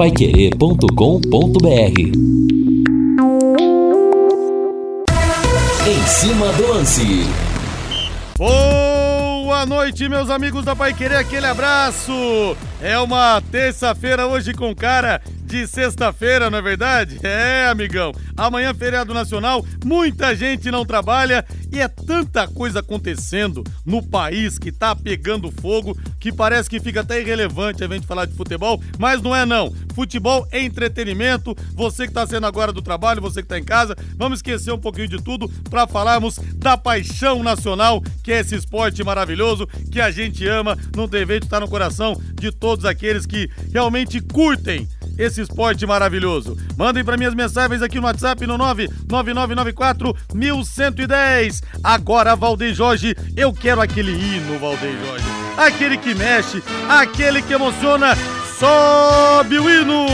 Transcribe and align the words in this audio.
paiquerê.com.br 0.00 2.00
Em 5.86 6.06
cima 6.06 6.50
do 6.54 6.68
lance. 6.68 7.26
Boa 8.38 9.66
noite, 9.66 10.08
meus 10.08 10.30
amigos 10.30 10.64
da 10.64 10.74
Pai 10.74 10.94
Querer, 10.94 11.16
aquele 11.16 11.44
abraço. 11.44 12.56
É 12.80 12.98
uma 12.98 13.42
terça-feira 13.52 14.26
hoje 14.26 14.54
com 14.54 14.74
cara 14.74 15.20
de 15.50 15.66
sexta-feira, 15.66 16.48
não 16.48 16.58
é 16.58 16.62
verdade? 16.62 17.18
É, 17.24 17.66
amigão. 17.66 18.12
Amanhã, 18.36 18.72
feriado 18.72 19.12
nacional, 19.12 19.66
muita 19.84 20.34
gente 20.36 20.70
não 20.70 20.86
trabalha 20.86 21.44
e 21.72 21.80
é 21.80 21.88
tanta 21.88 22.46
coisa 22.46 22.78
acontecendo 22.78 23.64
no 23.84 24.00
país 24.00 24.60
que 24.60 24.70
tá 24.70 24.94
pegando 24.94 25.50
fogo 25.50 25.98
que 26.20 26.32
parece 26.32 26.70
que 26.70 26.78
fica 26.78 27.00
até 27.00 27.20
irrelevante 27.20 27.82
a 27.82 27.88
gente 27.88 28.06
falar 28.06 28.26
de 28.26 28.34
futebol, 28.34 28.80
mas 28.96 29.20
não 29.20 29.34
é 29.34 29.44
não. 29.44 29.74
Futebol 29.92 30.46
é 30.52 30.62
entretenimento. 30.62 31.56
Você 31.74 32.06
que 32.06 32.12
tá 32.12 32.24
sendo 32.26 32.46
agora 32.46 32.72
do 32.72 32.80
trabalho, 32.80 33.20
você 33.20 33.42
que 33.42 33.48
tá 33.48 33.58
em 33.58 33.64
casa, 33.64 33.96
vamos 34.16 34.38
esquecer 34.38 34.72
um 34.72 34.78
pouquinho 34.78 35.08
de 35.08 35.20
tudo 35.20 35.48
para 35.68 35.84
falarmos 35.84 36.38
da 36.56 36.76
paixão 36.76 37.42
nacional, 37.42 38.00
que 38.22 38.32
é 38.32 38.38
esse 38.38 38.54
esporte 38.54 39.02
maravilhoso 39.02 39.66
que 39.90 40.00
a 40.00 40.12
gente 40.12 40.46
ama. 40.46 40.78
Não 40.94 41.08
tem 41.08 41.26
jeito, 41.26 41.48
tá 41.48 41.58
no 41.58 41.68
coração 41.68 42.20
de 42.34 42.52
todos 42.52 42.84
aqueles 42.84 43.26
que 43.26 43.50
realmente 43.72 44.20
curtem 44.20 44.86
esse 45.18 45.40
esporte 45.40 45.86
maravilhoso. 45.86 46.56
Mandem 46.76 47.04
para 47.04 47.16
minhas 47.16 47.34
mensagens 47.34 47.82
aqui 47.82 47.98
no 47.98 48.06
WhatsApp 48.06 48.46
no 48.46 48.56
99994 48.56 50.16
1110. 50.34 51.62
Agora, 51.82 52.36
Valdeir 52.36 52.74
Jorge, 52.74 53.16
eu 53.36 53.52
quero 53.52 53.80
aquele 53.80 54.12
hino, 54.12 54.58
Valdeir 54.58 54.96
Jorge. 55.06 55.24
Aquele 55.56 55.96
que 55.96 56.14
mexe, 56.14 56.62
aquele 56.88 57.42
que 57.42 57.52
emociona. 57.52 58.16
Sobe 58.58 59.58
o 59.58 59.70
hino! 59.70 60.04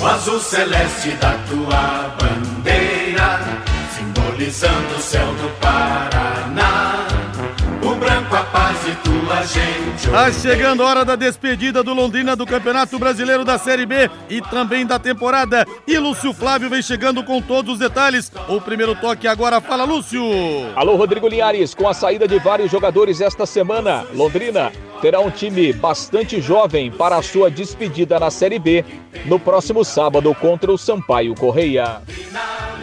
O 0.00 0.06
azul 0.06 0.40
celeste 0.40 1.10
da 1.20 1.34
tua 1.48 2.16
bandeira, 2.18 3.40
simbolizando 3.96 4.96
o 4.96 5.00
céu 5.00 5.26
do 5.34 5.48
Paraná. 5.60 6.29
Tá 10.10 10.32
chegando 10.32 10.82
a 10.82 10.86
hora 10.86 11.04
da 11.04 11.14
despedida 11.14 11.84
do 11.84 11.94
Londrina 11.94 12.34
do 12.34 12.44
Campeonato 12.44 12.98
Brasileiro 12.98 13.44
da 13.44 13.58
Série 13.58 13.86
B 13.86 14.10
e 14.28 14.40
também 14.42 14.84
da 14.84 14.98
temporada. 14.98 15.64
E 15.86 15.96
Lúcio 15.98 16.32
Flávio 16.32 16.68
vem 16.68 16.82
chegando 16.82 17.22
com 17.22 17.40
todos 17.40 17.74
os 17.74 17.78
detalhes. 17.78 18.32
O 18.48 18.60
primeiro 18.60 18.96
toque 18.96 19.28
agora, 19.28 19.60
fala 19.60 19.84
Lúcio. 19.84 20.20
Alô, 20.74 20.96
Rodrigo 20.96 21.28
Linhares, 21.28 21.74
com 21.74 21.88
a 21.88 21.94
saída 21.94 22.26
de 22.26 22.40
vários 22.40 22.72
jogadores 22.72 23.20
esta 23.20 23.46
semana, 23.46 24.04
Londrina 24.12 24.72
terá 25.00 25.20
um 25.20 25.30
time 25.30 25.72
bastante 25.72 26.40
jovem 26.40 26.90
para 26.90 27.16
a 27.16 27.22
sua 27.22 27.48
despedida 27.48 28.18
na 28.18 28.30
Série 28.30 28.58
B 28.58 28.84
no 29.26 29.38
próximo 29.38 29.84
sábado 29.84 30.34
contra 30.34 30.72
o 30.72 30.76
Sampaio 30.76 31.36
Correia. 31.36 32.02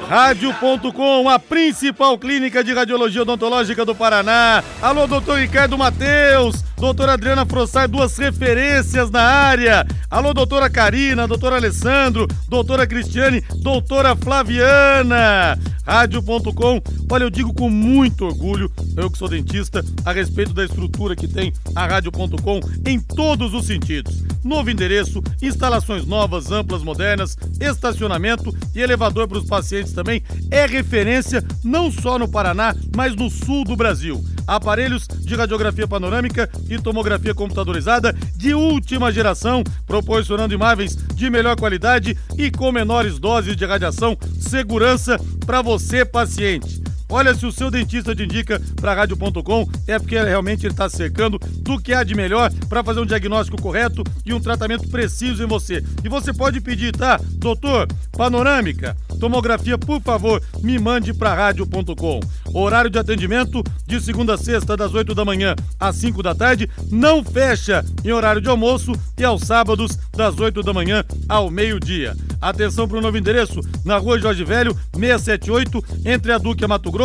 Rádio.com, 0.07 1.27
a 1.27 1.37
principal 1.37 2.17
clínica 2.17 2.63
de 2.63 2.73
radiologia 2.73 3.23
odontológica 3.23 3.83
do 3.83 3.93
Paraná. 3.93 4.63
Alô, 4.81 5.05
doutor 5.05 5.39
Ricardo 5.39 5.77
Mateus, 5.77 6.63
doutora 6.77 7.13
Adriana 7.13 7.45
Frossai, 7.45 7.87
duas 7.87 8.17
referências 8.17 9.09
na 9.09 9.21
área. 9.21 9.85
Alô, 10.09 10.33
doutora 10.33 10.69
Karina, 10.69 11.27
doutor 11.27 11.53
Alessandro, 11.53 12.27
doutora 12.47 12.85
Cristiane, 12.85 13.43
doutora 13.61 14.15
Flaviana. 14.15 15.57
Rádio.com, 15.85 16.81
olha, 17.09 17.23
eu 17.23 17.29
digo 17.29 17.53
com 17.53 17.69
muito 17.69 18.25
orgulho, 18.25 18.69
eu 18.97 19.09
que 19.09 19.17
sou 19.17 19.29
dentista, 19.29 19.83
a 20.03 20.11
respeito 20.11 20.53
da 20.53 20.65
estrutura 20.65 21.15
que 21.15 21.29
tem 21.29 21.53
a 21.73 21.87
Rádio.com 21.87 22.59
em 22.85 22.99
todos 22.99 23.53
os 23.53 23.65
sentidos. 23.65 24.21
Novo 24.43 24.69
endereço, 24.69 25.23
instalações 25.41 26.05
novas, 26.05 26.51
amplas, 26.51 26.83
modernas, 26.83 27.37
estacionamento 27.59 28.53
e 28.75 28.81
elevador 28.81 29.29
para 29.29 29.37
os 29.37 29.45
pacientes 29.45 29.93
também. 29.93 30.21
É 30.51 30.65
referência 30.65 31.41
não 31.63 31.89
só 31.89 32.19
no 32.19 32.27
Paraná, 32.27 32.75
mas 32.93 33.15
no 33.15 33.29
sul 33.29 33.63
do 33.63 33.75
Brasil. 33.75 34.21
Aparelhos 34.45 35.07
de 35.07 35.35
radiografia 35.35 35.87
panorâmica 35.87 36.49
e 36.69 36.79
tomografia 36.79 37.33
computadorizada 37.33 38.13
de 38.35 38.53
última 38.53 39.11
geração, 39.11 39.63
proporcionando 39.85 40.53
imagens 40.53 40.95
de 41.13 41.29
melhor 41.29 41.55
qualidade 41.55 42.17
e 42.37 42.51
com 42.51 42.71
menores 42.71 43.19
doses 43.19 43.55
de 43.55 43.65
radiação, 43.65 44.17
segurança 44.39 45.19
para 45.45 45.61
você, 45.61 46.05
paciente. 46.05 46.86
Olha, 47.09 47.33
se 47.33 47.45
o 47.45 47.51
seu 47.51 47.71
dentista 47.71 48.13
te 48.13 48.23
indica 48.23 48.61
para 48.75 48.93
rádio.com, 48.93 49.67
é 49.87 49.97
porque 49.97 50.21
realmente 50.21 50.65
ele 50.65 50.73
está 50.73 50.89
cercando 50.89 51.39
do 51.61 51.79
que 51.79 51.93
há 51.93 52.03
de 52.03 52.13
melhor 52.13 52.51
para 52.67 52.83
fazer 52.83 52.99
um 52.99 53.05
diagnóstico 53.05 53.61
correto 53.61 54.03
e 54.25 54.33
um 54.33 54.39
tratamento 54.39 54.87
preciso 54.89 55.41
em 55.41 55.47
você. 55.47 55.83
E 56.03 56.09
você 56.09 56.33
pode 56.33 56.59
pedir, 56.59 56.91
tá? 56.91 57.19
Doutor, 57.33 57.87
panorâmica, 58.11 58.95
tomografia, 59.19 59.77
por 59.77 60.01
favor, 60.01 60.41
me 60.61 60.77
mande 60.77 61.13
para 61.13 61.33
rádio.com. 61.33 62.19
Horário 62.53 62.89
de 62.89 62.99
atendimento 62.99 63.63
de 63.85 64.01
segunda 64.01 64.33
a 64.33 64.37
sexta, 64.37 64.75
das 64.75 64.93
8 64.93 65.15
da 65.15 65.23
manhã 65.23 65.55
às 65.79 65.95
5 65.95 66.21
da 66.21 66.35
tarde, 66.35 66.69
não 66.91 67.23
fecha 67.23 67.85
em 68.03 68.11
horário 68.11 68.41
de 68.41 68.49
almoço 68.49 68.91
e 69.17 69.23
aos 69.23 69.43
sábados, 69.43 69.97
das 70.15 70.37
8 70.37 70.61
da 70.61 70.73
manhã 70.73 71.05
ao 71.29 71.49
meio-dia. 71.49 72.15
Atenção 72.39 72.87
para 72.87 72.97
o 72.97 73.01
novo 73.01 73.17
endereço, 73.17 73.59
na 73.83 73.97
rua 73.97 74.19
Jorge 74.19 74.43
Velho, 74.43 74.77
678, 74.93 75.83
entre 76.05 76.31
a 76.31 76.37
Duque 76.37 76.63
e 76.63 76.65
a 76.65 76.67
Mato 76.67 76.91
Grosso. 76.91 76.96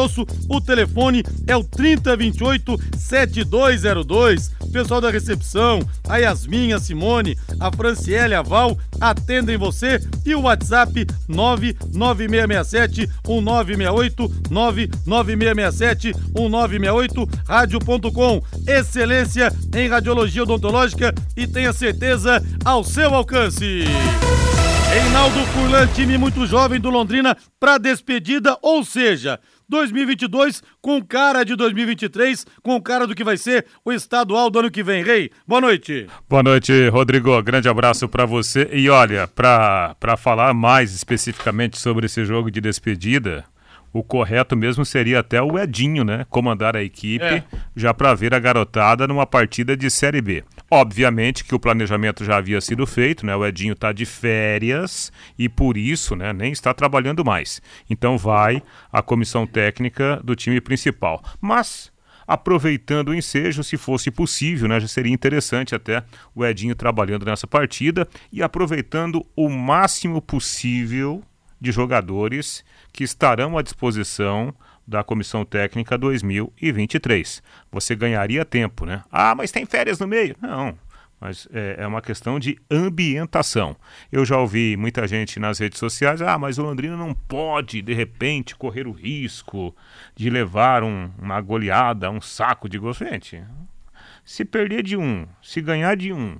O 0.49 0.61
telefone 0.61 1.23
é 1.47 1.57
o 1.57 1.63
3028 1.63 2.79
7202. 2.97 4.51
Pessoal 4.73 5.01
da 5.03 5.11
recepção, 5.11 5.81
a 6.09 6.17
Yasmin, 6.17 6.73
a 6.73 6.81
Simone, 6.81 7.37
a 7.61 7.71
Franciele, 7.71 8.35
a 8.35 8.41
Val, 8.41 8.79
atendem 9.01 9.59
você. 9.59 10.01
E 10.25 10.35
o 10.35 10.43
WhatsApp 10.43 11.07
99667 11.29 13.09
1968 13.27 14.33
99667 14.51 16.15
1968 16.35 17.29
rádio.com. 17.47 18.43
Excelência 18.67 19.53
em 19.75 19.89
radiologia 19.89 20.45
odontológica 20.45 21.15
e 21.37 21.47
tenha 21.47 21.73
certeza 21.73 22.43
ao 22.65 22.83
seu 22.83 23.15
alcance. 23.15 23.85
Reinaldo 24.93 25.39
Furlan, 25.47 25.87
time 25.87 26.19
muito 26.19 26.47
jovem 26.47 26.79
do 26.79 26.91
Londrina 26.91 27.35
para 27.59 27.79
despedida, 27.79 28.59
ou 28.61 28.85
seja, 28.85 29.41
2022 29.73 30.63
com 30.83 31.03
cara 31.03 31.45
de 31.45 31.57
2023, 31.57 32.47
com 32.63 32.81
cara 32.81 33.07
do 33.07 33.15
que 33.15 33.25
vai 33.25 33.39
ser 33.39 33.65
o 33.83 33.91
estadual 33.91 34.51
do 34.51 34.59
ano 34.59 34.71
que 34.71 34.83
vem. 34.83 35.03
Rei, 35.03 35.31
boa 35.49 35.63
noite. 35.63 36.07
Boa 36.29 36.43
noite, 36.43 36.89
Rodrigo. 36.91 37.43
Grande 37.43 37.71
abraço 37.71 38.07
para 38.07 38.27
você. 38.27 38.69
E 38.71 38.91
olha, 38.91 39.27
para 39.27 39.97
falar 40.19 40.53
mais 40.53 40.93
especificamente 40.95 41.79
sobre 41.79 42.05
esse 42.05 42.23
jogo 42.23 42.51
de 42.51 42.61
despedida, 42.61 43.45
o 43.95 44.03
correto 44.03 44.55
mesmo 44.55 44.85
seria 44.85 45.21
até 45.21 45.41
o 45.41 45.59
Edinho, 45.59 46.05
né? 46.05 46.27
Comandar 46.29 46.77
a 46.77 46.83
equipe 46.83 47.25
É. 47.25 47.43
já 47.75 47.95
para 47.95 48.13
ver 48.15 48.35
a 48.35 48.39
garotada 48.39 49.07
numa 49.09 49.27
partida 49.27 49.75
de 49.75 49.91
Série 49.91 50.21
B. 50.21 50.45
Obviamente 50.75 51.45
que 51.45 51.55
o 51.55 51.61
planejamento 51.61 52.25
já 52.25 52.39
havia 52.39 52.59
sido 52.59 52.87
feito, 52.87 53.27
né? 53.27 53.37
O 53.37 53.45
Edinho 53.45 53.75
está 53.75 53.93
de 53.93 54.07
férias 54.07 55.13
e 55.39 55.47
por 55.47 55.77
isso, 55.77 56.17
né, 56.17 56.33
nem 56.33 56.51
está 56.51 56.73
trabalhando 56.73 57.23
mais. 57.23 57.61
Então 57.91 58.17
vai 58.17 58.63
a 58.91 59.03
comissão 59.03 59.47
técnica 59.47 60.19
do 60.25 60.35
time 60.35 60.63
principal. 60.63 61.23
Mas 61.43 61.93
aproveitando 62.27 63.09
o 63.09 63.15
ensejo, 63.15 63.63
se 63.63 63.77
fosse 63.77 64.11
possível, 64.11 64.67
né, 64.67 64.81
já 64.81 64.89
seria 64.89 65.13
interessante 65.13 65.75
até 65.75 66.03
o 66.35 66.43
Edinho 66.43 66.75
trabalhando 66.75 67.27
nessa 67.27 67.47
partida 67.47 68.09
e 68.33 68.43
aproveitando 68.43 69.27
o 69.37 69.51
máximo 69.51 70.23
possível 70.23 71.23
de 71.61 71.71
jogadores 71.71 72.65
que 72.95 73.05
estarão 73.05 73.59
à 73.59 73.63
disposição 73.63 74.55
da 74.87 75.03
Comissão 75.05 75.45
Técnica 75.45 75.97
2023. 75.99 77.43
Você 77.71 77.95
ganharia 77.95 78.45
tempo, 78.45 78.85
né? 78.85 79.03
Ah, 79.11 79.35
mas 79.35 79.51
tem 79.51 79.65
férias 79.67 79.99
no 79.99 80.07
meio? 80.07 80.35
Não, 80.41 80.77
mas 81.21 81.47
é, 81.53 81.77
é 81.79 81.87
uma 81.87 82.03
questão 82.03 82.39
de 82.39 82.59
ambientação. 82.71 83.77
Eu 84.11 84.25
já 84.25 84.37
ouvi 84.39 84.77
muita 84.77 85.07
gente 85.07 85.39
nas 85.39 85.59
redes 85.59 85.79
sociais, 85.79 86.21
ah, 86.23 86.39
mas 86.39 86.59
o 86.59 86.63
Londrina 86.63 86.97
não 86.97 87.15
pode, 87.15 87.81
de 87.83 87.95
repente, 87.95 88.57
correr 88.57 88.87
o 88.87 88.93
risco 88.93 89.75
de 90.17 90.29
levar 90.31 90.83
um- 90.83 91.11
uma 91.19 91.41
goleada, 91.41 92.11
um 92.11 92.21
saco 92.21 92.69
de 92.69 92.79
gols. 92.79 92.99
Gente, 92.99 93.43
se 94.25 94.45
perder 94.45 94.83
de 94.83 94.97
um, 94.97 95.27
se 95.43 95.61
ganhar 95.61 95.97
de 95.97 96.13
um, 96.13 96.39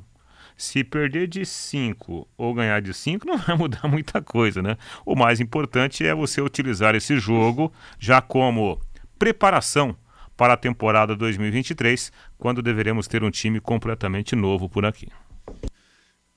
se 0.63 0.85
perder 0.85 1.27
de 1.27 1.45
5 1.45 2.29
ou 2.39 2.55
ganhar 2.55 2.81
de 2.81 2.95
5, 2.95 3.27
não 3.27 3.37
vai 3.37 3.57
mudar 3.57 3.89
muita 3.89 4.23
coisa, 4.23 4.63
né? 4.63 4.77
O 5.05 5.17
mais 5.17 5.41
importante 5.41 6.07
é 6.07 6.15
você 6.15 6.41
utilizar 6.41 6.95
esse 6.95 7.19
jogo 7.19 7.73
já 7.99 8.21
como 8.23 8.81
preparação 9.19 9.97
para 10.37 10.55
a 10.55 10.57
temporada 10.57 11.17
2023, 11.17 12.13
quando 12.39 12.63
deveremos 12.63 13.09
ter 13.09 13.25
um 13.25 13.31
time 13.31 13.61
completamente 13.61 14.37
novo 14.37 14.69
por 14.69 14.87
aqui. 14.87 15.09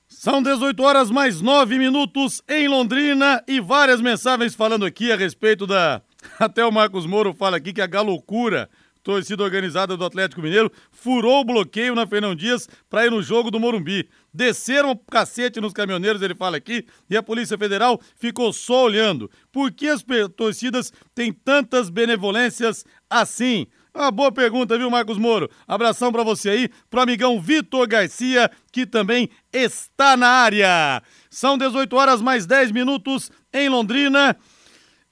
São 0.08 0.42
18 0.42 0.82
horas 0.82 1.10
mais 1.10 1.40
9 1.40 1.78
minutos 1.78 2.42
em 2.48 2.68
Londrina 2.68 3.42
e 3.46 3.60
várias 3.60 4.00
mensagens 4.00 4.54
falando 4.54 4.84
aqui 4.84 5.12
a 5.12 5.16
respeito 5.16 5.66
da. 5.66 6.02
Até 6.38 6.64
o 6.64 6.72
Marcos 6.72 7.06
Moro 7.06 7.32
fala 7.32 7.56
aqui 7.56 7.72
que 7.72 7.80
a 7.80 7.86
Galocura, 7.86 8.68
torcida 9.06 9.44
organizada 9.44 9.96
do 9.96 10.04
Atlético 10.04 10.42
Mineiro, 10.42 10.68
furou 10.90 11.42
o 11.42 11.44
bloqueio 11.44 11.94
na 11.94 12.08
Fernão 12.08 12.34
Dias 12.34 12.68
para 12.90 13.06
ir 13.06 13.10
no 13.12 13.22
jogo 13.22 13.52
do 13.52 13.60
Morumbi. 13.60 14.08
desceram 14.34 14.90
o 14.90 14.96
cacete 14.96 15.60
nos 15.60 15.72
caminhoneiros, 15.72 16.20
ele 16.22 16.34
fala 16.34 16.56
aqui, 16.56 16.84
e 17.08 17.16
a 17.16 17.22
Polícia 17.22 17.56
Federal 17.56 18.00
ficou 18.16 18.52
só 18.52 18.82
olhando. 18.82 19.30
Por 19.52 19.70
que 19.70 19.86
as 19.86 20.04
torcidas 20.36 20.92
têm 21.14 21.32
tantas 21.32 21.88
benevolências 21.88 22.84
assim? 23.08 23.68
Uma 23.94 24.10
boa 24.10 24.32
pergunta, 24.32 24.76
viu, 24.76 24.90
Marcos 24.90 25.18
Moro? 25.18 25.48
Abração 25.68 26.10
para 26.10 26.24
você 26.24 26.50
aí, 26.50 26.68
pro 26.90 27.00
amigão 27.00 27.40
Vitor 27.40 27.86
Garcia, 27.86 28.50
que 28.72 28.84
também 28.84 29.30
está 29.52 30.16
na 30.16 30.28
área. 30.28 31.00
São 31.30 31.56
18 31.56 31.94
horas 31.94 32.20
mais 32.20 32.44
10 32.44 32.72
minutos 32.72 33.30
em 33.52 33.68
Londrina. 33.68 34.36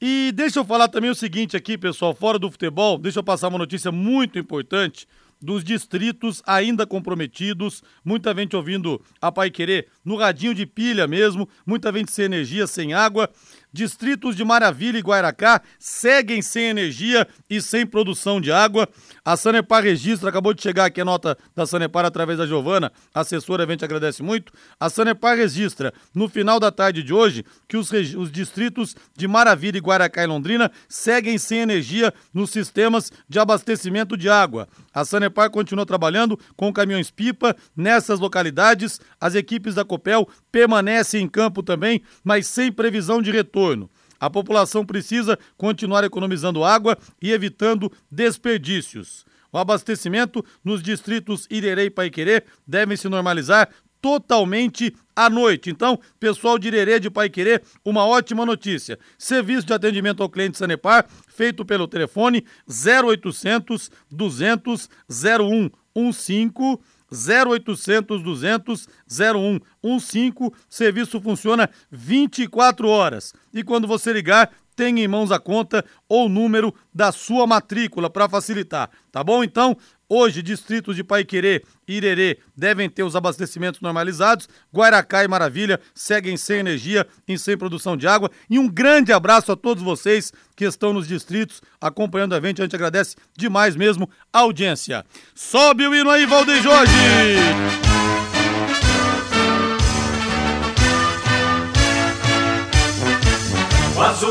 E 0.07 0.33
deixa 0.33 0.59
eu 0.59 0.67
falar 0.67 0.89
também 0.89 1.09
o 1.09 1.15
seguinte 1.15 1.57
aqui, 1.57 1.79
pessoal, 1.79 2.15
fora 2.15 2.39
do 2.39 2.51
futebol, 2.51 2.99
deixa 2.99 3.21
eu 3.21 3.25
passar 3.25 3.49
uma 3.49 3.57
notícia 3.57 3.91
muito 3.91 4.39
importante 4.39 5.09
dos 5.41 5.65
distritos 5.65 6.43
ainda 6.47 6.87
comprometidos, 6.87 7.83
muita 8.05 8.35
gente 8.35 8.55
ouvindo 8.55 9.01
a 9.19 9.33
Pai 9.33 9.51
Querer 9.51 9.89
no 10.05 10.17
radinho 10.17 10.55
de 10.55 10.67
pilha 10.67 11.07
mesmo, 11.07 11.49
muita 11.65 11.91
gente 11.91 12.13
sem 12.13 12.27
energia, 12.27 12.67
sem 12.67 12.93
água. 12.93 13.31
Distritos 13.75 14.37
de 14.37 14.45
Maravilha 14.45 14.99
e 14.99 15.03
Guairacá 15.03 15.61
seguem 15.81 16.41
sem 16.41 16.67
energia 16.67 17.27
e 17.51 17.61
sem 17.61 17.85
produção 17.85 18.41
de 18.41 18.53
água. 18.53 18.89
A 19.25 19.37
Sanepar 19.37 19.83
registra, 19.83 20.29
acabou 20.29 20.55
de 20.55 20.63
chegar 20.63 20.85
aqui 20.85 21.01
a 21.01 21.05
nota 21.05 21.37
da 21.57 21.67
Sanepar 21.67 22.05
através 22.05 22.39
da 22.39 22.47
Giovana, 22.47 22.93
assessora, 23.13 23.65
a 23.65 23.67
gente 23.67 23.85
agradece 23.85 24.23
muito. 24.23 24.53
A 24.79 24.89
Sanepar 24.89 25.37
registra, 25.37 25.93
no 26.15 26.29
final 26.29 26.61
da 26.61 26.71
tarde 26.71 27.03
de 27.03 27.13
hoje, 27.13 27.45
que 27.67 27.77
os, 27.77 27.91
os 27.91 28.31
distritos 28.31 28.95
de 29.17 29.27
Maravilha 29.27 29.81
Guaracá 29.81 30.23
e 30.23 30.27
Londrina 30.29 30.71
seguem 30.89 31.37
sem 31.37 31.59
energia 31.59 32.15
nos 32.33 32.51
sistemas 32.51 33.11
de 33.29 33.41
abastecimento 33.41 34.17
de 34.17 34.29
água. 34.29 34.69
A 34.95 35.05
Sanepar 35.05 35.51
continua 35.51 35.85
trabalhando 35.85 36.39
com 36.57 36.73
caminhões-pipa 36.73 37.57
nessas 37.77 38.21
localidades. 38.21 39.01
As 39.21 39.35
equipes 39.35 39.75
da 39.75 39.85
Copel 39.85 40.29
permanecem 40.53 41.25
em 41.25 41.29
campo 41.29 41.61
também, 41.61 42.01
mas 42.23 42.47
sem 42.47 42.71
previsão 42.71 43.21
de 43.21 43.33
retorno 43.33 43.64
retorno. 43.65 43.91
A 44.21 44.31
população 44.31 44.85
precisa 44.85 45.39
continuar 45.57 46.05
economizando 46.05 46.65
água 46.65 46.97
e 47.21 47.33
evitando 47.33 47.91
desperdícios. 48.11 49.25
O 49.53 49.59
abastecimento 49.59 50.45
nos 50.65 50.83
distritos 50.83 51.47
Irerê 51.51 51.85
e 51.85 51.91
Paiquerê 51.91 52.43
devem 52.67 52.97
se 52.97 53.09
normalizar 53.09 53.69
totalmente 54.01 54.95
à 55.17 55.31
noite. 55.31 55.71
Então, 55.71 55.99
pessoal 56.21 56.59
de 56.59 56.69
Irerê 56.69 57.01
de 57.01 57.11
Paiquerê, 57.11 57.63
uma 57.85 58.05
ótima 58.05 58.45
notícia. 58.45 58.99
Serviço 59.19 59.67
de 59.67 59.73
atendimento 59.73 60.23
ao 60.23 60.29
cliente 60.29 60.59
Sanepar, 60.59 61.07
feito 61.29 61.65
pelo 61.65 61.89
telefone 61.89 62.45
0800 62.69 63.91
200 64.11 64.89
0115 65.09 66.79
0800 67.15 68.23
200 68.23 68.89
0115. 69.09 70.53
Serviço 70.69 71.21
funciona 71.21 71.71
24 71.91 72.89
horas. 72.89 73.33
E 73.53 73.63
quando 73.63 73.87
você 73.87 74.13
ligar, 74.13 74.51
tenha 74.77 75.03
em 75.03 75.09
mãos 75.09 75.33
a 75.33 75.39
conta 75.39 75.85
ou 76.09 76.29
número 76.29 76.75
da 76.93 77.13
sua 77.13 77.47
matrícula 77.47 78.11
para 78.11 78.29
facilitar, 78.29 78.91
tá 79.11 79.23
bom? 79.23 79.43
Então, 79.43 79.77
Hoje, 80.09 80.43
distritos 80.43 80.97
de 80.97 81.03
Paiquerê 81.03 81.63
e 81.89 81.97
Irerê 81.97 82.39
devem 82.57 82.91
ter 82.91 83.03
os 83.03 83.17
abastecimentos 83.17 83.81
normalizados. 83.81 84.49
Guaracá 84.73 85.25
e 85.25 85.29
Maravilha 85.29 85.81
seguem 85.95 86.37
sem 86.37 86.59
energia 86.59 87.07
e 87.27 87.39
sem 87.39 87.57
produção 87.57 87.97
de 87.97 88.07
água. 88.07 88.31
E 88.49 88.59
um 88.59 88.69
grande 88.69 89.13
abraço 89.13 89.51
a 89.51 89.57
todos 89.57 89.83
vocês 89.83 90.33
que 90.55 90.65
estão 90.65 90.93
nos 90.93 91.09
distritos 91.09 91.63
acompanhando 91.81 92.35
a 92.35 92.41
gente. 92.41 92.61
A 92.61 92.65
gente 92.65 92.77
agradece 92.77 93.17
demais 93.37 93.75
mesmo 93.75 94.09
a 94.33 94.41
audiência. 94.41 95.05
Sobe 95.35 95.87
o 95.87 95.95
hino 95.95 96.11
aí, 96.11 96.27
Valdeir 96.27 96.63
Jorge! 96.63 96.93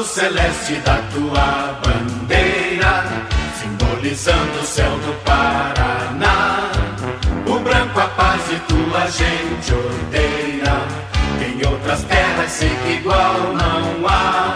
Azul 0.03 0.05
celeste 0.05 0.75
da 0.85 0.97
tua 1.13 1.79
bandeira 1.81 3.05
simbolizando 3.59 4.59
o 4.61 4.65
céu 4.65 4.91
do 4.99 5.13
Paraná. 5.23 6.71
O 7.47 7.59
branco 7.59 7.99
a 7.99 8.07
paz 8.07 8.41
e 8.51 8.59
tua 8.71 9.07
gente 9.07 9.73
odeia. 9.73 10.73
Em 11.45 11.67
outras 11.67 12.03
terras 12.03 12.51
sei 12.51 12.69
que 12.69 12.93
igual 12.93 13.53
não 13.53 14.07
há. 14.07 14.55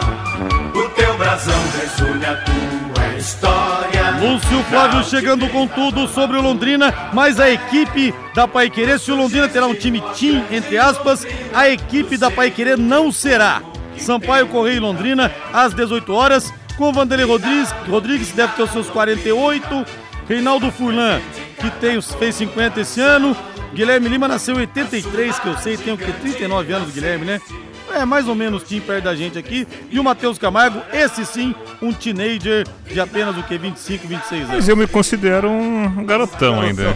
O 0.75 0.89
teu 0.89 1.17
brasão 1.17 1.59
resume 1.79 2.25
a 2.25 2.35
tua 2.35 3.17
história. 3.17 4.11
Lúcio 4.19 4.63
Flávio 4.69 5.03
chegando 5.03 5.47
com 5.49 5.67
tudo 5.67 6.07
sobre 6.07 6.37
o 6.37 6.41
Londrina, 6.41 6.93
mas 7.13 7.39
a 7.39 7.49
equipe 7.49 8.13
da 8.35 8.47
Paiquerê, 8.47 8.99
se 8.99 9.11
o 9.11 9.15
Londrina 9.15 9.47
terá 9.47 9.65
um 9.65 9.73
time 9.73 10.01
team, 10.17 10.43
entre 10.51 10.77
aspas, 10.77 11.25
a 11.53 11.69
equipe 11.69 12.17
da 12.17 12.29
Paiquerê 12.29 12.75
não 12.75 13.11
será. 13.11 13.61
Sampaio 13.99 14.47
Correio 14.47 14.77
e 14.77 14.79
Londrina, 14.79 15.31
às 15.53 15.73
18 15.73 16.13
horas 16.13 16.53
com 16.77 16.93
Vanderlei 16.93 17.25
Rodrigues, 17.25 17.71
Rodrigues 17.89 18.31
deve 18.31 18.53
ter 18.53 18.63
os 18.63 18.71
seus 18.71 18.89
48, 18.89 19.85
Reinaldo 20.29 20.71
Furlan, 20.71 21.19
que 21.59 21.71
tem, 21.71 21.99
fez 22.01 22.35
50 22.35 22.81
esse 22.81 23.01
ano, 23.01 23.35
Guilherme 23.73 24.07
Lima 24.07 24.27
nasceu 24.27 24.55
em 24.55 24.59
83, 24.59 25.39
que 25.39 25.47
eu 25.47 25.57
sei, 25.57 25.75
tem 25.75 25.93
o 25.93 25.97
que 25.97 26.11
39 26.11 26.73
anos, 26.73 26.93
Guilherme, 26.93 27.25
né? 27.25 27.41
É 27.93 28.05
mais 28.05 28.27
ou 28.27 28.35
menos 28.35 28.63
time 28.63 28.81
perto 28.81 29.05
da 29.05 29.15
gente 29.15 29.37
aqui. 29.37 29.65
E 29.89 29.99
o 29.99 30.03
Matheus 30.03 30.37
Camargo, 30.37 30.81
esse 30.91 31.25
sim, 31.25 31.55
um 31.81 31.93
teenager 31.93 32.67
de 32.85 32.99
apenas 32.99 33.37
o 33.37 33.43
que 33.43 33.57
25, 33.57 34.07
26 34.07 34.41
anos. 34.41 34.55
Mas 34.55 34.67
eu 34.67 34.75
me 34.75 34.85
considero 34.87 35.49
um 35.49 36.03
garotão 36.05 36.61
ainda. 36.61 36.95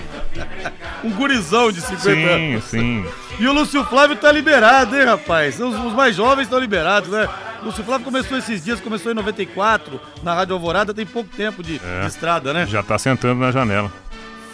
um 1.03 1.09
gurizão 1.11 1.71
de 1.71 1.81
50 1.81 2.01
sim, 2.01 2.23
anos. 2.23 2.63
Sim, 2.65 3.03
sim. 3.03 3.05
E 3.41 3.47
o 3.47 3.51
Lúcio 3.51 3.83
Flávio 3.85 4.15
tá 4.15 4.31
liberado, 4.31 4.95
hein, 4.95 5.03
rapaz? 5.03 5.59
Os, 5.59 5.73
os 5.73 5.93
mais 5.93 6.15
jovens 6.15 6.43
estão 6.43 6.59
liberados, 6.59 7.09
né? 7.09 7.27
Lúcio 7.63 7.83
Flávio 7.83 8.05
começou 8.05 8.37
esses 8.37 8.63
dias, 8.63 8.79
começou 8.79 9.11
em 9.11 9.15
94, 9.15 9.99
na 10.21 10.35
Rádio 10.35 10.53
Alvorada, 10.53 10.93
tem 10.93 11.07
pouco 11.07 11.35
tempo 11.35 11.63
de, 11.63 11.81
é, 11.83 12.01
de 12.01 12.05
estrada, 12.05 12.53
né? 12.53 12.67
Já 12.67 12.83
tá 12.83 12.99
sentando 12.99 13.39
na 13.39 13.49
janela. 13.49 13.91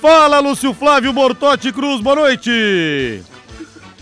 Fala, 0.01 0.39
Lúcio 0.39 0.73
Flávio 0.73 1.11
Bortotti 1.11 1.73
Cruz, 1.73 1.99
boa 1.99 2.15
noite! 2.15 3.21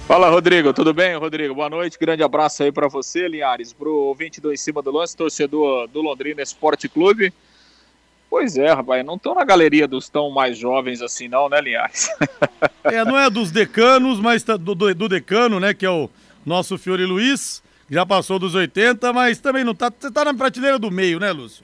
Fala, 0.07 0.29
Rodrigo, 0.29 0.71
tudo 0.71 0.93
bem, 0.93 1.17
Rodrigo? 1.17 1.55
Boa 1.55 1.67
noite, 1.67 1.97
grande 1.99 2.21
abraço 2.21 2.61
aí 2.61 2.71
para 2.71 2.87
você, 2.87 3.27
Linhares, 3.27 3.73
pro 3.73 3.91
ouvinte 3.91 4.39
do 4.39 4.53
Em 4.53 4.57
Cima 4.57 4.83
do 4.83 4.91
Lance, 4.91 5.17
torcedor 5.17 5.87
do 5.87 5.99
Londrina 5.99 6.43
Esporte 6.43 6.87
Clube. 6.87 7.33
Pois 8.35 8.57
é, 8.57 8.69
rapaz, 8.73 9.05
não 9.05 9.15
estão 9.15 9.33
na 9.33 9.45
galeria 9.45 9.87
dos 9.87 10.09
tão 10.09 10.29
mais 10.29 10.57
jovens 10.57 11.01
assim 11.01 11.29
não, 11.29 11.47
né, 11.47 11.61
Linhares? 11.61 12.09
é, 12.83 13.05
não 13.05 13.17
é 13.17 13.29
dos 13.29 13.49
decanos, 13.49 14.19
mas 14.19 14.43
tá 14.43 14.57
do, 14.57 14.75
do, 14.75 14.93
do 14.93 15.07
decano, 15.07 15.57
né, 15.57 15.73
que 15.73 15.85
é 15.85 15.89
o 15.89 16.09
nosso 16.45 16.77
Fiore 16.77 17.05
Luiz, 17.05 17.63
já 17.89 18.05
passou 18.05 18.37
dos 18.37 18.53
80, 18.53 19.13
mas 19.13 19.39
também 19.39 19.63
não 19.63 19.73
tá. 19.73 19.89
Você 19.97 20.11
tá 20.11 20.25
na 20.25 20.33
prateleira 20.33 20.77
do 20.77 20.91
meio, 20.91 21.17
né, 21.17 21.31
Lúcio? 21.31 21.63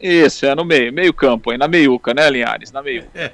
Isso, 0.00 0.44
é 0.44 0.56
no 0.56 0.64
meio, 0.64 0.92
meio 0.92 1.14
campo 1.14 1.52
aí, 1.52 1.56
na 1.56 1.68
meiuca, 1.68 2.12
né, 2.12 2.28
Linhares? 2.28 2.72
Na 2.72 2.82
meiuca. 2.82 3.08
É. 3.14 3.30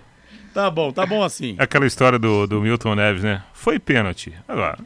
Tá 0.53 0.71
bom, 0.71 0.93
tá 0.93 1.07
bom 1.07 1.25
assim. 1.25 1.57
É 1.59 1.63
aquela 1.65 1.87
história 1.87 2.19
do, 2.19 2.47
do 2.47 2.61
Milton 2.61 2.95
Neves, 2.95 3.23
né? 3.23 3.45
Foi 3.55 3.79
pênalti. 3.79 4.35
Agora, 4.47 4.79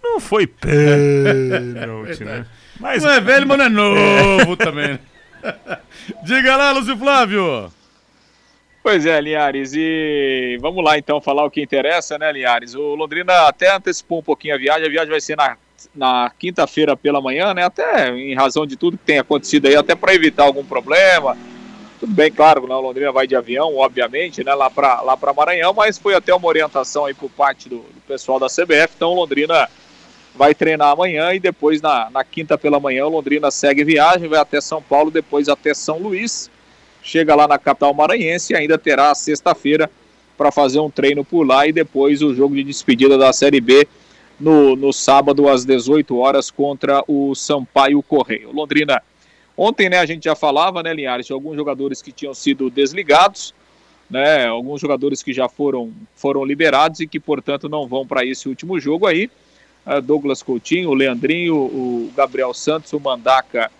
não 0.00 0.20
foi 0.20 0.46
pênalti, 0.46 2.22
né? 2.24 2.46
Mas... 2.78 3.02
Não 3.02 3.10
é 3.10 3.20
velho, 3.20 3.44
mas 3.44 3.58
não 3.58 3.64
é 3.64 3.68
novo 3.68 4.52
é. 4.52 4.56
também. 4.56 5.00
Diga 6.24 6.56
lá, 6.56 6.72
Lúcio 6.72 6.96
Flávio. 6.96 7.72
Pois 8.82 9.04
é, 9.04 9.20
Linhares, 9.20 9.72
e 9.74 10.56
vamos 10.60 10.82
lá 10.82 10.96
então 10.96 11.20
falar 11.20 11.44
o 11.44 11.50
que 11.50 11.60
interessa, 11.60 12.16
né, 12.16 12.32
Linhares? 12.32 12.74
O 12.74 12.94
Londrina 12.94 13.46
até 13.46 13.74
antecipou 13.74 14.20
um 14.20 14.22
pouquinho 14.22 14.54
a 14.54 14.58
viagem, 14.58 14.86
a 14.86 14.90
viagem 14.90 15.10
vai 15.10 15.20
ser 15.20 15.36
na 15.36 15.56
na 15.94 16.30
quinta-feira 16.38 16.96
pela 16.96 17.20
manhã, 17.20 17.54
né? 17.54 17.64
Até 17.64 18.08
em 18.10 18.34
razão 18.34 18.66
de 18.66 18.76
tudo 18.76 18.98
que 18.98 19.04
tem 19.04 19.18
acontecido 19.18 19.66
aí, 19.66 19.76
até 19.76 19.94
para 19.94 20.14
evitar 20.14 20.44
algum 20.44 20.64
problema. 20.64 21.36
Tudo 22.00 22.12
bem, 22.12 22.30
claro, 22.30 22.66
né? 22.66 22.74
o 22.74 22.80
Londrina 22.80 23.10
vai 23.10 23.26
de 23.26 23.34
avião, 23.34 23.76
obviamente, 23.76 24.44
né? 24.44 24.54
Lá 24.54 24.70
para 24.70 25.00
lá 25.02 25.18
Maranhão, 25.36 25.72
mas 25.72 25.98
foi 25.98 26.14
até 26.14 26.34
uma 26.34 26.48
orientação 26.48 27.04
aí 27.04 27.14
por 27.14 27.30
parte 27.30 27.68
do, 27.68 27.78
do, 27.78 28.00
pessoal 28.06 28.38
da 28.38 28.46
CBF. 28.46 28.94
Então, 28.96 29.14
Londrina 29.14 29.68
vai 30.38 30.54
treinar 30.54 30.92
amanhã 30.92 31.34
e 31.34 31.40
depois 31.40 31.82
na, 31.82 32.08
na 32.10 32.22
quinta 32.22 32.56
pela 32.56 32.78
manhã 32.78 33.04
o 33.04 33.08
Londrina 33.08 33.50
segue 33.50 33.82
viagem, 33.82 34.28
vai 34.28 34.38
até 34.38 34.60
São 34.60 34.80
Paulo, 34.80 35.10
depois 35.10 35.48
até 35.48 35.74
São 35.74 35.98
Luís, 35.98 36.48
chega 37.02 37.34
lá 37.34 37.48
na 37.48 37.58
capital 37.58 37.92
maranhense 37.92 38.52
e 38.52 38.56
ainda 38.56 38.78
terá 38.78 39.12
sexta-feira 39.16 39.90
para 40.36 40.52
fazer 40.52 40.78
um 40.78 40.88
treino 40.88 41.24
por 41.24 41.44
lá 41.44 41.66
e 41.66 41.72
depois 41.72 42.22
o 42.22 42.32
jogo 42.32 42.54
de 42.54 42.62
despedida 42.62 43.18
da 43.18 43.32
Série 43.32 43.60
B 43.60 43.88
no, 44.38 44.76
no 44.76 44.92
sábado 44.92 45.48
às 45.48 45.64
18 45.64 46.16
horas 46.16 46.52
contra 46.52 47.02
o 47.08 47.34
Sampaio 47.34 48.00
Correio. 48.00 48.52
Londrina, 48.52 49.02
ontem 49.56 49.88
né, 49.88 49.98
a 49.98 50.06
gente 50.06 50.26
já 50.26 50.36
falava, 50.36 50.84
né, 50.84 50.94
Linhares, 50.94 51.26
de 51.26 51.32
alguns 51.32 51.56
jogadores 51.56 52.00
que 52.00 52.12
tinham 52.12 52.32
sido 52.32 52.70
desligados, 52.70 53.52
né, 54.08 54.46
alguns 54.46 54.80
jogadores 54.80 55.20
que 55.20 55.32
já 55.32 55.48
foram, 55.48 55.92
foram 56.14 56.44
liberados 56.44 57.00
e 57.00 57.08
que, 57.08 57.18
portanto, 57.18 57.68
não 57.68 57.88
vão 57.88 58.06
para 58.06 58.24
esse 58.24 58.48
último 58.48 58.78
jogo 58.78 59.04
aí. 59.04 59.28
Douglas 60.02 60.42
Coutinho, 60.42 60.90
o 60.90 60.94
Leandrinho, 60.94 61.54
o 61.56 62.12
Gabriel 62.14 62.52
Santos, 62.52 62.92
o 62.92 63.00
Mandaca 63.00 63.70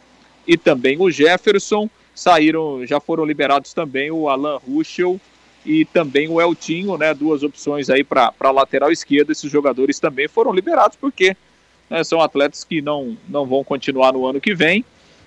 e 0.46 0.56
também 0.56 0.98
o 0.98 1.10
Jefferson 1.10 1.90
saíram, 2.14 2.84
já 2.86 2.98
foram 2.98 3.24
liberados 3.24 3.72
também 3.72 4.10
o 4.10 4.28
Alan 4.28 4.56
Ruschel 4.56 5.20
e 5.64 5.84
também 5.84 6.28
o 6.28 6.40
Eltinho, 6.40 6.96
né? 6.96 7.12
Duas 7.12 7.42
opções 7.42 7.90
aí 7.90 8.02
para 8.02 8.32
lateral 8.50 8.90
esquerda. 8.90 9.32
Esses 9.32 9.50
jogadores 9.50 10.00
também 10.00 10.26
foram 10.26 10.52
liberados 10.52 10.96
porque 10.96 11.36
né, 11.90 12.02
são 12.02 12.20
atletas 12.20 12.64
que 12.64 12.80
não, 12.80 13.16
não 13.28 13.46
vão 13.46 13.62
continuar 13.62 14.12
no 14.12 14.26
ano 14.26 14.40
que 14.40 14.54
vem. 14.54 14.84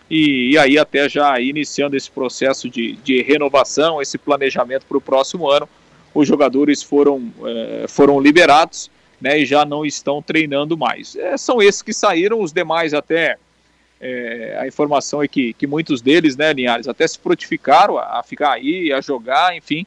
E, 0.09 0.51
e 0.51 0.57
aí, 0.57 0.77
até 0.77 1.07
já 1.07 1.39
iniciando 1.39 1.95
esse 1.95 2.11
processo 2.11 2.69
de, 2.69 2.93
de 2.97 3.21
renovação, 3.21 4.01
esse 4.01 4.17
planejamento 4.17 4.85
para 4.85 4.97
o 4.97 5.01
próximo 5.01 5.49
ano, 5.49 5.69
os 6.13 6.27
jogadores 6.27 6.83
foram, 6.83 7.31
é, 7.45 7.85
foram 7.87 8.19
liberados 8.19 8.89
né, 9.21 9.39
e 9.39 9.45
já 9.45 9.63
não 9.63 9.85
estão 9.85 10.21
treinando 10.21 10.77
mais. 10.77 11.15
É, 11.15 11.37
são 11.37 11.61
esses 11.61 11.81
que 11.81 11.93
saíram, 11.93 12.41
os 12.41 12.51
demais 12.51 12.93
até. 12.93 13.37
É, 14.03 14.57
a 14.59 14.67
informação 14.67 15.21
é 15.21 15.27
que, 15.27 15.53
que 15.53 15.67
muitos 15.67 16.01
deles, 16.01 16.35
né, 16.35 16.51
Linhares, 16.51 16.87
até 16.87 17.07
se 17.07 17.19
frutificaram 17.19 17.99
a, 17.99 18.19
a 18.19 18.23
ficar 18.23 18.53
aí, 18.53 18.91
a 18.91 18.99
jogar, 18.99 19.55
enfim, 19.55 19.85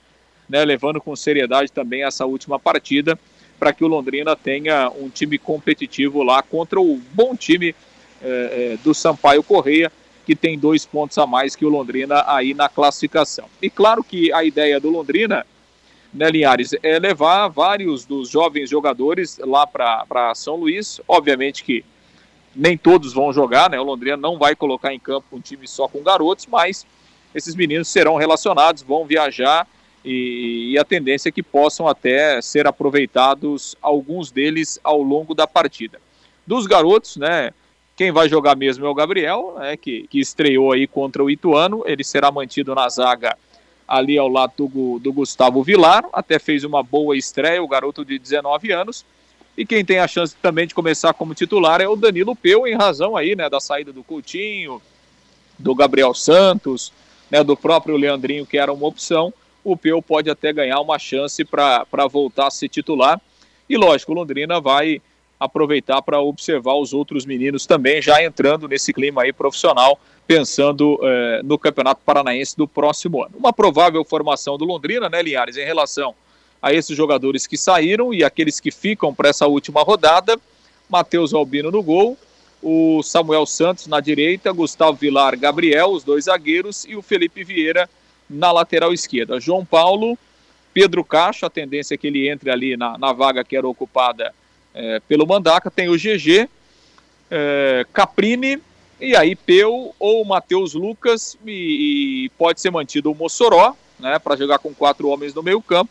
né, 0.49 0.65
levando 0.65 1.01
com 1.01 1.17
seriedade 1.17 1.73
também 1.73 2.05
essa 2.05 2.25
última 2.25 2.59
partida 2.59 3.19
para 3.59 3.73
que 3.73 3.85
o 3.85 3.89
Londrina 3.89 4.37
tenha 4.37 4.91
um 4.91 5.09
time 5.09 5.39
competitivo 5.39 6.23
lá 6.23 6.43
contra 6.43 6.81
o 6.81 7.01
bom 7.13 7.35
time 7.35 7.75
é, 8.23 8.27
é, 8.75 8.77
do 8.83 8.95
Sampaio 8.95 9.43
Correia, 9.43 9.91
que 10.25 10.35
tem 10.35 10.59
dois 10.59 10.87
pontos 10.87 11.19
a 11.19 11.27
mais 11.27 11.55
que 11.55 11.65
o 11.65 11.69
Londrina 11.69 12.25
aí 12.27 12.55
na 12.55 12.69
classificação. 12.69 13.47
E 13.61 13.69
claro 13.69 14.03
que 14.03 14.33
a 14.33 14.45
ideia 14.45 14.81
do 14.81 14.91
Londrina, 14.91 15.47
né, 16.15 16.31
Linhares, 16.31 16.75
é 16.83 16.99
levar 16.99 17.49
vários 17.49 18.07
dos 18.07 18.31
jovens 18.31 18.71
jogadores 18.71 19.39
lá 19.39 19.67
para 19.67 20.33
São 20.35 20.55
Luís. 20.57 21.01
Obviamente 21.09 21.65
que 21.65 21.85
nem 22.55 22.79
todos 22.79 23.13
vão 23.13 23.33
jogar, 23.33 23.69
né? 23.69 23.81
O 23.81 23.83
Londrina 23.83 24.17
não 24.17 24.39
vai 24.39 24.55
colocar 24.55 24.95
em 24.95 24.99
campo 24.99 25.27
um 25.33 25.41
time 25.41 25.67
só 25.67 25.89
com 25.89 26.03
garotos, 26.03 26.47
mas 26.47 26.87
esses 27.35 27.57
meninos 27.57 27.89
serão 27.89 28.15
relacionados, 28.15 28.83
vão 28.83 29.05
viajar 29.05 29.67
e, 30.05 30.73
e, 30.73 30.79
a 30.79 30.85
tendência 30.85 31.31
é 31.31 31.33
que 31.33 31.43
possam 31.43 31.89
até 31.89 32.41
ser 32.43 32.67
aproveitados 32.67 33.75
alguns 33.81 34.31
deles 34.31 34.79
ao 34.85 35.03
longo 35.03 35.35
da 35.35 35.47
partida. 35.47 35.99
Dos 36.47 36.67
garotos, 36.67 37.17
né? 37.17 37.53
Quem 37.97 38.13
vai 38.13 38.29
jogar 38.29 38.55
mesmo 38.55 38.85
é 38.85 38.89
o 38.89 38.95
Gabriel, 38.95 39.55
né, 39.59 39.77
que, 39.77 40.07
que 40.09 40.19
estreou 40.21 40.73
aí 40.73 40.87
contra 40.87 41.25
o 41.25 41.31
Ituano. 41.31 41.85
Ele 41.87 42.05
será 42.05 42.31
mantido 42.31 42.75
na 42.75 42.89
zaga 42.89 43.37
ali 43.87 44.19
ao 44.19 44.29
lado 44.29 44.69
do, 44.69 44.99
do 44.99 45.13
Gustavo 45.13 45.63
Vilar. 45.63 46.05
Até 46.13 46.39
fez 46.39 46.65
uma 46.65 46.83
boa 46.83 47.17
estreia, 47.17 47.63
o 47.63 47.69
garoto 47.69 48.05
de 48.05 48.19
19 48.19 48.73
anos. 48.73 49.05
E 49.57 49.65
quem 49.65 49.85
tem 49.85 49.99
a 49.99 50.09
chance 50.09 50.35
também 50.43 50.67
de 50.67 50.75
começar 50.75 51.15
como 51.15 51.35
titular 51.35 51.81
é 51.81 51.89
o 51.89 51.97
Danilo 51.97 52.35
Peu, 52.35 52.67
em 52.67 52.75
razão 52.75 53.17
aí, 53.17 53.37
né, 53.37 53.49
da 53.49 53.61
saída 53.61 53.93
do 53.93 54.03
Coutinho, 54.03 54.83
do 55.59 55.75
Gabriel 55.75 56.13
Santos, 56.13 56.93
né, 57.31 57.45
do 57.45 57.57
próprio 57.57 57.97
Leandrinho, 57.97 58.45
que 58.45 58.59
era 58.59 58.73
uma 58.73 58.87
opção 58.87 59.33
o 59.65 59.77
Peu 59.77 60.03
pode 60.03 60.29
até 60.29 60.53
ganhar 60.53 60.79
uma 60.81 60.99
chance 60.99 61.43
para 61.43 62.07
voltar 62.11 62.49
a 62.49 62.51
ser 62.51 62.69
titular. 62.69 63.21
E 63.69 63.77
lógico, 63.79 64.13
Londrina 64.13 64.61
vai 64.61 65.01
aproveitar 65.45 66.03
para 66.03 66.21
observar 66.21 66.75
os 66.75 66.93
outros 66.93 67.25
meninos 67.25 67.67
também, 67.67 68.01
já 68.03 68.23
entrando 68.23 68.69
nesse 68.69 68.93
clima 68.93 69.23
aí 69.23 69.33
profissional, 69.33 69.99
pensando 70.27 70.99
eh, 71.03 71.41
no 71.45 71.59
Campeonato 71.59 72.01
Paranaense 72.05 72.57
do 72.57 72.67
próximo 72.67 73.23
ano. 73.23 73.33
Uma 73.37 73.53
provável 73.53 74.05
formação 74.05 74.57
do 74.57 74.65
Londrina, 74.65 75.09
né, 75.09 75.23
Linhares, 75.23 75.57
em 75.57 75.65
relação 75.65 76.15
a 76.61 76.73
esses 76.73 76.97
jogadores 76.97 77.47
que 77.47 77.59
saíram 77.59 78.15
e 78.15 78.25
aqueles 78.25 78.59
que 78.59 78.71
ficam 78.71 79.15
para 79.15 79.29
essa 79.29 79.47
última 79.47 79.83
rodada. 79.83 80.39
Matheus 80.89 81.35
Albino 81.35 81.71
no 81.71 81.83
gol, 81.83 82.17
o 82.63 83.03
Samuel 83.03 83.45
Santos 83.45 83.87
na 83.87 84.01
direita, 84.01 84.51
Gustavo 84.53 84.97
Vilar, 84.97 85.39
Gabriel, 85.39 85.91
os 85.91 86.03
dois 86.03 86.25
zagueiros, 86.25 86.87
e 86.87 86.97
o 86.97 87.03
Felipe 87.03 87.45
Vieira 87.45 87.89
na 88.29 88.51
lateral 88.51 88.93
esquerda. 88.93 89.39
João 89.39 89.65
Paulo, 89.65 90.19
Pedro 90.73 91.05
Cacho, 91.05 91.45
a 91.45 91.51
tendência 91.51 91.95
é 91.95 91.99
que 91.99 92.07
ele 92.07 92.29
entre 92.29 92.51
ali 92.51 92.77
na, 92.77 92.97
na 92.97 93.13
vaga 93.13 93.45
que 93.45 93.57
era 93.57 93.69
ocupada 93.69 94.35
é, 94.75 95.01
pelo 95.01 95.27
Mandaca. 95.27 95.71
Tem 95.71 95.89
o 95.89 95.97
GG, 95.97 96.49
é, 97.31 97.87
Caprini, 97.93 98.61
e 99.01 99.17
aí 99.17 99.35
Peu 99.35 99.95
ou 99.99 100.25
Matheus 100.25 100.75
Lucas, 100.75 101.39
e, 101.47 102.27
e, 102.27 102.29
pode 102.39 102.61
ser 102.61 102.71
mantido 102.71 103.11
o 103.11 103.15
Mossoró, 103.15 103.75
né, 103.99 104.19
para 104.19 104.37
jogar 104.37 104.59
com 104.59 104.75
quatro 104.75 105.09
homens 105.09 105.33
no 105.33 105.43
meio 105.43 105.63
campo, 105.63 105.91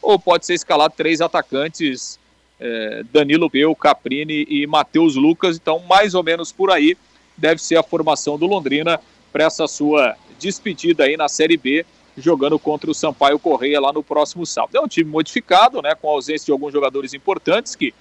ou 0.00 0.18
pode 0.18 0.46
ser 0.46 0.54
escalado 0.54 0.94
três 0.96 1.20
atacantes, 1.20 2.18
é, 2.58 3.02
Danilo 3.12 3.50
Peu, 3.50 3.74
Caprini 3.74 4.46
e 4.48 4.66
Matheus 4.66 5.16
Lucas. 5.16 5.56
Então, 5.56 5.78
mais 5.80 6.14
ou 6.14 6.22
menos 6.22 6.52
por 6.52 6.70
aí 6.70 6.96
deve 7.36 7.60
ser 7.62 7.76
a 7.76 7.82
formação 7.82 8.38
do 8.38 8.46
Londrina 8.46 9.00
para 9.32 9.44
essa 9.44 9.66
sua 9.66 10.16
despedida 10.38 11.04
aí 11.04 11.16
na 11.16 11.28
Série 11.28 11.56
B, 11.56 11.84
jogando 12.16 12.58
contra 12.58 12.90
o 12.90 12.94
Sampaio 12.94 13.38
Correia 13.38 13.80
lá 13.80 13.92
no 13.92 14.02
próximo 14.02 14.44
sábado. 14.44 14.76
É 14.76 14.80
um 14.80 14.88
time 14.88 15.08
modificado, 15.08 15.80
né, 15.80 15.94
com 15.94 16.08
ausência 16.08 16.46
de 16.46 16.52
alguns 16.52 16.72
jogadores 16.72 17.14
importantes 17.14 17.74
que, 17.74 17.94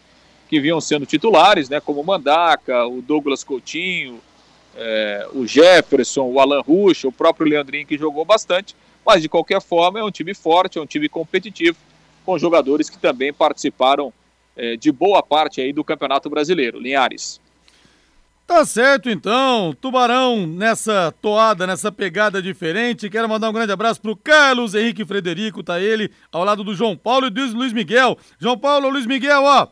que 0.49 0.59
vinham 0.59 0.81
sendo 0.81 1.05
titulares, 1.05 1.69
né, 1.69 1.79
como 1.79 2.01
o 2.01 2.05
Mandaca, 2.05 2.87
o 2.87 3.01
Douglas 3.03 3.43
Coutinho, 3.43 4.19
é, 4.75 5.27
o 5.33 5.45
Jefferson, 5.45 6.23
o 6.23 6.39
Alan 6.39 6.61
Rush, 6.61 7.05
o 7.05 7.11
próprio 7.11 7.47
Leandrinho 7.47 7.85
que 7.85 7.97
jogou 7.97 8.25
bastante, 8.25 8.75
mas 9.05 9.21
de 9.21 9.29
qualquer 9.29 9.61
forma 9.61 9.99
é 9.99 10.03
um 10.03 10.09
time 10.09 10.33
forte, 10.33 10.79
é 10.79 10.81
um 10.81 10.87
time 10.87 11.07
competitivo, 11.07 11.77
com 12.25 12.37
jogadores 12.39 12.89
que 12.89 12.97
também 12.97 13.31
participaram 13.31 14.11
é, 14.57 14.75
de 14.75 14.91
boa 14.91 15.21
parte 15.21 15.61
aí 15.61 15.71
do 15.71 15.83
Campeonato 15.83 16.29
Brasileiro. 16.29 16.79
Linhares. 16.79 17.39
Tá 18.47 18.65
certo 18.65 19.11
então, 19.11 19.75
Tubarão 19.79 20.47
nessa 20.47 21.13
toada, 21.21 21.67
nessa 21.67 21.91
pegada 21.91 22.41
diferente. 22.41 23.07
Quero 23.07 23.29
mandar 23.29 23.47
um 23.51 23.53
grande 23.53 23.71
abraço 23.71 24.01
pro 24.01 24.15
Carlos 24.15 24.73
Henrique 24.73 25.05
Frederico, 25.05 25.61
tá 25.61 25.79
ele 25.79 26.09
ao 26.31 26.43
lado 26.43 26.63
do 26.63 26.73
João 26.73 26.97
Paulo 26.97 27.27
e 27.27 27.29
do 27.29 27.55
Luiz 27.55 27.71
Miguel. 27.71 28.17
João 28.39 28.57
Paulo, 28.57 28.89
Luiz 28.89 29.05
Miguel, 29.05 29.43
ó. 29.43 29.67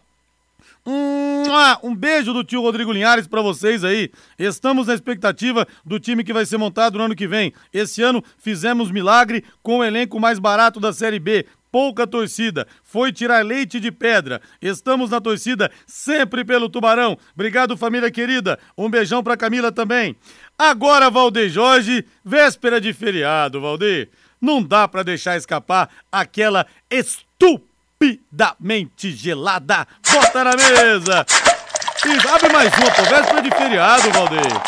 Um 1.84 1.96
beijo 1.96 2.34
do 2.34 2.44
tio 2.44 2.62
Rodrigo 2.62 2.92
Linhares 2.92 3.28
para 3.28 3.42
vocês 3.42 3.84
aí. 3.84 4.10
Estamos 4.38 4.88
na 4.88 4.94
expectativa 4.94 5.68
do 5.86 6.00
time 6.00 6.24
que 6.24 6.34
vai 6.34 6.46
ser 6.46 6.58
montado 6.58 6.98
no 6.98 7.04
ano 7.04 7.16
que 7.16 7.28
vem. 7.28 7.54
Esse 7.74 8.02
ano 8.02 8.24
fizemos 8.38 8.92
milagre 8.92 9.44
com 9.62 9.80
o 9.80 9.84
elenco 9.84 10.20
mais 10.20 10.40
barato 10.40 10.80
da 10.80 10.94
Série 10.94 11.20
B 11.20 11.46
pouca 11.72 12.08
torcida. 12.08 12.68
Foi 12.84 13.12
tirar 13.12 13.46
leite 13.46 13.80
de 13.80 13.92
pedra. 13.92 14.42
Estamos 14.62 15.10
na 15.12 15.22
torcida 15.22 15.72
sempre 15.86 16.44
pelo 16.44 16.70
Tubarão. 16.70 17.18
Obrigado, 17.34 17.78
família 17.78 18.10
querida. 18.10 18.58
Um 18.78 18.90
beijão 18.90 19.22
pra 19.22 19.38
Camila 19.38 19.72
também. 19.72 20.16
Agora, 20.58 21.10
Valdeir 21.10 21.50
Jorge, 21.50 22.06
véspera 22.24 22.82
de 22.82 22.94
feriado, 22.94 23.62
Valdeir. 23.62 24.10
Não 24.42 24.62
dá 24.62 24.88
para 24.88 25.04
deixar 25.04 25.38
escapar 25.38 25.90
aquela 26.12 26.66
estupidamente 28.00 29.12
gelada. 29.12 29.88
Bota 30.12 30.44
na 30.44 30.56
mesa. 30.56 31.26
E 32.06 32.28
abre 32.28 32.54
mais 32.54 32.74
uma, 32.78 32.92
pô. 32.92 33.04
Véspera 33.04 33.42
de 33.42 33.50
feriado, 33.50 34.12
Valdeir. 34.12 34.62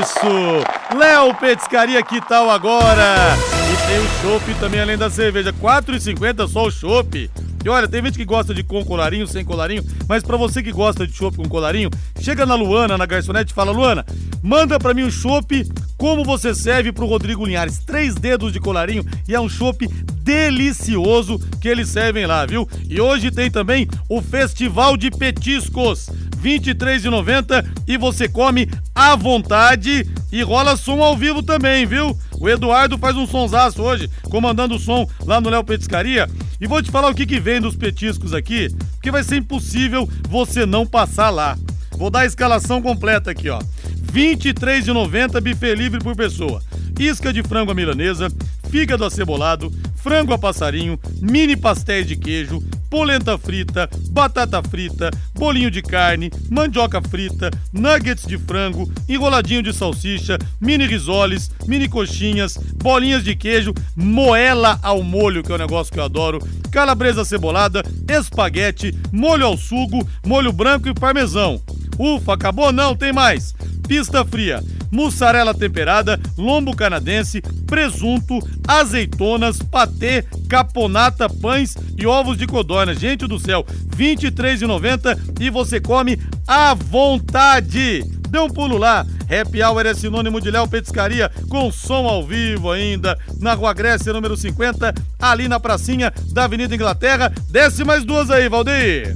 Isso! 0.00 0.96
Léo 0.96 1.34
Petiscaria, 1.36 2.02
que 2.02 2.20
tal 2.20 2.50
agora? 2.50 3.36
E 3.72 3.86
tem 3.86 3.98
o 4.00 4.08
chopp 4.20 4.54
também, 4.58 4.80
além 4.80 4.98
da 4.98 5.08
cerveja. 5.08 5.50
R$ 5.50 5.56
4,50 5.58 6.48
só 6.48 6.64
o 6.64 6.70
chopp. 6.70 7.30
E 7.64 7.68
olha, 7.68 7.88
tem 7.88 8.04
gente 8.04 8.18
que 8.18 8.24
gosta 8.24 8.52
de 8.52 8.62
com 8.62 8.84
colarinho, 8.84 9.26
sem 9.26 9.44
colarinho, 9.44 9.82
mas 10.06 10.22
para 10.22 10.36
você 10.36 10.62
que 10.62 10.70
gosta 10.70 11.06
de 11.06 11.14
chopp 11.14 11.36
com 11.36 11.48
colarinho, 11.48 11.88
chega 12.20 12.44
na 12.44 12.54
Luana, 12.54 12.98
na 12.98 13.06
garçonete 13.06 13.52
e 13.52 13.54
fala, 13.54 13.72
Luana, 13.72 14.04
manda 14.42 14.78
para 14.78 14.92
mim 14.92 15.04
um 15.04 15.10
chopp 15.10 15.66
como 15.96 16.24
você 16.24 16.54
serve 16.54 16.92
pro 16.92 17.06
Rodrigo 17.06 17.46
Linhares. 17.46 17.78
Três 17.78 18.14
dedos 18.14 18.52
de 18.52 18.60
colarinho 18.60 19.04
e 19.26 19.34
é 19.34 19.40
um 19.40 19.48
chopp 19.48 19.88
delicioso 20.24 21.38
que 21.60 21.68
eles 21.68 21.88
servem 21.88 22.26
lá, 22.26 22.44
viu? 22.44 22.68
E 22.88 23.00
hoje 23.00 23.30
tem 23.30 23.50
também 23.50 23.88
o 24.08 24.20
Festival 24.20 24.96
de 24.96 25.10
Petiscos. 25.10 26.08
R$ 26.42 26.58
23,90 26.58 27.66
e 27.88 27.96
você 27.96 28.28
come 28.28 28.68
à 28.94 29.16
vontade 29.16 30.06
e 30.30 30.42
rola 30.42 30.76
som 30.76 31.02
ao 31.02 31.16
vivo 31.16 31.42
também, 31.42 31.86
viu? 31.86 32.14
O 32.38 32.48
Eduardo 32.48 32.98
faz 32.98 33.16
um 33.16 33.26
sonsaço 33.26 33.80
hoje, 33.80 34.10
comandando 34.24 34.74
o 34.74 34.78
som 34.78 35.08
lá 35.24 35.40
no 35.40 35.48
Léo 35.48 35.64
Petiscaria. 35.64 36.28
E 36.64 36.66
vou 36.66 36.82
te 36.82 36.90
falar 36.90 37.10
o 37.10 37.14
que, 37.14 37.26
que 37.26 37.38
vem 37.38 37.60
dos 37.60 37.76
petiscos 37.76 38.32
aqui, 38.32 38.70
porque 38.92 39.10
vai 39.10 39.22
ser 39.22 39.36
impossível 39.36 40.08
você 40.30 40.64
não 40.64 40.86
passar 40.86 41.28
lá. 41.28 41.58
Vou 41.90 42.08
dar 42.08 42.20
a 42.20 42.24
escalação 42.24 42.80
completa 42.80 43.32
aqui, 43.32 43.50
ó. 43.50 43.58
R$ 43.58 44.34
23,90 44.34 45.42
buffet 45.42 45.74
livre 45.74 46.00
por 46.00 46.16
pessoa. 46.16 46.62
Isca 46.98 47.34
de 47.34 47.42
frango 47.42 47.70
à 47.70 47.74
milanesa, 47.74 48.32
fígado 48.70 49.04
acebolado, 49.04 49.70
frango 49.96 50.32
a 50.32 50.38
passarinho, 50.38 50.98
mini 51.20 51.54
pastéis 51.54 52.06
de 52.06 52.16
queijo, 52.16 52.62
polenta 52.94 53.36
frita, 53.36 53.90
batata 54.10 54.62
frita, 54.62 55.10
bolinho 55.34 55.68
de 55.68 55.82
carne, 55.82 56.30
mandioca 56.48 57.02
frita, 57.02 57.50
nuggets 57.72 58.24
de 58.24 58.38
frango, 58.38 58.88
enroladinho 59.08 59.64
de 59.64 59.72
salsicha, 59.72 60.38
mini 60.60 60.86
risoles, 60.86 61.50
mini 61.66 61.88
coxinhas, 61.88 62.56
bolinhas 62.56 63.24
de 63.24 63.34
queijo, 63.34 63.74
moela 63.96 64.78
ao 64.80 65.02
molho, 65.02 65.42
que 65.42 65.50
é 65.50 65.56
um 65.56 65.58
negócio 65.58 65.92
que 65.92 65.98
eu 65.98 66.04
adoro, 66.04 66.38
calabresa 66.70 67.24
cebolada, 67.24 67.82
espaguete, 68.08 68.96
molho 69.10 69.44
ao 69.44 69.56
sugo, 69.56 70.08
molho 70.24 70.52
branco 70.52 70.88
e 70.88 70.94
parmesão. 70.94 71.60
Ufa, 71.98 72.34
acabou? 72.34 72.72
Não, 72.72 72.96
tem 72.96 73.12
mais. 73.12 73.54
Pista 73.86 74.24
fria, 74.24 74.62
mussarela 74.90 75.52
temperada, 75.52 76.18
lombo 76.38 76.74
canadense, 76.74 77.42
presunto, 77.66 78.38
azeitonas, 78.66 79.58
patê, 79.58 80.24
caponata, 80.48 81.28
pães 81.28 81.74
e 81.98 82.06
ovos 82.06 82.38
de 82.38 82.46
codorna. 82.46 82.94
Gente 82.94 83.26
do 83.26 83.38
céu, 83.38 83.64
R$ 83.96 84.16
23,90 84.16 85.18
e 85.40 85.50
você 85.50 85.80
come 85.80 86.18
à 86.46 86.74
vontade. 86.74 88.02
Dê 88.28 88.38
um 88.38 88.48
pulo 88.48 88.78
lá. 88.78 89.06
Happy 89.24 89.62
Hour 89.62 89.86
é 89.86 89.94
sinônimo 89.94 90.40
de 90.40 90.50
Léo 90.50 90.68
Petiscaria, 90.68 91.30
com 91.48 91.70
som 91.72 92.06
ao 92.06 92.26
vivo 92.26 92.70
ainda, 92.70 93.18
na 93.40 93.54
Rua 93.54 93.72
Grécia, 93.72 94.12
número 94.12 94.36
50, 94.36 94.94
ali 95.20 95.48
na 95.48 95.58
pracinha 95.58 96.12
da 96.32 96.44
Avenida 96.44 96.74
Inglaterra. 96.74 97.32
Desce 97.50 97.84
mais 97.84 98.04
duas 98.04 98.30
aí, 98.30 98.48
Valdir. 98.48 99.14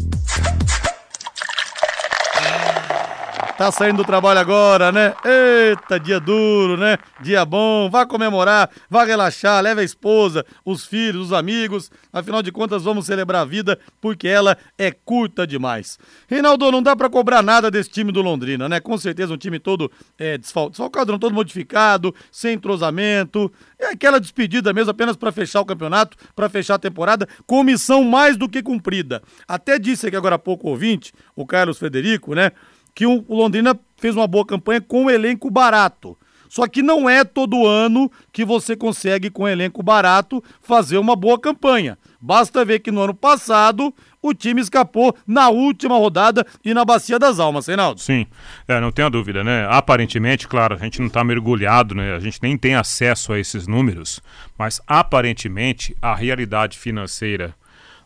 Tá 3.59 3.73
saindo 3.73 3.97
do 3.97 4.05
trabalho 4.05 4.39
agora, 4.39 4.93
né? 4.93 5.13
Eita, 5.25 5.99
dia 5.99 6.21
duro, 6.21 6.77
né? 6.77 6.97
Dia 7.21 7.45
bom. 7.45 7.91
Vá 7.91 8.07
comemorar, 8.07 8.71
vá 8.89 9.03
relaxar, 9.03 9.61
leve 9.61 9.81
a 9.81 9.85
esposa, 9.85 10.47
os 10.65 10.87
filhos, 10.87 11.27
os 11.27 11.33
amigos. 11.33 11.91
Afinal 12.13 12.41
de 12.41 12.53
contas, 12.53 12.85
vamos 12.85 13.07
celebrar 13.07 13.43
a 13.43 13.45
vida 13.45 13.77
porque 14.01 14.29
ela 14.29 14.57
é 14.79 14.93
curta 14.93 15.45
demais. 15.45 15.99
Reinaldo, 16.29 16.71
não 16.71 16.81
dá 16.81 16.95
para 16.95 17.11
cobrar 17.11 17.43
nada 17.43 17.69
desse 17.69 17.91
time 17.91 18.13
do 18.13 18.23
Londrina, 18.23 18.69
né? 18.69 18.79
Com 18.79 18.97
certeza 18.97 19.35
um 19.35 19.37
time 19.37 19.59
todo 19.59 19.91
é, 20.17 20.39
desfal 20.39 20.71
desfalcado, 20.71 21.11
não 21.11 21.19
todo 21.19 21.35
modificado, 21.35 22.15
sem 22.31 22.55
entrosamento. 22.55 23.51
É 23.77 23.87
aquela 23.87 24.21
despedida 24.21 24.73
mesmo 24.73 24.93
apenas 24.93 25.17
para 25.17 25.33
fechar 25.33 25.63
o 25.63 25.67
campeonato, 25.67 26.17
para 26.33 26.49
fechar 26.49 26.77
a 26.77 26.79
temporada, 26.79 27.27
com 27.45 27.65
missão 27.65 28.05
mais 28.05 28.37
do 28.37 28.49
que 28.49 28.63
cumprida. 28.63 29.21
Até 29.49 29.81
disse 29.81 30.07
aqui 30.07 30.15
agora 30.15 30.37
há 30.37 30.39
pouco 30.39 30.69
o 30.69 30.71
ouvinte, 30.71 31.13
o 31.35 31.45
Carlos 31.45 31.77
Federico, 31.77 32.37
né? 32.37 32.53
Que 32.95 33.07
o 33.07 33.25
Londrina 33.29 33.79
fez 33.97 34.17
uma 34.17 34.27
boa 34.27 34.47
campanha 34.47 34.81
com 34.81 35.05
um 35.05 35.11
elenco 35.11 35.51
barato. 35.51 36.17
Só 36.49 36.67
que 36.67 36.83
não 36.83 37.09
é 37.09 37.25
todo 37.25 37.67
ano 37.67 38.11
que 38.33 38.45
você 38.45 38.75
consegue, 38.75 39.31
com 39.31 39.43
um 39.43 39.49
elenco 39.49 39.83
barato, 39.83 40.43
fazer 40.63 40.97
uma 40.97 41.15
boa 41.15 41.39
campanha. 41.39 41.99
Basta 42.21 42.65
ver 42.65 42.81
que 42.81 42.91
no 42.91 43.03
ano 43.03 43.15
passado 43.15 43.95
o 44.21 44.35
time 44.35 44.61
escapou 44.61 45.15
na 45.27 45.51
última 45.51 45.97
rodada 45.97 46.45
e 46.65 46.75
na 46.75 46.85
Bacia 46.85 47.19
das 47.19 47.39
Almas, 47.39 47.67
Reinaldo. 47.67 48.01
Sim, 48.01 48.27
é, 48.67 48.81
não 48.81 48.91
tenha 48.91 49.09
dúvida, 49.09 49.45
né? 49.45 49.67
Aparentemente, 49.71 50.49
claro, 50.49 50.75
a 50.75 50.79
gente 50.79 50.99
não 50.99 51.07
está 51.07 51.23
mergulhado, 51.23 51.95
né? 51.95 52.15
A 52.15 52.19
gente 52.19 52.41
nem 52.43 52.57
tem 52.57 52.75
acesso 52.75 53.33
a 53.33 53.39
esses 53.39 53.67
números, 53.67 54.21
mas 54.59 54.81
aparentemente 54.87 55.97
a 56.01 56.15
realidade 56.15 56.79
financeira 56.79 57.55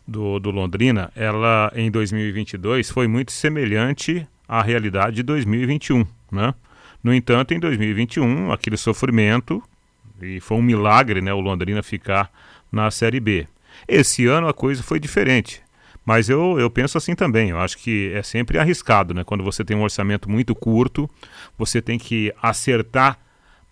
do, 0.07 0.37
do 0.37 0.51
Londrina, 0.51 1.11
ela 1.15 1.71
em 1.75 1.89
2022 1.89 2.91
foi 2.91 3.07
muito 3.07 3.31
semelhante 3.31 4.27
a 4.47 4.61
realidade 4.61 5.17
de 5.17 5.23
2021, 5.23 6.05
né? 6.31 6.53
No 7.03 7.13
entanto, 7.13 7.53
em 7.53 7.59
2021, 7.59 8.51
aquele 8.51 8.77
sofrimento, 8.77 9.61
e 10.21 10.39
foi 10.39 10.57
um 10.57 10.61
milagre, 10.61 11.21
né, 11.21 11.33
o 11.33 11.41
Londrina 11.41 11.83
ficar 11.83 12.31
na 12.71 12.89
Série 12.89 13.19
B. 13.19 13.47
Esse 13.87 14.25
ano 14.25 14.47
a 14.47 14.53
coisa 14.53 14.81
foi 14.81 14.99
diferente. 14.99 15.61
Mas 16.05 16.29
eu, 16.29 16.59
eu 16.59 16.69
penso 16.69 16.97
assim 16.97 17.15
também. 17.15 17.49
Eu 17.49 17.59
acho 17.59 17.77
que 17.77 18.11
é 18.13 18.21
sempre 18.21 18.57
arriscado, 18.57 19.13
né? 19.13 19.23
Quando 19.23 19.43
você 19.43 19.63
tem 19.63 19.75
um 19.75 19.83
orçamento 19.83 20.29
muito 20.29 20.53
curto, 20.53 21.09
você 21.57 21.81
tem 21.81 21.97
que 21.97 22.33
acertar 22.41 23.17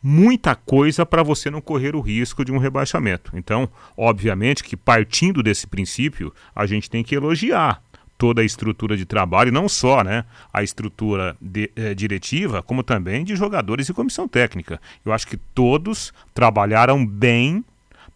muita 0.01 0.55
coisa 0.55 1.05
para 1.05 1.23
você 1.23 1.49
não 1.49 1.61
correr 1.61 1.95
o 1.95 2.01
risco 2.01 2.43
de 2.43 2.51
um 2.51 2.57
rebaixamento. 2.57 3.31
Então, 3.35 3.69
obviamente 3.95 4.63
que 4.63 4.75
partindo 4.75 5.43
desse 5.43 5.67
princípio, 5.67 6.33
a 6.55 6.65
gente 6.65 6.89
tem 6.89 7.03
que 7.03 7.13
elogiar 7.13 7.83
toda 8.21 8.43
a 8.43 8.45
estrutura 8.45 8.95
de 8.95 9.03
trabalho, 9.03 9.51
não 9.51 9.67
só 9.67 10.03
né, 10.03 10.25
a 10.53 10.61
estrutura 10.61 11.35
de, 11.41 11.71
eh, 11.75 11.95
diretiva, 11.95 12.61
como 12.61 12.83
também 12.83 13.25
de 13.25 13.35
jogadores 13.35 13.89
e 13.89 13.93
comissão 13.95 14.27
técnica. 14.27 14.79
Eu 15.03 15.11
acho 15.11 15.25
que 15.25 15.37
todos 15.37 16.13
trabalharam 16.31 17.03
bem 17.03 17.65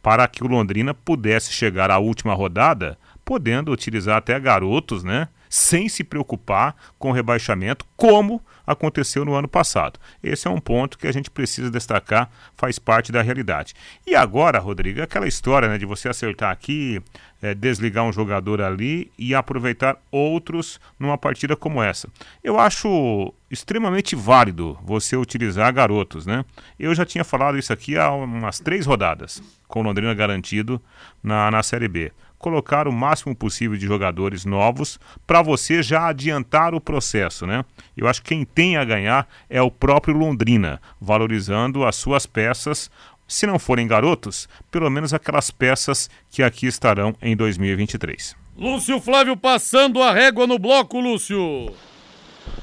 para 0.04 0.28
que 0.28 0.44
o 0.44 0.48
Londrina 0.48 0.94
pudesse 0.94 1.52
chegar 1.52 1.90
à 1.90 1.98
última 1.98 2.36
rodada, 2.36 3.00
podendo 3.26 3.72
utilizar 3.72 4.18
até 4.18 4.40
garotos, 4.40 5.04
né? 5.04 5.28
Sem 5.50 5.90
se 5.90 6.04
preocupar 6.04 6.76
com 7.00 7.12
rebaixamento, 7.12 7.84
como 7.98 8.40
aconteceu 8.66 9.26
no 9.26 9.34
ano 9.34 9.48
passado. 9.48 10.00
Esse 10.24 10.48
é 10.48 10.52
um 10.52 10.60
ponto 10.60 10.98
que 10.98 11.08
a 11.08 11.12
gente 11.12 11.30
precisa 11.30 11.70
destacar, 11.70 12.30
faz 12.56 12.80
parte 12.80 13.12
da 13.12 13.22
realidade. 13.22 13.74
E 14.06 14.16
agora, 14.16 14.60
Rodrigo, 14.60 15.02
aquela 15.02 15.28
história 15.28 15.68
né, 15.68 15.78
de 15.78 15.86
você 15.86 16.10
acertar 16.10 16.52
aqui, 16.52 17.02
é, 17.42 17.54
desligar 17.54 18.04
um 18.04 18.14
jogador 18.14 18.62
ali 18.62 19.12
e 19.18 19.36
aproveitar 19.36 19.98
outros 20.12 20.80
numa 21.00 21.18
partida 21.18 21.56
como 21.56 21.82
essa. 21.82 22.10
Eu 22.44 22.60
acho 22.60 23.34
extremamente 23.50 24.16
válido 24.16 24.78
você 24.84 25.16
utilizar 25.16 25.72
garotos, 25.74 26.26
né? 26.26 26.44
Eu 26.80 26.96
já 26.96 27.06
tinha 27.06 27.24
falado 27.24 27.58
isso 27.58 27.72
aqui 27.72 27.98
há 27.98 28.12
umas 28.12 28.60
três 28.60 28.86
rodadas, 28.86 29.42
com 29.68 29.82
o 29.82 29.84
Londrina 29.84 30.14
garantido 30.14 30.82
na, 31.24 31.52
na 31.52 31.62
Série 31.62 31.88
B 31.88 32.12
colocar 32.38 32.88
o 32.88 32.92
máximo 32.92 33.36
possível 33.36 33.78
de 33.78 33.86
jogadores 33.86 34.46
novos 34.46 35.00
para 35.26 35.42
você 35.42 35.82
já 35.82 36.08
adiantar 36.08 36.74
o 36.74 36.82
processo, 36.82 37.46
né? 37.46 37.66
Eu 37.96 38.08
acho 38.08 38.22
que 38.22 38.30
quem 38.30 38.46
tem 38.46 38.78
a 38.78 38.86
ganhar 38.86 39.28
é 39.50 39.62
o 39.62 39.72
próprio 39.72 40.16
Londrina, 40.16 40.82
valorizando 41.00 41.86
as 41.86 41.96
suas 41.96 42.26
peças, 42.26 42.90
se 43.28 43.48
não 43.48 43.58
forem 43.58 43.88
garotos, 43.88 44.48
pelo 44.70 44.90
menos 44.90 45.14
aquelas 45.14 45.50
peças 45.50 46.10
que 46.30 46.44
aqui 46.44 46.68
estarão 46.68 47.16
em 47.22 47.36
2023. 47.36 48.36
Lúcio 48.58 49.02
Flávio 49.02 49.36
passando 49.36 50.02
a 50.02 50.14
régua 50.14 50.48
no 50.48 50.58
bloco, 50.58 51.00
Lúcio. 51.00 51.74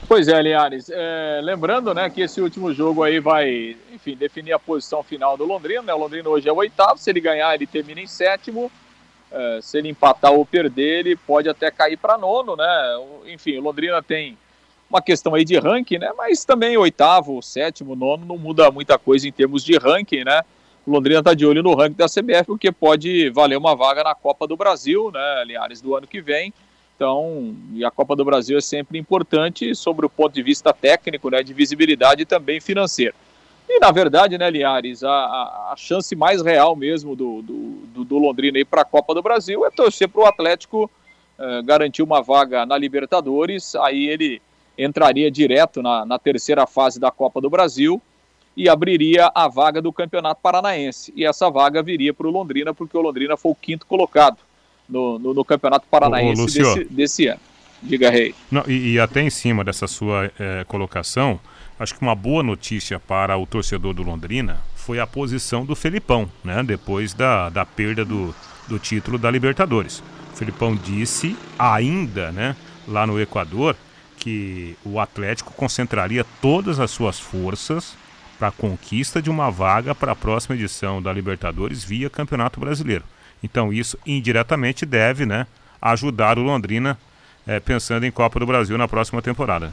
Pois 0.08 0.28
é, 0.28 0.40
Linhares. 0.40 0.90
É, 0.90 1.40
lembrando 1.42 1.92
né, 1.94 2.08
que 2.10 2.20
esse 2.20 2.40
último 2.40 2.72
jogo 2.72 3.02
aí 3.02 3.18
vai, 3.18 3.76
enfim, 3.92 4.16
definir 4.16 4.52
a 4.52 4.58
posição 4.58 5.02
final 5.02 5.36
do 5.36 5.44
Londrina. 5.44 5.82
Né? 5.82 5.94
O 5.94 5.98
Londrina 5.98 6.28
hoje 6.28 6.48
é 6.48 6.52
o 6.52 6.56
oitavo. 6.56 6.98
Se 6.98 7.10
ele 7.10 7.20
ganhar, 7.20 7.54
ele 7.54 7.66
termina 7.66 8.00
em 8.00 8.06
sétimo. 8.06 8.70
É, 9.32 9.60
se 9.62 9.78
ele 9.78 9.88
empatar 9.88 10.32
ou 10.32 10.44
perder, 10.44 11.00
ele 11.00 11.16
pode 11.16 11.48
até 11.48 11.70
cair 11.70 11.96
para 11.96 12.18
nono, 12.18 12.54
né? 12.54 12.98
Enfim, 13.26 13.58
o 13.58 13.62
Londrina 13.62 14.02
tem 14.02 14.36
uma 14.90 15.00
questão 15.00 15.34
aí 15.34 15.44
de 15.44 15.58
ranking, 15.58 15.98
né? 15.98 16.12
Mas 16.16 16.44
também 16.44 16.76
oitavo, 16.76 17.40
sétimo, 17.42 17.96
nono 17.96 18.26
não 18.26 18.36
muda 18.36 18.70
muita 18.70 18.98
coisa 18.98 19.26
em 19.26 19.32
termos 19.32 19.64
de 19.64 19.78
ranking, 19.78 20.22
né? 20.22 20.42
O 20.86 20.90
Londrina 20.90 21.20
está 21.20 21.32
de 21.32 21.46
olho 21.46 21.62
no 21.62 21.74
ranking 21.74 21.96
da 21.96 22.06
CBF, 22.06 22.44
porque 22.46 22.70
pode 22.70 23.30
valer 23.30 23.56
uma 23.56 23.74
vaga 23.74 24.04
na 24.04 24.14
Copa 24.14 24.46
do 24.46 24.56
Brasil, 24.56 25.10
né, 25.12 25.44
Linhares, 25.46 25.80
do 25.80 25.96
ano 25.96 26.06
que 26.06 26.20
vem. 26.20 26.52
Então, 26.96 27.56
e 27.72 27.84
a 27.84 27.90
Copa 27.90 28.14
do 28.14 28.24
Brasil 28.24 28.58
é 28.58 28.60
sempre 28.60 28.98
importante 28.98 29.74
sobre 29.74 30.04
o 30.04 30.10
ponto 30.10 30.34
de 30.34 30.42
vista 30.42 30.72
técnico, 30.72 31.30
né, 31.30 31.42
de 31.42 31.54
visibilidade 31.54 32.22
e 32.22 32.26
também 32.26 32.60
financeiro. 32.60 33.14
E, 33.74 33.80
na 33.80 33.90
verdade, 33.90 34.36
né, 34.36 34.50
Liares, 34.50 35.02
a, 35.02 35.10
a, 35.72 35.74
chance 35.78 36.14
mais 36.14 36.42
real 36.42 36.76
mesmo 36.76 37.16
do, 37.16 37.40
do, 37.40 38.04
do 38.04 38.18
Londrina 38.18 38.58
ir 38.58 38.66
para 38.66 38.82
a 38.82 38.84
Copa 38.84 39.14
do 39.14 39.22
Brasil 39.22 39.64
é 39.64 39.70
torcer 39.70 40.08
para 40.08 40.20
o 40.20 40.26
Atlético 40.26 40.90
eh, 41.38 41.62
garantir 41.62 42.02
uma 42.02 42.20
vaga 42.20 42.66
na 42.66 42.76
Libertadores, 42.76 43.74
aí 43.76 44.08
ele 44.08 44.42
entraria 44.76 45.30
direto 45.30 45.80
na, 45.80 46.04
na 46.04 46.18
terceira 46.18 46.66
fase 46.66 47.00
da 47.00 47.10
Copa 47.10 47.40
do 47.40 47.48
Brasil 47.48 48.00
e 48.54 48.68
abriria 48.68 49.32
a 49.34 49.48
vaga 49.48 49.80
do 49.80 49.90
Campeonato 49.90 50.42
Paranaense. 50.42 51.10
E 51.16 51.24
essa 51.24 51.48
vaga 51.48 51.82
viria 51.82 52.12
para 52.12 52.26
o 52.26 52.30
Londrina, 52.30 52.74
porque 52.74 52.94
o 52.94 53.00
Londrina 53.00 53.38
foi 53.38 53.52
o 53.52 53.54
quinto 53.54 53.86
colocado 53.86 54.36
no, 54.86 55.18
no, 55.18 55.32
no 55.32 55.44
Campeonato 55.44 55.86
Paranaense 55.90 56.42
ô, 56.42 56.44
desse, 56.44 56.84
desse, 56.84 57.26
ano. 57.28 57.40
Diga, 57.82 58.10
Rei. 58.10 58.34
Não, 58.50 58.64
e, 58.68 58.92
e, 58.92 59.00
até 59.00 59.22
em 59.22 59.30
cima 59.30 59.64
dessa 59.64 59.86
sua 59.86 60.30
é, 60.38 60.64
colocação, 60.68 61.40
Acho 61.82 61.96
que 61.96 62.02
uma 62.02 62.14
boa 62.14 62.44
notícia 62.44 63.00
para 63.00 63.36
o 63.36 63.44
torcedor 63.44 63.92
do 63.92 64.04
Londrina 64.04 64.60
foi 64.76 65.00
a 65.00 65.06
posição 65.06 65.64
do 65.64 65.74
Felipão, 65.74 66.30
né? 66.44 66.62
Depois 66.62 67.12
da, 67.12 67.50
da 67.50 67.66
perda 67.66 68.04
do, 68.04 68.32
do 68.68 68.78
título 68.78 69.18
da 69.18 69.28
Libertadores. 69.28 69.98
O 70.32 70.36
Felipão 70.36 70.76
disse 70.76 71.36
ainda, 71.58 72.30
né, 72.30 72.54
lá 72.86 73.04
no 73.04 73.20
Equador, 73.20 73.74
que 74.16 74.76
o 74.84 75.00
Atlético 75.00 75.52
concentraria 75.54 76.24
todas 76.40 76.78
as 76.78 76.92
suas 76.92 77.18
forças 77.18 77.96
para 78.38 78.46
a 78.46 78.52
conquista 78.52 79.20
de 79.20 79.28
uma 79.28 79.50
vaga 79.50 79.92
para 79.92 80.12
a 80.12 80.16
próxima 80.16 80.54
edição 80.54 81.02
da 81.02 81.12
Libertadores 81.12 81.82
via 81.82 82.08
Campeonato 82.08 82.60
Brasileiro. 82.60 83.02
Então 83.42 83.72
isso 83.72 83.98
indiretamente 84.06 84.86
deve, 84.86 85.26
né, 85.26 85.48
ajudar 85.80 86.38
o 86.38 86.42
Londrina 86.42 86.96
é, 87.44 87.58
pensando 87.58 88.06
em 88.06 88.12
Copa 88.12 88.38
do 88.38 88.46
Brasil 88.46 88.78
na 88.78 88.86
próxima 88.86 89.20
temporada. 89.20 89.72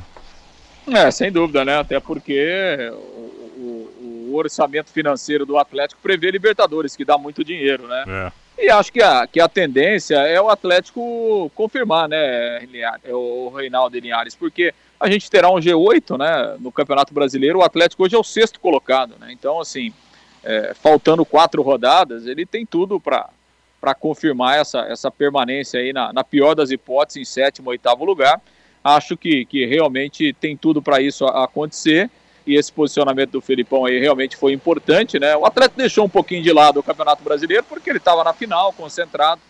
É, 0.95 1.12
sem 1.12 1.32
dúvida, 1.32 1.63
né? 1.63 1.78
Até 1.78 1.99
porque 1.99 2.89
o, 2.91 2.95
o, 2.95 4.30
o, 4.32 4.36
orçamento 4.36 4.91
financeiro 4.91 5.45
do 5.45 5.58
Atlético 5.58 6.02
prevê 6.02 6.32
Libertadores, 6.32 6.95
que 6.95 7.06
dá 7.06 7.17
muito 7.17 7.43
dinheiro, 7.43 7.88
né? 7.88 8.04
É. 8.08 8.65
E 8.65 8.69
acho 8.69 8.91
que 8.91 9.02
a, 9.02 9.25
que 9.25 9.39
a 9.39 9.47
tendência 9.47 10.15
é 10.15 10.41
o 10.41 10.49
Atlético 10.49 11.49
confirmar, 11.56 12.10
né, 12.10 12.62
é 13.06 13.13
o 13.15 13.49
Reinaldo 13.56 13.97
Linhares, 13.97 14.36
porque 14.36 14.73
a 14.99 15.10
gente 15.10 15.32
terá 15.32 15.49
um 15.49 15.62
G8, 15.62 16.17
né, 16.17 16.58
no 16.60 16.69
Campeonato 16.69 17.13
Brasileiro, 17.13 17.60
o 17.60 17.63
Atlético 17.63 18.04
hoje 18.04 18.15
é 18.15 18.19
o 18.19 18.23
sexto 18.23 18.60
colocado, 18.60 19.15
né? 19.17 19.30
Então, 19.32 19.62
assim, 19.62 19.93
é, 20.43 20.73
faltando 20.73 21.25
quatro 21.25 21.62
rodadas, 21.62 22.25
ele 22.28 22.45
tem 22.45 22.65
tudo 22.65 22.99
para 22.99 23.30
para 23.80 23.95
confirmar 23.95 24.60
essa, 24.60 24.80
essa 24.82 25.10
permanência 25.10 25.80
aí 25.80 25.93
na, 25.93 26.12
na 26.12 26.23
pior 26.23 26.54
das 26.54 26.69
hipóteses, 26.69 27.21
em 27.21 27.25
sétimo, 27.25 27.69
oitavo 27.69 28.04
lugar. 28.04 28.41
Acho 28.83 29.17
que, 29.17 29.45
que 29.45 29.65
realmente 29.65 30.33
tem 30.33 30.55
tudo 30.55 30.81
para 30.81 31.01
isso 31.01 31.25
acontecer 31.25 32.09
e 32.47 32.55
esse 32.55 32.71
posicionamento 32.71 33.31
do 33.31 33.41
Felipão 33.41 33.85
aí 33.85 33.99
realmente 33.99 34.35
foi 34.35 34.53
importante, 34.53 35.19
né? 35.19 35.35
O 35.35 35.45
atleta 35.45 35.73
deixou 35.75 36.05
um 36.05 36.09
pouquinho 36.09 36.41
de 36.41 36.51
lado 36.51 36.79
o 36.79 36.83
Campeonato 36.83 37.23
Brasileiro 37.23 37.63
porque 37.67 37.89
ele 37.89 37.99
estava 37.99 38.23
na 38.23 38.33
final, 38.33 38.73
concentrado 38.73 39.41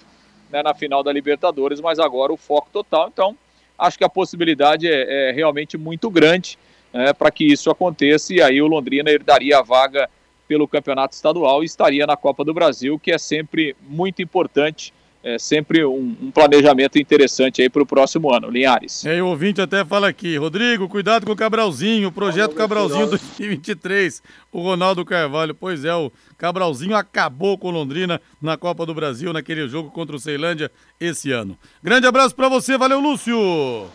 né, 0.49 0.63
na 0.63 0.73
final 0.73 1.03
da 1.03 1.13
Libertadores, 1.13 1.79
mas 1.79 1.99
agora 1.99 2.33
o 2.33 2.37
foco 2.37 2.69
total. 2.73 3.07
Então, 3.07 3.37
acho 3.77 3.97
que 3.97 4.03
a 4.03 4.09
possibilidade 4.09 4.87
é, 4.87 5.29
é 5.29 5.31
realmente 5.31 5.77
muito 5.77 6.09
grande 6.09 6.57
né, 6.91 7.13
para 7.13 7.31
que 7.31 7.45
isso 7.45 7.69
aconteça 7.69 8.33
e 8.33 8.41
aí 8.41 8.61
o 8.61 8.67
Londrina 8.67 9.09
herdaria 9.09 9.59
a 9.59 9.61
vaga 9.61 10.09
pelo 10.47 10.67
Campeonato 10.67 11.13
Estadual 11.13 11.61
e 11.61 11.67
estaria 11.67 12.07
na 12.07 12.17
Copa 12.17 12.43
do 12.43 12.53
Brasil, 12.53 12.99
que 12.99 13.11
é 13.11 13.17
sempre 13.17 13.75
muito 13.87 14.21
importante 14.21 14.91
é 15.23 15.37
sempre 15.37 15.83
um, 15.85 16.15
um, 16.21 16.31
planejamento 16.31 16.97
interessante 16.97 17.61
aí 17.61 17.69
para 17.69 17.83
o 17.83 17.85
próximo 17.85 18.33
ano, 18.33 18.49
Linhares. 18.49 19.05
É, 19.05 19.21
o 19.21 19.27
ouvinte 19.27 19.61
até 19.61 19.83
fala 19.83 20.07
aqui, 20.07 20.37
Rodrigo, 20.37 20.87
cuidado 20.87 21.25
com 21.25 21.31
o 21.31 21.35
Cabralzinho, 21.35 22.07
o 22.07 22.11
projeto 22.11 22.55
Cabralzinho 22.55 23.07
2023, 23.07 24.23
o 24.51 24.61
Ronaldo 24.61 25.03
Carvalho, 25.03 25.53
pois 25.53 25.83
é, 25.83 25.93
o 25.93 26.11
Cabralzinho 26.37 26.95
acabou 26.95 27.57
com 27.57 27.69
Londrina 27.69 28.21
na 28.41 28.57
Copa 28.57 28.85
do 28.85 28.93
Brasil, 28.93 29.33
naquele 29.33 29.67
jogo 29.67 29.91
contra 29.91 30.15
o 30.15 30.19
Ceilândia 30.19 30.71
esse 30.99 31.31
ano. 31.31 31.57
Grande 31.83 32.07
abraço 32.07 32.35
para 32.35 32.47
você, 32.47 32.77
valeu 32.77 32.99
Lúcio! 32.99 33.89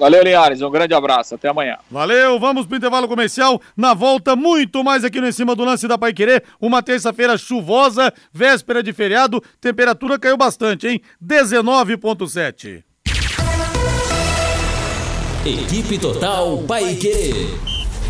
Valeu, 0.00 0.22
Linhares. 0.24 0.62
Um 0.62 0.70
grande 0.70 0.94
abraço. 0.94 1.34
Até 1.34 1.48
amanhã. 1.48 1.76
Valeu. 1.90 2.40
Vamos 2.40 2.64
pro 2.64 2.78
intervalo 2.78 3.06
comercial. 3.06 3.60
Na 3.76 3.92
volta, 3.92 4.34
muito 4.34 4.82
mais 4.82 5.04
aqui 5.04 5.20
no 5.20 5.28
Em 5.28 5.32
Cima 5.32 5.54
do 5.54 5.62
Lance 5.62 5.86
da 5.86 5.98
Pai 5.98 6.14
Querer. 6.14 6.42
Uma 6.58 6.82
terça-feira 6.82 7.36
chuvosa, 7.36 8.10
véspera 8.32 8.82
de 8.82 8.94
feriado. 8.94 9.42
Temperatura 9.60 10.18
caiu 10.18 10.38
bastante, 10.38 10.88
hein? 10.88 11.02
19,7. 11.22 12.82
Equipe 15.44 15.98
Total 15.98 16.58
Paique. 16.66 17.58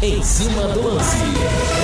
Em 0.01 0.23
cima 0.23 0.69
do 0.69 0.95
lance. 0.95 1.80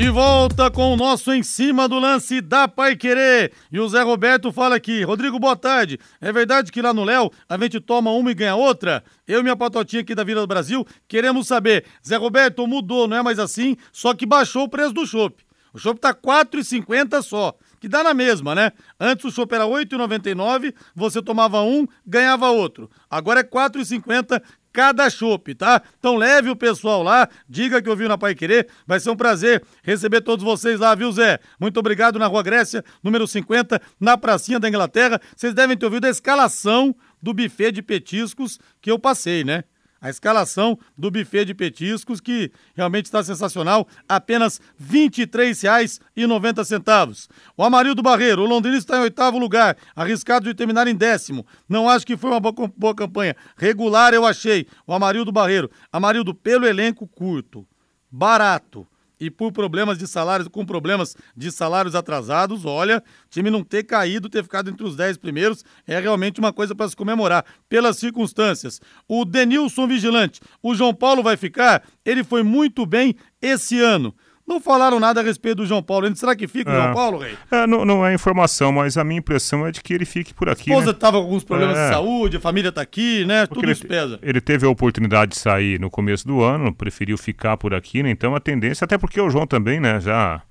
De 0.00 0.08
volta 0.08 0.70
com 0.70 0.94
o 0.94 0.96
nosso 0.96 1.30
em 1.30 1.42
cima 1.42 1.86
do 1.86 1.98
lance 1.98 2.40
da 2.40 2.66
Pai 2.66 2.96
Querer. 2.96 3.52
E 3.70 3.78
o 3.78 3.86
Zé 3.86 4.00
Roberto 4.00 4.50
fala 4.50 4.74
aqui: 4.74 5.02
Rodrigo, 5.02 5.38
boa 5.38 5.54
tarde. 5.54 6.00
É 6.22 6.32
verdade 6.32 6.72
que 6.72 6.80
lá 6.80 6.94
no 6.94 7.04
Léo 7.04 7.30
a 7.46 7.58
gente 7.58 7.78
toma 7.80 8.10
uma 8.10 8.30
e 8.30 8.34
ganha 8.34 8.54
outra? 8.54 9.04
Eu 9.28 9.40
e 9.40 9.42
minha 9.42 9.54
patotinha 9.54 10.00
aqui 10.00 10.14
da 10.14 10.24
Vila 10.24 10.40
do 10.40 10.46
Brasil 10.46 10.86
queremos 11.06 11.46
saber. 11.46 11.84
Zé 12.02 12.16
Roberto, 12.16 12.66
mudou, 12.66 13.06
não 13.06 13.18
é 13.18 13.22
mais 13.22 13.38
assim, 13.38 13.76
só 13.92 14.14
que 14.14 14.24
baixou 14.24 14.62
o 14.62 14.68
preço 14.70 14.94
do 14.94 15.06
chopp. 15.06 15.44
O 15.72 15.78
chopp 15.78 16.00
tá 16.00 16.08
R$ 16.08 16.14
4,50 16.14 17.22
só, 17.22 17.54
que 17.78 17.86
dá 17.86 18.02
na 18.02 18.14
mesma, 18.14 18.54
né? 18.54 18.72
Antes 18.98 19.26
o 19.26 19.30
chopp 19.30 19.54
era 19.54 19.64
R$ 19.64 19.84
8,99, 19.84 20.74
você 20.94 21.22
tomava 21.22 21.60
um, 21.60 21.86
ganhava 22.06 22.48
outro. 22.50 22.90
Agora 23.08 23.40
é 23.40 23.42
R$ 23.42 23.50
4,50, 23.50 24.42
cada 24.72 25.08
chopp, 25.10 25.54
tá? 25.54 25.82
Então 25.98 26.16
leve 26.16 26.50
o 26.50 26.56
pessoal 26.56 27.02
lá, 27.02 27.28
diga 27.48 27.82
que 27.82 27.88
ouviu 27.88 28.08
na 28.08 28.18
Pai 28.18 28.34
Querer, 28.34 28.68
vai 28.86 29.00
ser 29.00 29.10
um 29.10 29.16
prazer 29.16 29.62
receber 29.82 30.20
todos 30.20 30.44
vocês 30.44 30.80
lá, 30.80 30.94
viu 30.94 31.10
Zé? 31.12 31.38
Muito 31.58 31.78
obrigado 31.78 32.18
na 32.18 32.26
Rua 32.26 32.42
Grécia, 32.42 32.84
número 33.02 33.26
50, 33.26 33.80
na 33.98 34.16
pracinha 34.16 34.60
da 34.60 34.68
Inglaterra. 34.68 35.20
Vocês 35.36 35.54
devem 35.54 35.76
ter 35.76 35.84
ouvido 35.86 36.06
a 36.06 36.10
escalação 36.10 36.94
do 37.22 37.34
buffet 37.34 37.72
de 37.72 37.82
petiscos 37.82 38.58
que 38.80 38.90
eu 38.90 38.98
passei, 38.98 39.44
né? 39.44 39.64
A 40.00 40.08
escalação 40.08 40.78
do 40.96 41.10
buffet 41.10 41.44
de 41.44 41.52
petiscos, 41.54 42.20
que 42.20 42.52
realmente 42.74 43.04
está 43.06 43.22
sensacional, 43.22 43.86
apenas 44.08 44.58
R$ 44.78 45.10
23,90. 45.10 47.28
O 47.56 47.62
Amarildo 47.62 48.02
Barreiro, 48.02 48.42
o 48.42 48.46
Londrina 48.46 48.78
está 48.78 48.96
em 48.96 49.02
oitavo 49.02 49.38
lugar, 49.38 49.76
arriscado 49.94 50.46
de 50.46 50.54
terminar 50.54 50.88
em 50.88 50.94
décimo. 50.94 51.44
Não 51.68 51.86
acho 51.88 52.06
que 52.06 52.16
foi 52.16 52.30
uma 52.30 52.40
boa, 52.40 52.94
campanha. 52.94 53.36
Regular 53.56 54.14
eu 54.14 54.24
achei. 54.24 54.66
O 54.86 54.94
Amarildo 54.94 55.30
Barreiro. 55.30 55.70
Amarildo 55.92 56.34
pelo 56.34 56.66
elenco 56.66 57.06
curto, 57.06 57.68
barato, 58.10 58.88
e 59.20 59.30
por 59.30 59.52
problemas 59.52 59.98
de 59.98 60.06
salários, 60.06 60.48
com 60.48 60.64
problemas 60.64 61.14
de 61.36 61.52
salários 61.52 61.94
atrasados, 61.94 62.64
olha, 62.64 63.02
o 63.26 63.28
time 63.28 63.50
não 63.50 63.62
ter 63.62 63.84
caído, 63.84 64.30
ter 64.30 64.42
ficado 64.42 64.70
entre 64.70 64.84
os 64.84 64.96
10 64.96 65.18
primeiros, 65.18 65.64
é 65.86 66.00
realmente 66.00 66.40
uma 66.40 66.52
coisa 66.52 66.74
para 66.74 66.88
se 66.88 66.96
comemorar, 66.96 67.44
pelas 67.68 67.98
circunstâncias. 67.98 68.80
O 69.06 69.24
Denilson 69.24 69.86
Vigilante, 69.86 70.40
o 70.62 70.74
João 70.74 70.94
Paulo 70.94 71.22
vai 71.22 71.36
ficar, 71.36 71.84
ele 72.04 72.24
foi 72.24 72.42
muito 72.42 72.86
bem 72.86 73.14
esse 73.42 73.78
ano. 73.80 74.14
Não 74.50 74.60
falaram 74.60 74.98
nada 74.98 75.20
a 75.20 75.22
respeito 75.22 75.58
do 75.58 75.66
João 75.66 75.80
Paulo. 75.80 76.12
Será 76.16 76.34
que 76.34 76.48
fica 76.48 76.68
o 76.68 76.74
João 76.74 76.90
é. 76.90 76.92
Paulo, 76.92 77.18
Rei? 77.18 77.36
É, 77.52 77.68
não, 77.68 77.84
não, 77.84 78.04
é 78.04 78.12
informação, 78.12 78.72
mas 78.72 78.96
a 78.96 79.04
minha 79.04 79.20
impressão 79.20 79.64
é 79.64 79.70
de 79.70 79.80
que 79.80 79.94
ele 79.94 80.04
fique 80.04 80.34
por 80.34 80.48
aqui. 80.48 80.72
A 80.72 80.74
esposa 80.74 80.90
estava 80.90 81.18
né? 81.18 81.22
com 81.22 81.26
alguns 81.28 81.44
problemas 81.44 81.78
é. 81.78 81.86
de 81.86 81.94
saúde, 81.94 82.36
a 82.36 82.40
família 82.40 82.70
está 82.70 82.80
aqui, 82.80 83.24
né? 83.24 83.46
Porque 83.46 83.54
Tudo 83.54 83.66
ele, 83.66 83.72
isso 83.72 83.86
pesa. 83.86 84.18
Ele 84.20 84.40
teve 84.40 84.66
a 84.66 84.68
oportunidade 84.68 85.30
de 85.30 85.38
sair 85.38 85.78
no 85.78 85.88
começo 85.88 86.26
do 86.26 86.42
ano, 86.42 86.74
preferiu 86.74 87.16
ficar 87.16 87.56
por 87.58 87.72
aqui, 87.72 88.02
né? 88.02 88.10
Então 88.10 88.34
a 88.34 88.40
tendência, 88.40 88.84
até 88.84 88.98
porque 88.98 89.20
o 89.20 89.30
João 89.30 89.46
também, 89.46 89.78
né, 89.78 90.00
já 90.00 90.42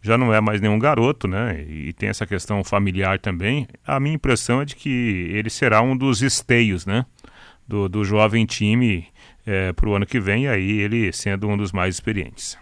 já 0.00 0.16
não 0.16 0.32
é 0.32 0.40
mais 0.40 0.60
nenhum 0.60 0.78
garoto, 0.78 1.26
né? 1.26 1.60
E 1.68 1.92
tem 1.92 2.08
essa 2.08 2.24
questão 2.24 2.62
familiar 2.62 3.18
também. 3.18 3.66
A 3.84 3.98
minha 3.98 4.14
impressão 4.14 4.62
é 4.62 4.64
de 4.64 4.76
que 4.76 5.30
ele 5.32 5.50
será 5.50 5.82
um 5.82 5.96
dos 5.96 6.22
esteios, 6.22 6.86
né? 6.86 7.04
Do, 7.66 7.88
do 7.88 8.04
jovem 8.04 8.46
time 8.46 9.08
é, 9.44 9.72
para 9.72 9.88
o 9.88 9.96
ano 9.96 10.06
que 10.06 10.20
vem, 10.20 10.44
e 10.44 10.48
aí 10.48 10.78
ele 10.78 11.12
sendo 11.12 11.48
um 11.48 11.56
dos 11.56 11.72
mais 11.72 11.96
experientes. 11.96 12.56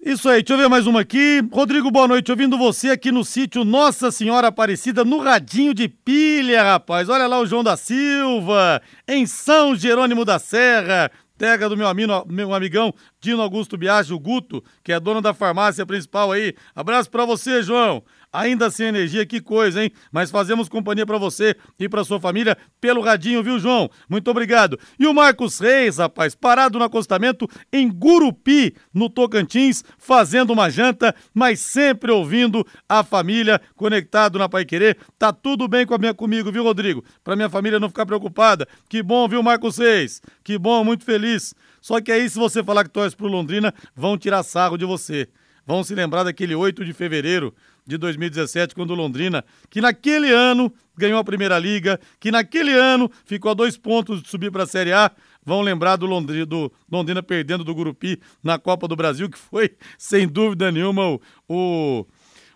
Isso 0.00 0.28
aí, 0.28 0.42
deixa 0.44 0.54
eu 0.54 0.58
ver 0.58 0.68
mais 0.68 0.86
uma 0.86 1.00
aqui. 1.00 1.42
Rodrigo, 1.52 1.90
boa 1.90 2.06
noite. 2.06 2.30
Ouvindo 2.30 2.56
você 2.56 2.90
aqui 2.90 3.10
no 3.10 3.24
sítio 3.24 3.64
Nossa 3.64 4.12
Senhora 4.12 4.46
Aparecida, 4.46 5.04
no 5.04 5.18
Radinho 5.18 5.74
de 5.74 5.88
Pilha, 5.88 6.62
rapaz. 6.62 7.08
Olha 7.08 7.26
lá 7.26 7.40
o 7.40 7.46
João 7.46 7.64
da 7.64 7.76
Silva, 7.76 8.80
em 9.08 9.26
São 9.26 9.74
Jerônimo 9.74 10.24
da 10.24 10.38
Serra. 10.38 11.10
Terra 11.36 11.68
do 11.68 11.76
meu 11.76 11.88
amigo, 11.88 12.24
meu 12.28 12.54
amigão 12.54 12.94
Dino 13.20 13.42
Augusto 13.42 13.76
Biagi, 13.76 14.12
o 14.12 14.20
Guto, 14.20 14.62
que 14.84 14.92
é 14.92 15.00
dono 15.00 15.20
da 15.20 15.34
farmácia 15.34 15.84
principal 15.84 16.30
aí. 16.30 16.54
Abraço 16.76 17.10
para 17.10 17.24
você, 17.24 17.60
João. 17.60 18.02
Ainda 18.32 18.70
sem 18.70 18.88
energia, 18.88 19.24
que 19.24 19.40
coisa, 19.40 19.82
hein? 19.82 19.90
Mas 20.12 20.30
fazemos 20.30 20.68
companhia 20.68 21.06
para 21.06 21.16
você 21.16 21.56
e 21.78 21.88
para 21.88 22.04
sua 22.04 22.20
família 22.20 22.58
pelo 22.78 23.00
radinho, 23.00 23.42
viu, 23.42 23.58
João? 23.58 23.90
Muito 24.08 24.30
obrigado. 24.30 24.78
E 24.98 25.06
o 25.06 25.14
Marcos 25.14 25.58
Reis, 25.58 25.96
rapaz, 25.96 26.34
parado 26.34 26.78
no 26.78 26.84
acostamento 26.84 27.48
em 27.72 27.88
Gurupi, 27.88 28.74
no 28.92 29.08
Tocantins, 29.08 29.82
fazendo 29.96 30.52
uma 30.52 30.68
janta, 30.68 31.14
mas 31.32 31.60
sempre 31.60 32.12
ouvindo 32.12 32.66
a 32.86 33.02
família 33.02 33.60
conectado 33.74 34.38
na 34.38 34.48
Pai 34.48 34.66
Querer. 34.66 34.98
Tá 35.18 35.32
tudo 35.32 35.66
bem 35.66 35.86
com 35.86 35.94
a 35.94 35.98
minha, 35.98 36.12
comigo, 36.12 36.52
viu, 36.52 36.62
Rodrigo? 36.62 37.02
Para 37.24 37.34
minha 37.34 37.48
família 37.48 37.80
não 37.80 37.88
ficar 37.88 38.04
preocupada. 38.04 38.68
Que 38.90 39.02
bom, 39.02 39.26
viu, 39.26 39.42
Marcos 39.42 39.78
Reis? 39.78 40.20
Que 40.44 40.58
bom, 40.58 40.84
muito 40.84 41.02
feliz. 41.02 41.54
Só 41.80 41.98
que 41.98 42.12
aí, 42.12 42.28
se 42.28 42.38
você 42.38 42.62
falar 42.62 42.84
que 42.84 42.90
torce 42.90 43.16
pro 43.16 43.26
Londrina, 43.26 43.72
vão 43.96 44.18
tirar 44.18 44.42
sarro 44.42 44.76
de 44.76 44.84
você. 44.84 45.28
Vão 45.66 45.84
se 45.84 45.94
lembrar 45.94 46.24
daquele 46.24 46.54
8 46.54 46.84
de 46.84 46.92
fevereiro 46.94 47.54
de 47.88 47.96
2017, 47.96 48.74
quando 48.74 48.94
Londrina, 48.94 49.42
que 49.70 49.80
naquele 49.80 50.30
ano 50.30 50.70
ganhou 50.94 51.18
a 51.18 51.24
Primeira 51.24 51.58
Liga, 51.58 51.98
que 52.20 52.30
naquele 52.30 52.72
ano 52.72 53.10
ficou 53.24 53.50
a 53.50 53.54
dois 53.54 53.78
pontos 53.78 54.22
de 54.22 54.28
subir 54.28 54.52
para 54.52 54.64
a 54.64 54.66
Série 54.66 54.92
A, 54.92 55.10
vão 55.42 55.62
lembrar 55.62 55.96
do 55.96 56.04
Londrina, 56.04 56.44
do 56.44 56.70
Londrina 56.92 57.22
perdendo 57.22 57.64
do 57.64 57.74
Gurupi 57.74 58.20
na 58.44 58.58
Copa 58.58 58.86
do 58.86 58.94
Brasil, 58.94 59.30
que 59.30 59.38
foi, 59.38 59.70
sem 59.96 60.28
dúvida 60.28 60.70
nenhuma, 60.70 61.08
o, 61.08 61.20
o, 61.48 62.06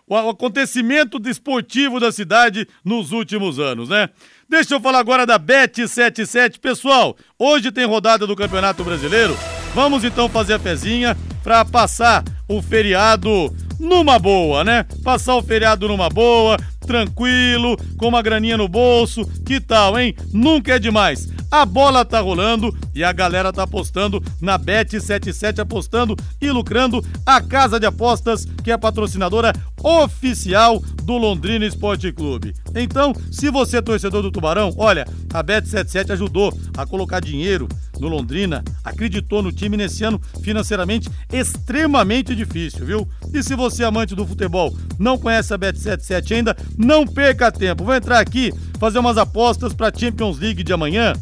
o 0.05 0.15
acontecimento 0.29 1.17
desportivo 1.17 1.99
da 1.99 2.11
cidade 2.11 2.67
nos 2.85 3.11
últimos 3.11 3.57
anos, 3.57 3.89
né? 3.89 4.11
Deixa 4.47 4.75
eu 4.75 4.79
falar 4.79 4.99
agora 4.99 5.25
da 5.25 5.39
Bet77. 5.39 6.59
Pessoal, 6.59 7.17
hoje 7.39 7.71
tem 7.71 7.87
rodada 7.87 8.27
do 8.27 8.35
Campeonato 8.35 8.83
Brasileiro. 8.83 9.35
Vamos 9.73 10.03
então 10.03 10.29
fazer 10.29 10.53
a 10.53 10.59
fezinha 10.59 11.17
para 11.43 11.65
passar 11.65 12.23
o 12.47 12.61
feriado 12.61 13.51
numa 13.83 14.17
boa, 14.17 14.63
né? 14.63 14.85
Passar 15.03 15.35
o 15.35 15.43
feriado 15.43 15.87
numa 15.87 16.09
boa, 16.09 16.57
tranquilo, 16.87 17.77
com 17.97 18.07
uma 18.07 18.21
graninha 18.21 18.57
no 18.57 18.67
bolso. 18.67 19.29
Que 19.45 19.59
tal, 19.59 19.99
hein? 19.99 20.15
Nunca 20.31 20.75
é 20.75 20.79
demais. 20.79 21.29
A 21.53 21.67
bola 21.67 22.03
tá 22.03 22.19
rolando 22.19 22.75
e 22.95 23.03
a 23.03 23.11
galera 23.11 23.53
tá 23.53 23.61
apostando 23.61 24.19
na 24.41 24.57
Bet77, 24.57 25.59
apostando 25.59 26.17
e 26.41 26.49
lucrando 26.49 27.05
a 27.23 27.39
casa 27.39 27.79
de 27.79 27.85
apostas 27.85 28.47
que 28.63 28.71
é 28.71 28.77
patrocinadora 28.77 29.53
oficial 29.83 30.79
do 31.03 31.15
Londrina 31.15 31.63
Esporte 31.63 32.11
Clube. 32.11 32.55
Então, 32.73 33.13
se 33.31 33.51
você 33.51 33.77
é 33.77 33.81
torcedor 33.83 34.23
do 34.23 34.31
Tubarão, 34.31 34.73
olha, 34.77 35.05
a 35.31 35.43
Bet77 35.43 36.09
ajudou 36.09 36.51
a 36.75 36.87
colocar 36.87 37.19
dinheiro 37.19 37.67
no 37.99 38.07
Londrina, 38.07 38.63
acreditou 38.83 39.43
no 39.43 39.51
time 39.51 39.77
nesse 39.77 40.03
ano 40.03 40.19
financeiramente 40.41 41.07
extremamente 41.31 42.33
difícil, 42.33 42.83
viu? 42.83 43.07
E 43.31 43.43
se 43.43 43.55
você 43.55 43.83
é 43.83 43.85
amante 43.85 44.15
do 44.15 44.25
futebol, 44.25 44.75
não 44.97 45.19
conhece 45.19 45.53
a 45.53 45.59
Bet77 45.59 46.35
ainda, 46.35 46.57
não 46.75 47.05
perca 47.05 47.51
tempo. 47.51 47.83
Vou 47.83 47.93
entrar 47.93 48.19
aqui 48.19 48.51
fazer 48.79 48.97
umas 48.97 49.17
apostas 49.19 49.71
para 49.71 49.93
Champions 49.95 50.39
League 50.39 50.63
de 50.63 50.73
amanhã. 50.73 51.13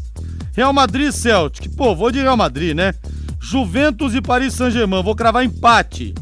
Real 0.54 0.74
Madrid 0.74 1.12
Celtic. 1.12 1.70
Pô, 1.76 1.96
vou 1.96 2.12
de 2.12 2.20
Real 2.20 2.38
Madrid, 2.38 2.76
né? 2.76 2.94
Juventus 3.40 4.14
e 4.14 4.22
Paris 4.22 4.54
Saint-Germain. 4.54 5.02
Vou 5.04 5.16
cravar 5.16 5.44
empate. 5.44 6.14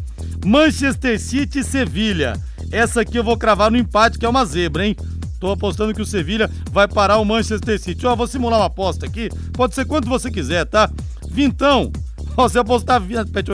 Manchester 0.46 1.20
City 1.20 1.60
e 1.60 1.64
Sevilha. 1.64 2.40
Essa 2.72 3.02
aqui 3.02 3.18
eu 3.18 3.24
vou 3.24 3.36
cravar 3.38 3.72
no 3.72 3.78
empate, 3.78 4.20
que 4.20 4.26
é 4.26 4.30
uma 4.30 4.46
zebra, 4.46 4.86
hein? 4.86 4.96
Tô 5.40 5.52
apostando 5.52 5.94
que 5.94 6.02
o 6.02 6.06
Sevilha 6.06 6.50
vai 6.72 6.88
parar 6.88 7.18
o 7.18 7.26
Manchester 7.26 7.80
City. 7.80 8.06
Ó, 8.06 8.16
vou 8.16 8.28
simular 8.28 8.60
uma 8.60 8.68
aposta 8.68 9.06
aqui. 9.06 9.30
Pode 9.54 9.74
ser 9.74 9.86
quanto 9.86 10.08
você 10.08 10.30
quiser, 10.30 10.66
tá? 10.66 10.92
Vintão, 11.30 11.92
você 12.36 12.60
apostar. 12.60 13.02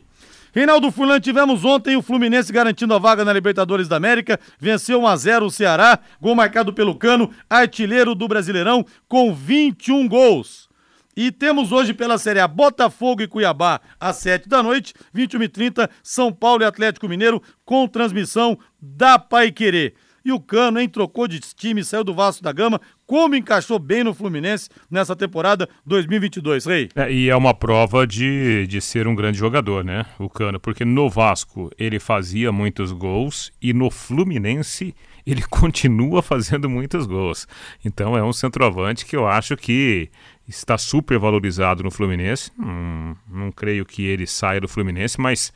Reinaldo 0.53 0.91
Fulan, 0.91 1.21
tivemos 1.21 1.63
ontem 1.63 1.95
o 1.95 2.01
Fluminense 2.01 2.51
garantindo 2.51 2.93
a 2.93 2.99
vaga 2.99 3.23
na 3.23 3.31
Libertadores 3.31 3.87
da 3.87 3.95
América, 3.95 4.37
venceu 4.59 5.01
1 5.01 5.07
a 5.07 5.15
0 5.15 5.45
o 5.45 5.51
Ceará, 5.51 5.97
gol 6.19 6.35
marcado 6.35 6.73
pelo 6.73 6.93
Cano, 6.93 7.31
artilheiro 7.49 8.13
do 8.13 8.27
Brasileirão, 8.27 8.85
com 9.07 9.33
21 9.33 10.09
gols. 10.09 10.69
E 11.15 11.31
temos 11.31 11.71
hoje 11.71 11.93
pela 11.93 12.17
Série 12.17 12.41
A 12.41 12.49
Botafogo 12.49 13.21
e 13.21 13.27
Cuiabá 13.27 13.79
às 13.97 14.17
7 14.17 14.49
da 14.49 14.61
noite, 14.61 14.93
21 15.13 15.43
e 15.43 15.47
30 15.47 15.89
São 16.03 16.33
Paulo 16.33 16.63
e 16.63 16.65
Atlético 16.65 17.07
Mineiro 17.07 17.41
com 17.63 17.87
transmissão 17.87 18.59
da 18.81 19.17
Pai 19.17 19.53
Querer. 19.53 19.93
E 20.23 20.33
o 20.33 20.39
Cano, 20.39 20.79
hein, 20.79 20.87
trocou 20.87 21.27
de 21.27 21.39
time, 21.39 21.83
saiu 21.83 22.03
do 22.03 22.13
Vasco 22.13 22.43
da 22.43 22.51
Gama, 22.51 22.79
como 23.11 23.35
encaixou 23.35 23.77
bem 23.77 24.05
no 24.05 24.13
Fluminense 24.13 24.69
nessa 24.89 25.13
temporada 25.17 25.67
2022, 25.85 26.65
Rei. 26.65 26.89
É, 26.95 27.11
e 27.11 27.29
é 27.29 27.35
uma 27.35 27.53
prova 27.53 28.07
de, 28.07 28.65
de 28.67 28.79
ser 28.79 29.05
um 29.05 29.13
grande 29.13 29.37
jogador, 29.37 29.83
né, 29.83 30.05
o 30.17 30.29
Cano, 30.29 30.61
porque 30.61 30.85
no 30.85 31.09
Vasco 31.09 31.69
ele 31.77 31.99
fazia 31.99 32.53
muitos 32.53 32.93
gols 32.93 33.51
e 33.61 33.73
no 33.73 33.91
Fluminense 33.91 34.95
ele 35.27 35.41
continua 35.51 36.21
fazendo 36.21 36.69
muitos 36.69 37.05
gols. 37.05 37.49
Então 37.83 38.15
é 38.15 38.23
um 38.23 38.31
centroavante 38.31 39.05
que 39.05 39.17
eu 39.17 39.27
acho 39.27 39.57
que 39.57 40.09
está 40.47 40.77
super 40.77 41.19
valorizado 41.19 41.83
no 41.83 41.91
Fluminense. 41.91 42.49
Hum, 42.57 43.13
não 43.29 43.51
creio 43.51 43.85
que 43.85 44.05
ele 44.05 44.25
saia 44.25 44.61
do 44.61 44.69
Fluminense, 44.69 45.19
mas, 45.19 45.51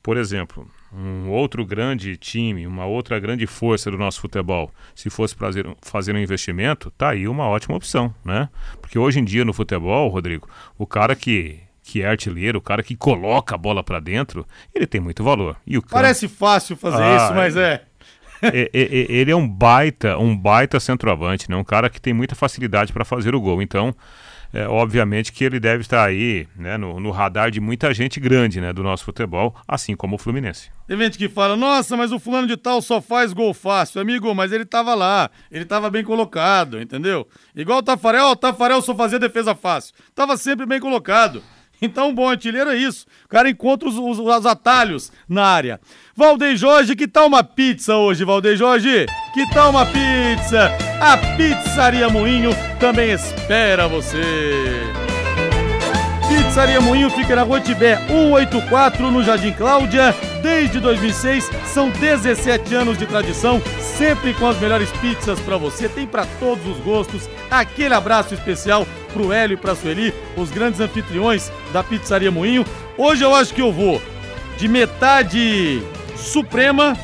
por 0.00 0.16
exemplo, 0.16 0.70
um 0.96 1.30
outro 1.30 1.64
grande 1.66 2.16
time, 2.16 2.66
uma 2.66 2.86
outra 2.86 3.18
grande 3.18 3.46
força 3.46 3.90
do 3.90 3.98
nosso 3.98 4.20
futebol, 4.20 4.70
se 4.94 5.10
fosse 5.10 5.34
fazer, 5.34 5.66
fazer 5.82 6.14
um 6.14 6.18
investimento, 6.18 6.90
tá 6.92 7.10
aí 7.10 7.26
uma 7.26 7.46
ótima 7.46 7.76
opção, 7.76 8.14
né? 8.24 8.48
Porque 8.80 8.98
hoje 8.98 9.18
em 9.18 9.24
dia 9.24 9.44
no 9.44 9.52
futebol, 9.52 10.08
Rodrigo, 10.08 10.48
o 10.78 10.86
cara 10.86 11.14
que 11.16 11.60
que 11.86 12.00
é 12.00 12.08
artilheiro, 12.08 12.58
o 12.58 12.62
cara 12.62 12.82
que 12.82 12.96
coloca 12.96 13.54
a 13.54 13.58
bola 13.58 13.84
para 13.84 14.00
dentro, 14.00 14.46
ele 14.74 14.86
tem 14.86 15.02
muito 15.02 15.22
valor. 15.22 15.54
E 15.66 15.76
o 15.76 15.82
Parece 15.82 16.26
fácil 16.28 16.76
fazer 16.76 17.02
ah, 17.02 17.16
isso, 17.16 17.34
mas 17.34 17.56
é. 17.56 17.82
é, 18.40 18.48
é, 18.48 18.68
é. 18.72 19.12
Ele 19.12 19.30
é 19.30 19.36
um 19.36 19.46
baita, 19.46 20.16
um 20.16 20.34
baita 20.34 20.80
centroavante, 20.80 21.50
né? 21.50 21.56
Um 21.56 21.62
cara 21.62 21.90
que 21.90 22.00
tem 22.00 22.14
muita 22.14 22.34
facilidade 22.34 22.90
para 22.90 23.04
fazer 23.04 23.34
o 23.34 23.40
gol. 23.40 23.60
Então, 23.60 23.94
é, 24.54 24.68
obviamente 24.68 25.32
que 25.32 25.42
ele 25.42 25.58
deve 25.58 25.82
estar 25.82 26.04
aí 26.04 26.46
né, 26.56 26.76
no, 26.78 27.00
no, 27.00 27.10
radar 27.10 27.50
de 27.50 27.60
muita 27.60 27.92
gente 27.92 28.20
grande 28.20 28.60
né, 28.60 28.72
do 28.72 28.84
nosso 28.84 29.04
futebol, 29.04 29.52
assim 29.66 29.96
como 29.96 30.14
o 30.14 30.18
Fluminense. 30.18 30.70
Tem 30.86 30.96
gente 30.96 31.18
que 31.18 31.28
fala, 31.28 31.56
nossa, 31.56 31.96
mas 31.96 32.12
o 32.12 32.20
fulano 32.20 32.46
de 32.46 32.56
tal 32.56 32.80
só 32.80 33.00
faz 33.00 33.32
gol 33.32 33.52
fácil. 33.52 34.00
Amigo, 34.00 34.32
mas 34.32 34.52
ele 34.52 34.64
tava 34.64 34.94
lá, 34.94 35.28
ele 35.50 35.64
tava 35.64 35.90
bem 35.90 36.04
colocado, 36.04 36.80
entendeu? 36.80 37.26
Igual 37.56 37.80
o 37.80 37.82
Tafarel, 37.82 38.26
o 38.26 38.36
Tafarel 38.36 38.80
só 38.80 38.94
fazia 38.94 39.18
defesa 39.18 39.56
fácil. 39.56 39.92
Tava 40.14 40.36
sempre 40.36 40.64
bem 40.64 40.78
colocado. 40.78 41.42
Então, 41.82 42.14
bom 42.14 42.28
artilheiro 42.28 42.70
é 42.70 42.76
isso. 42.76 43.06
O 43.24 43.28
cara 43.28 43.50
encontra 43.50 43.88
os, 43.88 43.96
os, 43.96 44.18
os 44.18 44.46
atalhos 44.46 45.10
na 45.28 45.44
área. 45.44 45.80
Valdeir 46.14 46.56
Jorge, 46.56 46.94
que 46.94 47.08
tal 47.08 47.26
uma 47.26 47.42
pizza 47.42 47.96
hoje, 47.96 48.24
Valdeir 48.24 48.56
Jorge? 48.56 49.06
Que 49.34 49.50
tal 49.52 49.70
uma 49.70 49.84
pizza? 49.84 50.70
A 51.00 51.16
Pizzaria 51.36 52.08
Moinho 52.08 52.50
também 52.78 53.10
espera 53.10 53.86
você. 53.86 54.22
Pizzaria 56.28 56.80
Moinho 56.80 57.10
fica 57.10 57.36
na 57.36 57.42
Rua 57.42 57.60
Tibé 57.60 57.96
184, 58.06 59.10
no 59.10 59.22
Jardim 59.22 59.52
Cláudia. 59.52 60.14
Desde 60.42 60.80
2006, 60.80 61.50
são 61.66 61.90
17 61.90 62.74
anos 62.74 62.98
de 62.98 63.06
tradição, 63.06 63.60
sempre 63.80 64.34
com 64.34 64.46
as 64.46 64.58
melhores 64.58 64.90
pizzas 64.92 65.38
para 65.40 65.56
você. 65.56 65.88
Tem 65.88 66.06
para 66.06 66.26
todos 66.38 66.66
os 66.66 66.78
gostos. 66.78 67.28
Aquele 67.50 67.94
abraço 67.94 68.34
especial 68.34 68.86
pro 69.12 69.32
Hélio 69.32 69.54
e 69.54 69.58
pra 69.58 69.74
Sueli, 69.74 70.12
os 70.36 70.50
grandes 70.50 70.80
anfitriões 70.80 71.52
da 71.72 71.82
Pizzaria 71.82 72.30
Moinho. 72.30 72.64
Hoje 72.96 73.24
eu 73.24 73.34
acho 73.34 73.54
que 73.54 73.62
eu 73.62 73.72
vou 73.72 74.00
de 74.56 74.68
metade 74.68 75.82
suprema, 76.16 76.96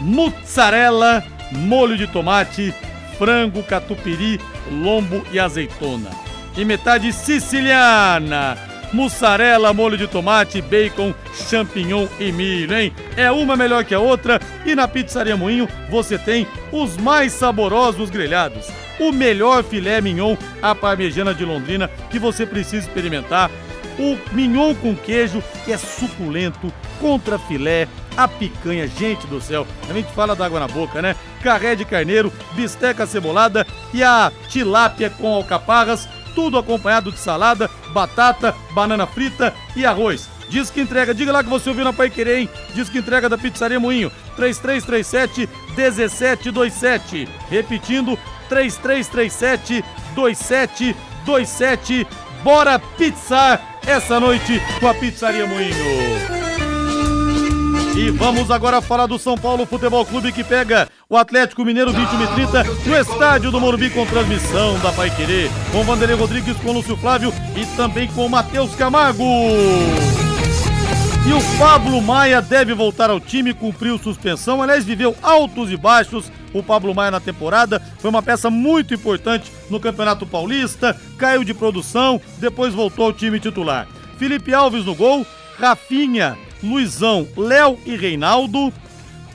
mozzarella, 0.00 1.24
molho 1.52 1.96
de 1.96 2.06
tomate, 2.06 2.74
frango, 3.20 3.62
catupiry, 3.62 4.40
lombo 4.72 5.22
e 5.30 5.38
azeitona. 5.38 6.08
E 6.56 6.64
metade 6.64 7.12
siciliana, 7.12 8.56
mussarela, 8.94 9.74
molho 9.74 9.98
de 9.98 10.08
tomate, 10.08 10.62
bacon, 10.62 11.14
champignon 11.34 12.06
e 12.18 12.32
milho, 12.32 12.74
hein? 12.74 12.94
É 13.18 13.30
uma 13.30 13.58
melhor 13.58 13.84
que 13.84 13.94
a 13.94 14.00
outra 14.00 14.40
e 14.64 14.74
na 14.74 14.88
Pizzaria 14.88 15.36
Moinho 15.36 15.68
você 15.90 16.16
tem 16.16 16.46
os 16.72 16.96
mais 16.96 17.32
saborosos 17.32 18.08
grelhados. 18.08 18.68
O 18.98 19.12
melhor 19.12 19.62
filé 19.62 20.00
mignon 20.00 20.34
à 20.62 20.74
parmegiana 20.74 21.34
de 21.34 21.44
Londrina 21.44 21.90
que 22.10 22.18
você 22.18 22.46
precisa 22.46 22.86
experimentar. 22.86 23.50
O 23.98 24.18
mignon 24.34 24.74
com 24.74 24.96
queijo 24.96 25.42
que 25.64 25.72
é 25.72 25.76
suculento, 25.76 26.72
contra 27.00 27.38
filé, 27.38 27.88
a 28.16 28.28
picanha, 28.28 28.86
gente 28.86 29.26
do 29.26 29.40
céu, 29.40 29.66
a 29.88 29.92
gente 29.92 30.12
fala 30.12 30.36
da 30.36 30.46
água 30.46 30.60
na 30.60 30.68
boca, 30.68 31.00
né? 31.00 31.16
Carré 31.42 31.74
de 31.74 31.84
carneiro, 31.84 32.32
bisteca 32.52 33.06
cebolada 33.06 33.66
e 33.92 34.02
a 34.02 34.30
tilápia 34.48 35.10
com 35.10 35.34
alcaparras, 35.34 36.08
tudo 36.34 36.58
acompanhado 36.58 37.10
de 37.10 37.18
salada, 37.18 37.70
batata, 37.92 38.54
banana 38.72 39.06
frita 39.06 39.54
e 39.74 39.84
arroz. 39.84 40.28
Diz 40.48 40.68
que 40.68 40.80
entrega, 40.80 41.14
diga 41.14 41.32
lá 41.32 41.44
que 41.44 41.48
você 41.48 41.68
ouviu 41.68 41.84
na 41.84 41.92
Pai 41.92 42.10
Querer, 42.10 42.40
hein? 42.40 42.48
Diz 42.74 42.88
que 42.88 42.98
entrega 42.98 43.28
da 43.28 43.38
Pizzaria 43.38 43.78
Moinho, 43.78 44.10
3337 44.36 45.48
1727. 45.76 47.28
Repetindo, 47.48 48.18
3337 48.48 49.84
2727. 50.14 52.06
Bora 52.42 52.78
pizzar 52.78 53.69
essa 53.86 54.18
noite 54.20 54.60
com 54.78 54.88
a 54.88 54.94
Pizzaria 54.94 55.46
Moinho. 55.46 56.40
E 57.96 58.10
vamos 58.10 58.50
agora 58.50 58.80
falar 58.80 59.06
do 59.06 59.18
São 59.18 59.36
Paulo 59.36 59.66
Futebol 59.66 60.06
Clube 60.06 60.32
que 60.32 60.42
pega 60.42 60.88
o 61.08 61.16
Atlético 61.16 61.64
Mineiro 61.64 61.92
21 61.92 62.22
e 62.22 62.26
30 62.28 62.64
no 62.64 62.96
estádio 62.96 63.50
do 63.50 63.60
Morumbi 63.60 63.90
com 63.90 64.06
transmissão 64.06 64.78
da 64.78 64.92
Pai 64.92 65.10
Querer, 65.10 65.50
com 65.72 65.82
Vanderlei 65.82 66.16
Rodrigues, 66.16 66.56
com 66.58 66.72
Lúcio 66.72 66.96
Flávio 66.96 67.32
e 67.56 67.66
também 67.76 68.08
com 68.08 68.28
Matheus 68.28 68.74
Camargo. 68.74 69.24
E 71.26 71.32
o 71.32 71.58
Pablo 71.58 72.00
Maia 72.00 72.40
deve 72.40 72.72
voltar 72.72 73.10
ao 73.10 73.20
time, 73.20 73.52
cumpriu 73.52 73.98
suspensão, 73.98 74.62
aliás, 74.62 74.84
viveu 74.84 75.14
altos 75.22 75.70
e 75.70 75.76
baixos. 75.76 76.32
O 76.52 76.62
Pablo 76.62 76.94
Maia 76.94 77.10
na 77.10 77.20
temporada 77.20 77.80
foi 77.98 78.10
uma 78.10 78.22
peça 78.22 78.50
muito 78.50 78.94
importante 78.94 79.52
no 79.68 79.80
Campeonato 79.80 80.26
Paulista, 80.26 80.98
caiu 81.16 81.44
de 81.44 81.54
produção, 81.54 82.20
depois 82.38 82.74
voltou 82.74 83.06
ao 83.06 83.12
time 83.12 83.38
titular. 83.38 83.86
Felipe 84.18 84.52
Alves 84.52 84.84
no 84.84 84.94
gol, 84.94 85.26
Rafinha 85.58 86.36
Luizão, 86.62 87.26
Léo 87.36 87.78
e 87.86 87.96
Reinaldo, 87.96 88.72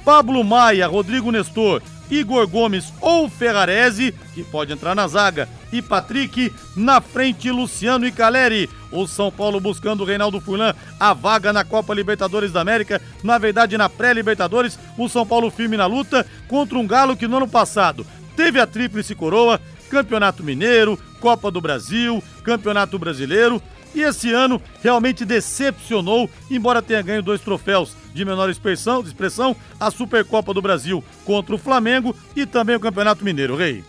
Pablo 0.03 0.43
Maia, 0.43 0.87
Rodrigo 0.87 1.31
Nestor, 1.31 1.81
Igor 2.09 2.47
Gomes 2.47 2.93
ou 3.01 3.29
Ferrarese, 3.29 4.13
que 4.33 4.43
pode 4.43 4.71
entrar 4.71 4.95
na 4.95 5.07
zaga, 5.07 5.47
e 5.71 5.81
Patrick, 5.81 6.53
na 6.75 7.01
frente 7.01 7.51
Luciano 7.51 8.05
e 8.05 8.11
Caleri. 8.11 8.69
O 8.91 9.07
São 9.07 9.31
Paulo 9.31 9.59
buscando 9.59 10.01
o 10.01 10.05
Reinaldo 10.05 10.39
Furlan 10.39 10.73
a 10.99 11.13
vaga 11.13 11.51
na 11.51 11.63
Copa 11.63 11.93
Libertadores 11.93 12.51
da 12.51 12.61
América, 12.61 13.01
na 13.23 13.37
verdade 13.37 13.77
na 13.77 13.89
pré-Libertadores, 13.89 14.79
o 14.97 15.09
São 15.09 15.25
Paulo 15.25 15.51
firme 15.51 15.75
na 15.75 15.85
luta 15.85 16.25
contra 16.47 16.77
um 16.77 16.87
galo 16.87 17.17
que 17.17 17.27
no 17.27 17.37
ano 17.37 17.47
passado 17.47 18.05
teve 18.35 18.59
a 18.59 18.67
tríplice 18.67 19.15
coroa, 19.15 19.59
Campeonato 19.89 20.43
Mineiro, 20.43 20.99
Copa 21.19 21.49
do 21.49 21.61
Brasil, 21.61 22.23
Campeonato 22.43 22.99
Brasileiro 22.99 23.61
e 23.95 24.01
esse 24.01 24.31
ano 24.31 24.61
realmente 24.83 25.25
decepcionou, 25.25 26.29
embora 26.51 26.81
tenha 26.81 27.01
ganho 27.01 27.23
dois 27.23 27.41
troféus 27.41 27.95
de 28.13 28.25
menor 28.25 28.49
expressão, 28.49 29.01
de 29.01 29.07
expressão 29.07 29.55
a 29.79 29.89
Supercopa 29.89 30.53
do 30.53 30.61
Brasil 30.61 31.03
contra 31.23 31.55
o 31.55 31.57
Flamengo 31.57 32.15
e 32.35 32.45
também 32.45 32.75
o 32.75 32.79
Campeonato 32.79 33.23
Mineiro, 33.23 33.55
Rei. 33.55 33.83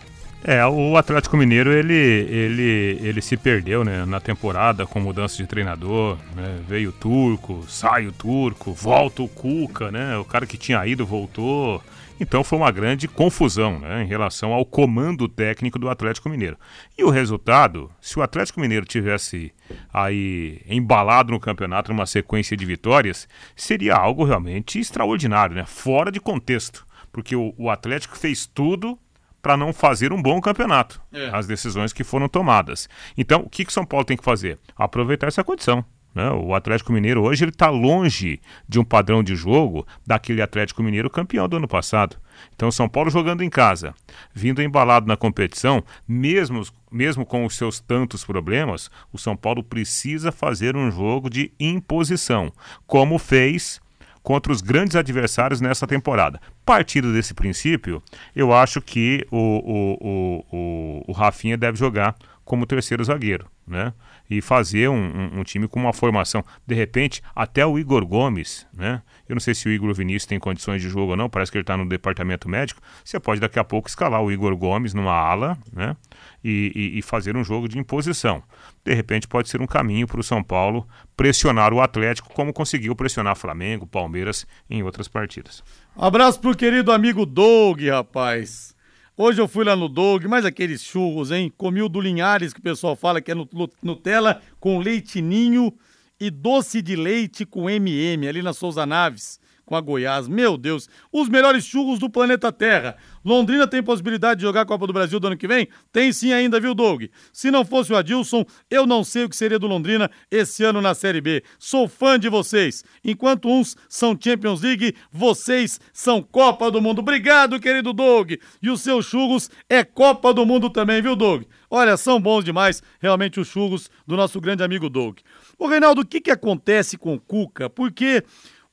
É, 0.45 0.65
o 0.65 0.97
Atlético 0.97 1.37
Mineiro 1.37 1.73
ele, 1.73 1.93
ele, 1.93 3.01
ele 3.03 3.21
se 3.21 3.37
perdeu 3.37 3.83
né, 3.83 4.05
na 4.05 4.21
temporada 4.21 4.87
com 4.87 5.01
mudança 5.01 5.37
de 5.37 5.47
treinador. 5.47 6.17
Né, 6.37 6.61
veio 6.69 6.91
o 6.91 6.93
Turco, 6.93 7.65
sai 7.69 8.07
o 8.07 8.13
Turco, 8.13 8.73
volta 8.73 9.23
o 9.23 9.29
Cuca, 9.29 9.91
né? 9.91 10.17
O 10.19 10.25
cara 10.25 10.47
que 10.47 10.57
tinha 10.57 10.87
ido 10.87 11.05
voltou. 11.05 11.83
Então 12.19 12.43
foi 12.43 12.59
uma 12.59 12.71
grande 12.71 13.07
confusão 13.07 13.79
né, 13.79 14.03
em 14.03 14.07
relação 14.07 14.53
ao 14.53 14.65
comando 14.65 15.29
técnico 15.29 15.79
do 15.79 15.89
Atlético 15.89 16.29
Mineiro. 16.29 16.57
E 16.97 17.05
o 17.05 17.11
resultado, 17.11 17.91
se 18.01 18.19
o 18.19 18.23
Atlético 18.23 18.61
Mineiro 18.61 18.87
tivesse 18.87 19.53
aí 19.93 20.63
embalado 20.67 21.33
no 21.33 21.41
campeonato 21.41 21.93
numa 21.93 22.07
sequência 22.07 22.57
de 22.57 22.65
vitórias, 22.65 23.29
seria 23.55 23.97
algo 23.97 24.25
realmente 24.25 24.79
extraordinário, 24.79 25.55
né? 25.55 25.65
Fora 25.67 26.11
de 26.11 26.21
contexto. 26.21 26.87
Porque 27.13 27.37
o, 27.37 27.55
o 27.57 27.71
Atlético 27.71 28.17
fez 28.17 28.47
tudo 28.47 28.99
para 29.47 29.57
não 29.57 29.73
fazer 29.73 30.13
um 30.13 30.21
bom 30.21 30.41
campeonato. 30.41 31.01
É. 31.13 31.31
As 31.33 31.47
decisões 31.47 31.93
que 31.93 32.03
foram 32.03 32.29
tomadas. 32.29 32.89
Então, 33.17 33.43
o 33.43 33.49
que 33.49 33.65
que 33.65 33.73
São 33.73 33.87
Paulo 33.87 34.05
tem 34.05 34.17
que 34.17 34.25
fazer? 34.25 34.59
Aproveitar 34.77 35.29
essa 35.29 35.45
condição. 35.45 35.85
Né? 36.17 36.31
O 36.31 36.55
Atlético 36.55 36.95
Mineiro 36.95 37.23
hoje 37.23 37.45
ele 37.45 37.51
está 37.51 37.69
longe 37.69 38.41
de 38.67 38.81
um 38.81 38.85
padrão 38.85 39.23
de 39.23 39.37
jogo 39.37 39.87
daquele 40.07 40.41
Atlético 40.41 40.83
Mineiro 40.83 41.11
campeão 41.11 41.47
do 41.47 41.59
ano 41.59 41.69
passado. 41.69 42.17
Então, 42.55 42.71
São 42.71 42.89
Paulo 42.89 43.11
jogando 43.11 43.45
em 43.45 43.51
casa, 43.51 43.95
vindo 44.33 44.63
embalado 44.63 45.07
na 45.07 45.15
competição, 45.15 45.85
mesmo, 46.09 46.63
mesmo 46.91 47.27
com 47.27 47.45
os 47.45 47.55
seus 47.55 47.81
tantos 47.81 48.25
problemas, 48.25 48.91
o 49.13 49.19
São 49.19 49.37
Paulo 49.37 49.63
precisa 49.63 50.33
fazer 50.33 50.75
um 50.75 50.91
jogo 50.91 51.29
de 51.29 51.53
imposição, 51.61 52.51
como 52.87 53.19
fez 53.19 53.79
contra 54.23 54.51
os 54.51 54.63
grandes 54.63 54.97
adversários 54.97 55.61
nessa 55.61 55.87
temporada. 55.87 56.41
Partido 56.65 57.13
desse 57.13 57.35
princípio, 57.35 58.03
eu 58.35 58.55
acho 58.55 58.81
que 58.81 59.27
o, 59.31 59.37
o, 59.37 59.99
o, 60.01 60.45
o, 60.51 61.05
o 61.09 61.13
Rafinha 61.13 61.59
deve 61.59 61.79
jogar 61.79 62.17
como 62.47 62.65
terceiro 62.65 63.03
zagueiro, 63.03 63.49
né? 63.67 63.93
E 64.31 64.41
fazer 64.41 64.89
um, 64.89 64.95
um, 64.95 65.41
um, 65.41 65.43
time 65.43 65.67
com 65.67 65.81
uma 65.81 65.93
formação. 65.93 66.45
De 66.65 66.77
repente, 66.77 67.21
até 67.35 67.67
o 67.67 67.77
Igor 67.77 68.07
Gomes, 68.07 68.65
né? 68.73 69.03
Eu 69.29 69.35
não 69.35 69.41
sei 69.41 69.53
se 69.53 69.69
o 69.69 69.73
Igor 69.73 69.93
Vinícius 69.93 70.27
tem 70.27 70.39
condições 70.39 70.81
de 70.81 70.89
jogo 70.89 71.11
ou 71.11 71.17
não, 71.17 71.29
parece 71.29 71.51
que 71.51 71.59
ele 71.59 71.65
está 71.65 71.77
no 71.77 71.87
departamento 71.87 72.49
médico. 72.49 72.81
Você 73.05 73.19
pode 73.19 73.41
daqui 73.41 73.59
a 73.59 73.65
pouco 73.65 73.89
escalar 73.89 74.23
o 74.23 74.31
Igor 74.31 74.57
Gomes 74.57 74.95
numa 74.95 75.13
ala, 75.13 75.59
né? 75.73 75.97
E, 76.43 76.73
e, 76.75 76.99
e 77.01 77.03
fazer 77.03 77.37
um 77.37 77.43
jogo 77.43 77.69
de 77.69 77.81
imposição. 77.81 78.45
De 78.85 78.95
repente 78.95 79.27
pode 79.27 79.49
ser 79.49 79.61
um 79.61 79.67
caminho 79.67 80.07
para 80.07 80.21
o 80.21 80.25
São 80.25 80.41
Paulo 80.41 80.87
pressionar 81.17 81.75
o 81.75 81.81
Atlético, 81.81 82.33
como 82.33 82.53
conseguiu 82.53 82.95
pressionar 82.95 83.35
Flamengo, 83.35 83.89
Palmeiras 83.89 84.47
em 84.71 84.85
outras 84.85 85.09
partidas. 85.09 85.65
Abraço 85.97 86.41
pro 86.41 86.57
querido 86.57 86.93
amigo 86.93 87.27
Doug, 87.27 87.83
rapaz. 87.89 88.76
Hoje 89.19 89.41
eu 89.41 89.49
fui 89.49 89.65
lá 89.65 89.75
no 89.75 89.89
Doug, 89.89 90.27
mas 90.27 90.45
aqueles 90.45 90.83
churros, 90.83 91.31
hein? 91.31 91.51
Comi 91.57 91.81
o 91.81 91.89
do 91.89 92.03
Linhares, 92.03 92.53
que 92.53 92.61
o 92.61 92.63
pessoal 92.63 92.95
fala 92.95 93.19
que 93.19 93.33
é 93.33 93.35
Nutella 93.83 94.43
com 94.61 94.79
leitinho 94.79 95.73
e 96.21 96.29
doce 96.29 96.83
de 96.83 96.95
leite 96.95 97.47
com 97.47 97.71
MM, 97.71 98.29
ali 98.29 98.43
na 98.43 98.53
Souza 98.53 98.85
Naves 98.85 99.41
com 99.67 99.77
a 99.77 99.81
Goiás. 99.81 100.29
Meu 100.29 100.57
Deus, 100.57 100.89
os 101.13 101.29
melhores 101.29 101.65
churros 101.65 101.99
do 101.99 102.09
planeta 102.09 102.53
Terra. 102.53 102.97
Londrina 103.25 103.67
tem 103.67 103.83
possibilidade 103.83 104.39
de 104.39 104.47
jogar 104.47 104.61
a 104.61 104.67
Copa 104.67 104.87
do 104.87 104.93
Brasil 104.93 105.19
do 105.19 105.27
ano 105.27 105.37
que 105.37 105.49
vem? 105.49 105.69
Tem 105.93 106.13
sim 106.13 106.33
ainda, 106.33 106.61
viu, 106.61 106.73
Doug? 106.73 107.07
Se 107.33 107.51
não 107.51 107.65
fosse 107.65 107.93
o 107.93 107.97
Adilson, 107.97 108.47
eu 108.71 108.87
não 108.87 109.03
sei 109.03 109.25
o 109.25 109.29
que 109.29 109.35
seria 109.35 109.59
do 109.59 109.67
Londrina 109.67 110.09
esse 110.31 110.63
ano 110.63 110.81
na 110.81 110.95
Série 110.95 111.21
B. 111.21 111.43
Sou 111.59 111.89
fã 111.89 112.19
de 112.19 112.29
vocês. 112.29 112.85
Enquanto 113.05 113.49
uns 113.49 113.77
são 113.89 114.17
Champions 114.19 114.63
League, 114.63 114.95
vocês 115.11 115.81
são 115.93 116.23
Copa 116.23 116.71
do 116.71 116.81
Mundo. 116.81 117.01
Obrigado, 117.01 117.59
querido 117.59 117.93
Doug. 117.93 118.35
E 118.63 118.71
os 118.71 118.81
seus 118.81 119.05
churros 119.05 119.51
é 119.69 119.83
Copa 119.83 120.33
do 120.33 120.47
Mundo 120.47 120.71
também, 120.71 121.03
viu, 121.03 121.17
Doug? 121.17 121.43
Olha, 121.69 121.97
são 121.97 122.21
bons 122.21 122.45
demais, 122.45 122.81
realmente, 123.01 123.41
os 123.41 123.49
churros 123.49 123.91
do 124.07 124.17
nosso 124.17 124.41
grande 124.41 124.63
amigo 124.63 124.89
Doug. 124.89 125.19
Ô, 125.59 125.67
Reinaldo, 125.67 126.03
o 126.03 126.07
que, 126.07 126.21
que 126.21 126.31
acontece 126.31 126.97
com 126.97 127.15
o 127.15 127.21
Cuca? 127.21 127.69
Porque 127.69 128.23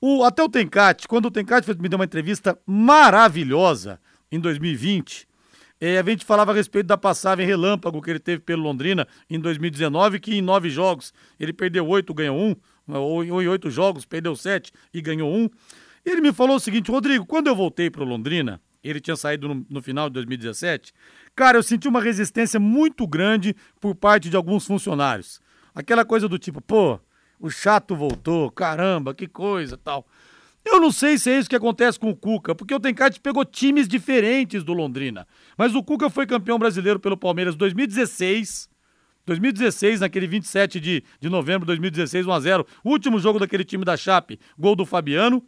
o, 0.06 0.22
até 0.26 0.44
o 0.44 0.50
Tencate, 0.50 1.08
quando 1.08 1.28
o 1.28 1.32
Tencate 1.32 1.66
me 1.80 1.88
deu 1.88 1.98
uma 1.98 2.04
entrevista 2.04 2.60
maravilhosa 2.66 4.02
em 4.30 4.38
2020, 4.38 5.26
é, 5.80 5.98
a 5.98 6.04
gente 6.04 6.26
falava 6.26 6.52
a 6.52 6.54
respeito 6.54 6.88
da 6.88 6.98
passagem 6.98 7.46
relâmpago 7.46 8.02
que 8.02 8.10
ele 8.10 8.20
teve 8.20 8.42
pelo 8.42 8.64
Londrina 8.64 9.08
em 9.30 9.40
2019, 9.40 10.20
que 10.20 10.36
em 10.36 10.42
nove 10.42 10.70
jogos 10.70 11.14
ele 11.40 11.54
perdeu 11.54 11.88
oito, 11.88 12.14
ganhou 12.14 12.38
um, 12.38 12.54
ou 12.86 13.24
em 13.24 13.32
oito 13.32 13.72
jogos 13.72 14.04
perdeu 14.04 14.36
sete 14.36 14.74
e 14.94 15.02
ganhou 15.02 15.34
um. 15.34 15.50
E 16.06 16.10
ele 16.10 16.20
me 16.20 16.34
falou 16.34 16.58
o 16.58 16.60
seguinte, 16.60 16.92
Rodrigo, 16.92 17.26
quando 17.26 17.48
eu 17.48 17.56
voltei 17.56 17.90
para 17.90 18.04
Londrina, 18.04 18.60
ele 18.84 19.00
tinha 19.00 19.16
saído 19.16 19.48
no, 19.48 19.66
no, 19.70 19.82
final 19.82 20.10
de 20.10 20.16
2017, 20.16 20.94
cara, 21.34 21.58
eu 21.58 21.64
senti 21.64 21.88
uma 21.88 22.02
resistência 22.02 22.60
muito 22.60 23.08
grande 23.08 23.56
por 23.80 23.96
parte 23.96 24.30
de 24.30 24.36
alguns 24.36 24.68
funcionários. 24.68 25.40
Aquela 25.74 26.04
coisa 26.04 26.28
do 26.28 26.38
tipo, 26.38 26.60
pô, 26.60 27.00
o 27.44 27.50
chato 27.50 27.94
voltou, 27.94 28.50
caramba, 28.50 29.14
que 29.14 29.28
coisa 29.28 29.78
tal. 29.78 30.08
Eu 30.64 30.80
não 30.80 30.94
sei 30.94 31.18
se 31.18 31.30
é 31.30 31.38
isso 31.38 31.50
que 31.50 31.56
acontece 31.58 32.00
com 32.00 32.10
o 32.10 32.16
Cuca, 32.16 32.56
porque 32.56 32.74
o 32.74 32.80
Tencate 32.80 33.20
pegou 33.20 33.44
times 33.44 33.86
diferentes 33.86 34.64
do 34.64 34.72
Londrina. 34.72 35.28
Mas 35.58 35.76
o 35.76 35.84
Cuca 35.84 36.10
foi 36.10 36.26
campeão 36.26 36.58
brasileiro 36.58 37.02
pelo 37.02 37.18
Palmeiras 37.18 37.54
2016. 37.58 38.70
2016, 39.26 40.00
naquele 40.00 40.26
27 40.26 40.80
de, 40.80 41.04
de 41.20 41.30
novembro 41.30 41.66
de 41.66 41.68
2016, 41.68 42.26
1x0. 42.26 42.66
Último 42.82 43.20
jogo 43.20 43.40
daquele 43.40 43.66
time 43.66 43.84
da 43.84 43.98
Chape, 43.98 44.40
gol 44.58 44.74
do 44.74 44.86
Fabiano. 44.86 45.44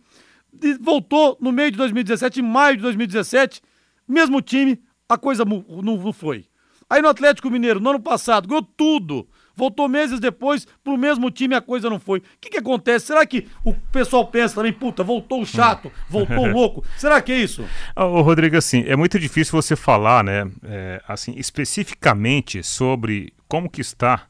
E 0.62 0.74
voltou 0.74 1.38
no 1.40 1.54
meio 1.54 1.72
de 1.72 1.78
2017, 1.78 2.42
em 2.42 2.44
maio 2.44 2.76
de 2.76 2.84
2017, 2.84 3.62
mesmo 4.06 4.42
time, 4.42 4.82
a 5.08 5.18
coisa 5.18 5.46
não, 5.46 5.64
não 5.82 6.12
foi. 6.12 6.46
Aí 6.90 7.02
no 7.02 7.08
Atlético 7.08 7.50
Mineiro, 7.50 7.80
no 7.80 7.92
ano 7.92 8.02
passado, 8.02 8.50
ganhou 8.50 8.64
tudo. 8.64 9.30
Voltou 9.56 9.88
meses 9.88 10.20
depois 10.20 10.68
pro 10.84 10.98
mesmo 10.98 11.32
time 11.32 11.56
a 11.56 11.62
coisa 11.62 11.90
não 11.90 12.00
foi. 12.00 12.20
O 12.20 12.24
que, 12.42 12.50
que 12.50 12.58
acontece? 12.58 13.08
Será 13.08 13.26
que 13.26 13.48
o 13.64 13.74
pessoal 13.74 14.28
pensa 14.28 14.56
também, 14.56 14.74
puta, 14.74 15.04
voltou 15.04 15.42
o 15.42 15.46
chato, 15.46 15.92
voltou 16.10 16.40
o 16.40 16.52
louco? 16.52 16.84
Será 16.98 17.22
que 17.22 17.32
é 17.32 17.38
isso? 17.38 17.66
Ô, 17.96 18.22
Rodrigo, 18.22 18.58
assim, 18.58 18.84
é 18.88 18.96
muito 18.96 19.20
difícil 19.20 19.52
você 19.52 19.76
falar, 19.76 20.24
né, 20.24 20.50
é, 20.64 21.02
assim, 21.08 21.34
especificamente 21.38 22.64
sobre 22.64 23.34
como 23.48 23.70
que 23.70 23.82
está 23.82 24.28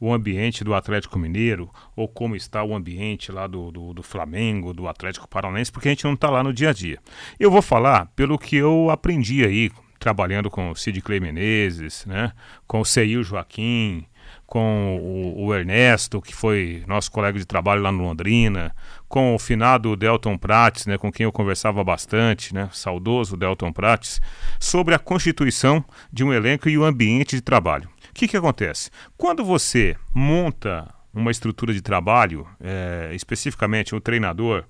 o 0.00 0.12
ambiente 0.12 0.62
do 0.62 0.74
Atlético 0.74 1.18
Mineiro 1.18 1.70
ou 1.96 2.06
como 2.06 2.36
está 2.36 2.62
o 2.62 2.74
ambiente 2.74 3.32
lá 3.32 3.46
do, 3.46 3.70
do, 3.70 3.94
do 3.94 4.02
Flamengo, 4.02 4.72
do 4.72 4.86
Atlético 4.86 5.28
Paranaense, 5.28 5.72
porque 5.72 5.88
a 5.88 5.90
gente 5.90 6.04
não 6.04 6.14
está 6.14 6.30
lá 6.30 6.42
no 6.42 6.52
dia 6.52 6.70
a 6.70 6.72
dia. 6.72 6.98
Eu 7.38 7.50
vou 7.50 7.62
falar 7.62 8.06
pelo 8.14 8.38
que 8.38 8.56
eu 8.56 8.90
aprendi 8.90 9.44
aí, 9.44 9.70
trabalhando 9.98 10.48
com 10.48 10.70
o 10.70 10.76
Cid 10.76 11.00
Clay 11.00 11.18
Menezes, 11.18 12.06
né, 12.06 12.32
com 12.66 12.80
o 12.80 12.84
Ceil 12.84 13.22
Joaquim, 13.24 14.06
com 14.48 14.98
o, 15.36 15.44
o, 15.44 15.54
Ernesto, 15.54 16.22
que 16.22 16.34
foi 16.34 16.82
nosso 16.86 17.12
colega 17.12 17.38
de 17.38 17.44
trabalho 17.44 17.82
lá 17.82 17.92
no 17.92 18.02
Londrina, 18.02 18.74
com 19.06 19.34
o 19.34 19.38
finado 19.38 19.94
Delton 19.94 20.38
Prates, 20.38 20.86
né, 20.86 20.96
com 20.96 21.12
quem 21.12 21.24
eu 21.24 21.30
conversava 21.30 21.84
bastante, 21.84 22.54
né, 22.54 22.70
saudoso 22.72 23.36
Delton 23.36 23.70
Prates, 23.70 24.22
sobre 24.58 24.94
a 24.94 24.98
constituição 24.98 25.84
de 26.10 26.24
um 26.24 26.32
elenco 26.32 26.66
e 26.66 26.78
o 26.78 26.84
ambiente 26.84 27.36
de 27.36 27.42
trabalho. 27.42 27.90
O 28.08 28.14
que, 28.14 28.26
que 28.26 28.38
acontece? 28.38 28.90
Quando 29.18 29.44
você 29.44 29.94
monta 30.14 30.88
uma 31.12 31.30
estrutura 31.30 31.74
de 31.74 31.82
trabalho, 31.82 32.48
é, 32.58 33.10
especificamente 33.12 33.94
um 33.94 34.00
treinador, 34.00 34.64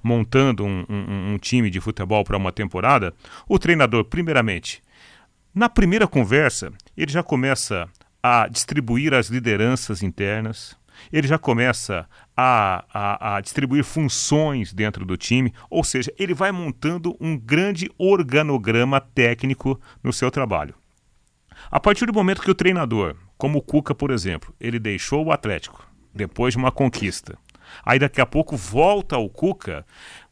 montando 0.00 0.64
um, 0.64 0.86
um, 0.88 1.32
um 1.32 1.38
time 1.38 1.68
de 1.68 1.80
futebol 1.80 2.22
para 2.22 2.36
uma 2.36 2.52
temporada, 2.52 3.12
o 3.48 3.58
treinador, 3.58 4.04
primeiramente, 4.04 4.80
na 5.52 5.68
primeira 5.68 6.06
conversa, 6.06 6.72
ele 6.96 7.10
já 7.10 7.24
começa 7.24 7.82
a 7.82 7.88
distribuir 8.50 9.14
as 9.14 9.28
lideranças 9.28 10.02
internas, 10.02 10.76
ele 11.12 11.28
já 11.28 11.38
começa 11.38 12.08
a, 12.36 12.84
a, 12.92 13.36
a, 13.36 13.40
distribuir 13.40 13.84
funções 13.84 14.72
dentro 14.72 15.04
do 15.04 15.16
time, 15.16 15.52
ou 15.70 15.84
seja, 15.84 16.12
ele 16.18 16.34
vai 16.34 16.50
montando 16.52 17.16
um 17.20 17.36
grande 17.36 17.90
organograma 17.98 19.00
técnico 19.00 19.80
no 20.02 20.12
seu 20.12 20.30
trabalho. 20.30 20.74
A 21.70 21.80
partir 21.80 22.06
do 22.06 22.12
momento 22.12 22.42
que 22.42 22.50
o 22.50 22.54
treinador, 22.54 23.16
como 23.36 23.58
o 23.58 23.62
Cuca, 23.62 23.94
por 23.94 24.10
exemplo, 24.10 24.54
ele 24.60 24.78
deixou 24.78 25.24
o 25.24 25.32
Atlético 25.32 25.86
depois 26.14 26.54
de 26.54 26.58
uma 26.58 26.72
conquista, 26.72 27.36
aí 27.84 27.98
daqui 27.98 28.20
a 28.20 28.26
pouco 28.26 28.56
volta 28.56 29.16
ao 29.16 29.28
Cuca, 29.28 29.84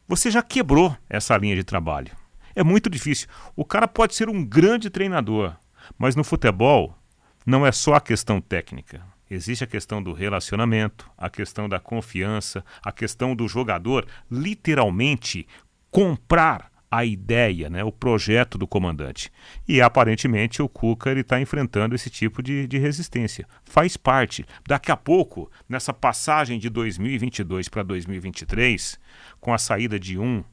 você 0.06 0.30
já 0.30 0.42
quebrou 0.42 0.96
essa 1.08 1.36
linha 1.36 1.56
de 1.56 1.64
trabalho. 1.64 2.10
É 2.54 2.62
muito 2.62 2.88
difícil. 2.88 3.28
O 3.56 3.64
cara 3.64 3.88
pode 3.88 4.14
ser 4.14 4.28
um 4.28 4.44
grande 4.44 4.88
treinador, 4.88 5.56
mas 5.98 6.14
no 6.14 6.22
futebol 6.22 6.96
não 7.44 7.66
é 7.66 7.72
só 7.72 7.94
a 7.94 8.00
questão 8.00 8.40
técnica. 8.40 9.02
Existe 9.30 9.64
a 9.64 9.66
questão 9.66 10.02
do 10.02 10.12
relacionamento, 10.12 11.10
a 11.16 11.28
questão 11.28 11.68
da 11.68 11.80
confiança, 11.80 12.64
a 12.82 12.92
questão 12.92 13.34
do 13.34 13.48
jogador 13.48 14.06
literalmente 14.30 15.46
comprar 15.90 16.70
a 16.90 17.04
ideia, 17.04 17.68
né, 17.68 17.82
o 17.82 17.90
projeto 17.90 18.56
do 18.56 18.68
comandante. 18.68 19.32
E 19.66 19.80
aparentemente 19.80 20.62
o 20.62 20.68
Cuca 20.68 21.12
está 21.12 21.40
enfrentando 21.40 21.94
esse 21.94 22.08
tipo 22.08 22.40
de, 22.40 22.68
de 22.68 22.78
resistência. 22.78 23.48
Faz 23.64 23.96
parte. 23.96 24.46
Daqui 24.66 24.92
a 24.92 24.96
pouco, 24.96 25.50
nessa 25.68 25.92
passagem 25.92 26.58
de 26.58 26.70
2022 26.70 27.68
para 27.68 27.82
2023, 27.82 28.98
com 29.40 29.52
a 29.52 29.58
saída 29.58 29.98
de 29.98 30.18
um 30.18 30.44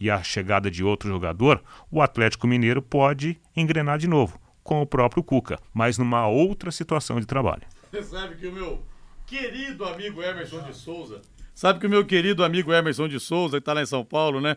e 0.00 0.10
a 0.10 0.22
chegada 0.22 0.70
de 0.70 0.82
outro 0.82 1.08
jogador, 1.08 1.62
o 1.90 2.00
Atlético 2.00 2.46
Mineiro 2.46 2.80
pode 2.80 3.38
engrenar 3.54 3.98
de 3.98 4.08
novo 4.08 4.40
com 4.64 4.80
o 4.80 4.86
próprio 4.86 5.22
Cuca, 5.22 5.58
mas 5.72 5.98
numa 5.98 6.26
outra 6.26 6.72
situação 6.72 7.20
de 7.20 7.26
trabalho. 7.26 7.62
Você 7.92 8.02
sabe 8.02 8.36
que 8.36 8.46
o 8.46 8.52
meu 8.52 8.82
querido 9.26 9.84
amigo 9.84 10.22
Emerson 10.22 10.62
de 10.62 10.74
Souza, 10.74 11.20
sabe 11.54 11.78
que 11.78 11.86
o 11.86 11.90
meu 11.90 12.04
querido 12.04 12.42
amigo 12.42 12.72
Emerson 12.72 13.06
de 13.06 13.20
Souza, 13.20 13.58
que 13.58 13.62
está 13.62 13.74
lá 13.74 13.82
em 13.82 13.86
São 13.86 14.04
Paulo, 14.04 14.40
né? 14.40 14.56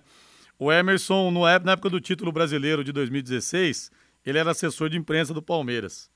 O 0.57 0.71
Emerson, 0.71 1.29
na 1.29 1.73
época 1.73 1.89
do 1.89 1.99
título 1.99 2.31
brasileiro 2.31 2.83
de 2.83 2.91
2016, 2.91 3.91
ele 4.25 4.39
era 4.39 4.51
assessor 4.51 4.89
de 4.89 4.97
imprensa 4.97 5.33
do 5.33 5.41
Palmeiras. 5.41 6.09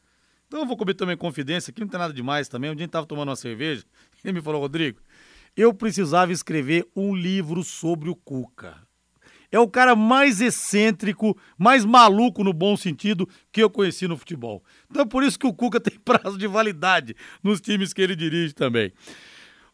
Então 0.47 0.61
eu 0.61 0.65
vou 0.65 0.75
comer 0.75 0.95
também 0.95 1.15
confidência, 1.15 1.71
aqui 1.71 1.81
não 1.81 1.87
tem 1.87 1.99
nada 1.99 2.13
demais 2.13 2.47
também. 2.47 2.71
Um 2.71 2.73
dia 2.73 2.83
a 2.83 2.85
gente 2.85 2.89
estava 2.89 3.05
tomando 3.05 3.29
uma 3.29 3.35
cerveja, 3.35 3.83
ele 4.23 4.33
me 4.33 4.41
falou, 4.41 4.61
Rodrigo, 4.61 4.99
eu 5.55 5.73
precisava 5.73 6.31
escrever 6.31 6.87
um 6.95 7.13
livro 7.13 7.63
sobre 7.63 8.09
o 8.09 8.15
Cuca. 8.15 8.77
É 9.51 9.59
o 9.59 9.67
cara 9.67 9.95
mais 9.95 10.39
excêntrico, 10.39 11.37
mais 11.57 11.83
maluco 11.83 12.43
no 12.43 12.53
bom 12.53 12.77
sentido 12.77 13.27
que 13.51 13.61
eu 13.61 13.69
conheci 13.69 14.07
no 14.07 14.15
futebol. 14.15 14.63
Então 14.89 15.01
é 15.01 15.05
por 15.05 15.23
isso 15.23 15.37
que 15.37 15.45
o 15.45 15.53
Cuca 15.53 15.79
tem 15.81 15.99
prazo 15.99 16.37
de 16.37 16.47
validade 16.47 17.15
nos 17.43 17.59
times 17.59 17.93
que 17.93 18.01
ele 18.01 18.15
dirige 18.15 18.53
também. 18.53 18.93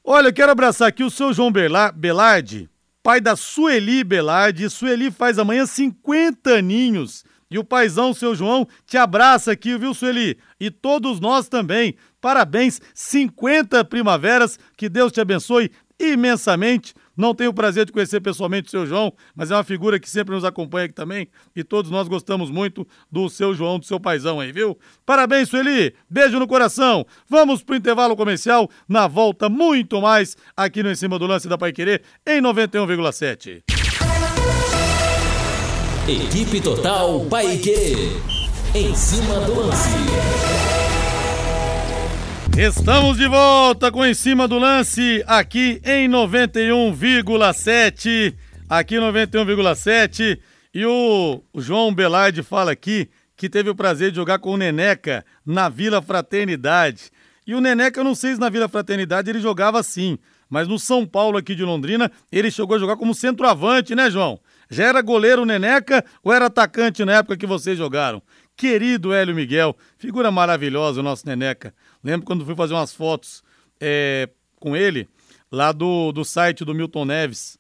Olha, 0.04 0.30
eu 0.30 0.34
quero 0.34 0.52
abraçar 0.52 0.88
aqui 0.88 1.04
o 1.04 1.12
seu 1.12 1.34
João 1.34 1.52
Belardi, 1.52 2.70
pai 3.04 3.22
da 3.22 3.36
Sueli 3.36 4.04
Belardi. 4.04 4.70
Sueli 4.70 5.12
faz 5.12 5.38
amanhã 5.38 5.66
50 5.66 6.50
aninhos. 6.50 7.24
E 7.50 7.58
o 7.58 7.64
paizão, 7.64 8.14
seu 8.14 8.36
João, 8.36 8.68
te 8.86 8.98
abraça 8.98 9.52
aqui, 9.52 9.78
viu, 9.78 9.94
Sueli? 9.94 10.38
E 10.60 10.70
todos 10.70 11.20
nós 11.20 11.48
também. 11.48 11.96
Parabéns, 12.20 12.82
50 12.94 13.86
primaveras. 13.86 14.60
Que 14.76 14.90
Deus 14.90 15.12
te 15.12 15.22
abençoe 15.22 15.72
imensamente. 16.00 16.94
Não 17.18 17.34
tenho 17.34 17.50
o 17.50 17.54
prazer 17.54 17.86
de 17.86 17.92
conhecer 17.92 18.22
pessoalmente 18.22 18.68
o 18.68 18.72
seu 18.72 18.86
João, 18.86 19.12
mas 19.36 19.50
é 19.50 19.56
uma 19.56 19.64
figura 19.64 20.00
que 20.00 20.10
sempre 20.10 20.36
nos 20.36 20.46
acompanha 20.46 20.86
aqui 20.86 20.94
também. 20.94 21.28
E 21.56 21.64
todos 21.64 21.90
nós 21.90 22.08
gostamos 22.08 22.52
muito 22.52 22.88
do 23.12 23.28
seu 23.30 23.56
João, 23.56 23.80
do 23.80 23.86
seu 23.86 24.00
paizão 24.00 24.40
aí, 24.40 24.52
viu? 24.52 24.78
Parabéns, 25.06 25.50
Sueli! 25.50 25.96
Beijo 26.10 26.38
no 26.38 26.48
coração! 26.48 27.06
Vamos 27.28 27.64
pro 27.64 27.76
intervalo 27.76 28.16
comercial. 28.16 28.70
Na 28.88 29.08
volta, 29.08 29.50
muito 29.50 30.00
mais 30.00 30.38
aqui 30.56 30.84
no 30.84 30.92
Em 30.92 30.96
Cima 30.96 31.18
do 31.18 31.26
Lance 31.26 31.48
da 31.48 31.58
Pai 31.58 31.74
Querer, 31.74 32.04
em 32.26 32.40
91,7. 32.42 33.64
Equipe 36.08 36.62
Total 36.62 37.26
Paique. 37.26 38.12
Em 38.74 38.96
cima 38.96 39.40
do 39.42 39.60
lance. 39.60 40.57
Estamos 42.60 43.18
de 43.18 43.28
volta 43.28 43.92
com 43.92 44.04
Em 44.04 44.16
Cima 44.16 44.48
do 44.48 44.58
Lance, 44.58 45.24
aqui 45.28 45.80
em 45.86 46.10
91,7. 46.10 48.34
Aqui 48.68 48.96
91,7. 48.96 50.40
E 50.74 50.84
o, 50.84 51.44
o 51.54 51.62
João 51.62 51.94
Belardi 51.94 52.42
fala 52.42 52.72
aqui 52.72 53.12
que 53.36 53.48
teve 53.48 53.70
o 53.70 53.76
prazer 53.76 54.10
de 54.10 54.16
jogar 54.16 54.40
com 54.40 54.54
o 54.54 54.58
Neneca 54.58 55.24
na 55.46 55.70
Vila 55.70 56.02
Fraternidade. 56.02 57.12
E 57.46 57.54
o 57.54 57.62
Neneca, 57.62 58.00
eu 58.00 58.04
não 58.04 58.16
sei 58.16 58.34
se 58.34 58.40
na 58.40 58.50
Vila 58.50 58.68
Fraternidade 58.68 59.30
ele 59.30 59.40
jogava 59.40 59.80
assim, 59.80 60.18
mas 60.50 60.68
no 60.68 60.80
São 60.80 61.06
Paulo 61.06 61.38
aqui 61.38 61.54
de 61.54 61.64
Londrina, 61.64 62.12
ele 62.32 62.50
chegou 62.50 62.76
a 62.76 62.80
jogar 62.80 62.98
como 62.98 63.14
centroavante, 63.14 63.94
né, 63.94 64.10
João? 64.10 64.40
Já 64.68 64.86
era 64.86 65.00
goleiro 65.04 65.46
Neneca 65.46 66.04
ou 66.24 66.34
era 66.34 66.48
atacante 66.48 67.06
na 67.06 67.18
época 67.18 67.38
que 67.38 67.46
vocês 67.46 67.78
jogaram? 67.78 68.20
Querido 68.56 69.14
Hélio 69.14 69.36
Miguel, 69.36 69.78
figura 70.00 70.32
maravilhosa 70.32 71.02
o 71.02 71.04
nosso 71.04 71.28
Neneca. 71.28 71.72
Lembro 72.04 72.26
quando 72.26 72.46
fui 72.46 72.56
fazer 72.56 72.74
umas 72.74 72.94
fotos 72.94 73.44
é, 73.80 74.30
com 74.60 74.76
ele, 74.76 75.08
lá 75.52 75.72
do, 75.72 76.12
do 76.12 76.24
site 76.24 76.66
do 76.66 76.74
Milton 76.74 77.06
Neves, 77.06 77.60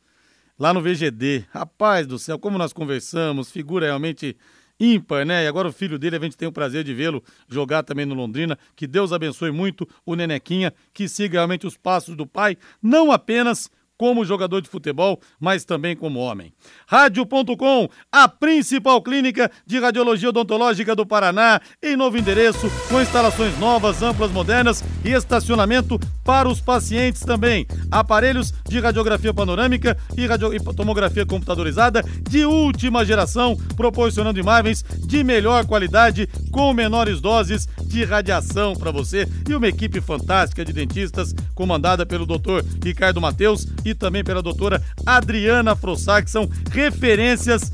lá 0.57 0.73
no 0.73 0.81
VGD. 0.81 1.45
Rapaz 1.51 2.07
do 2.07 2.17
céu, 2.17 2.39
como 2.39 2.57
nós 2.57 2.73
conversamos, 2.73 3.51
figura 3.51 3.85
realmente 3.85 4.35
ímpar, 4.79 5.25
né? 5.25 5.43
E 5.43 5.47
agora 5.47 5.67
o 5.67 5.73
filho 5.73 5.97
dele, 5.97 6.15
a 6.17 6.19
gente 6.19 6.37
tem 6.37 6.47
o 6.47 6.51
prazer 6.51 6.83
de 6.83 6.93
vê-lo 6.93 7.23
jogar 7.47 7.83
também 7.83 8.05
no 8.05 8.15
Londrina. 8.15 8.57
Que 8.75 8.87
Deus 8.87 9.11
abençoe 9.11 9.51
muito 9.51 9.87
o 10.05 10.15
Nenequinha, 10.15 10.73
que 10.93 11.07
siga 11.07 11.39
realmente 11.39 11.65
os 11.65 11.77
passos 11.77 12.15
do 12.15 12.25
pai, 12.25 12.57
não 12.81 13.11
apenas 13.11 13.69
como 13.97 14.23
jogador 14.25 14.61
de 14.61 14.69
futebol, 14.69 15.19
mas 15.39 15.65
também 15.65 15.95
como 15.95 16.19
homem. 16.19 16.53
Rádio.com, 16.87 17.89
a 18.11 18.27
principal 18.27 19.01
clínica 19.01 19.51
de 19.65 19.79
radiologia 19.79 20.29
odontológica 20.29 20.95
do 20.95 21.05
Paraná, 21.05 21.59
em 21.81 21.95
novo 21.95 22.17
endereço, 22.17 22.69
com 22.89 23.01
instalações 23.01 23.57
novas, 23.59 24.01
amplas, 24.01 24.31
modernas 24.31 24.83
e 25.03 25.11
estacionamento 25.11 25.99
para 26.23 26.47
os 26.47 26.61
pacientes 26.61 27.21
também. 27.21 27.65
Aparelhos 27.89 28.53
de 28.67 28.79
radiografia 28.79 29.33
panorâmica 29.33 29.97
e, 30.15 30.25
radio... 30.27 30.53
e 30.53 30.59
tomografia 30.59 31.25
computadorizada 31.25 32.03
de 32.29 32.45
última 32.45 33.03
geração, 33.03 33.57
proporcionando 33.75 34.39
imagens 34.39 34.83
de 34.83 35.23
melhor 35.23 35.65
qualidade 35.65 36.27
com 36.51 36.73
menores 36.73 37.19
doses 37.19 37.67
de 37.85 38.03
radiação 38.03 38.75
para 38.75 38.91
você 38.91 39.27
e 39.49 39.55
uma 39.55 39.67
equipe 39.67 40.01
fantástica 40.01 40.63
de 40.63 40.73
dentistas 40.73 41.33
comandada 41.55 42.05
pelo 42.05 42.25
Dr. 42.25 42.63
Ricardo 42.83 43.21
Mateus 43.21 43.65
e 43.89 43.95
também 43.95 44.23
pela 44.23 44.41
doutora 44.41 44.81
Adriana 45.05 45.75
Frossac, 45.75 46.25
que 46.25 46.31
são 46.31 46.49
referências 46.71 47.71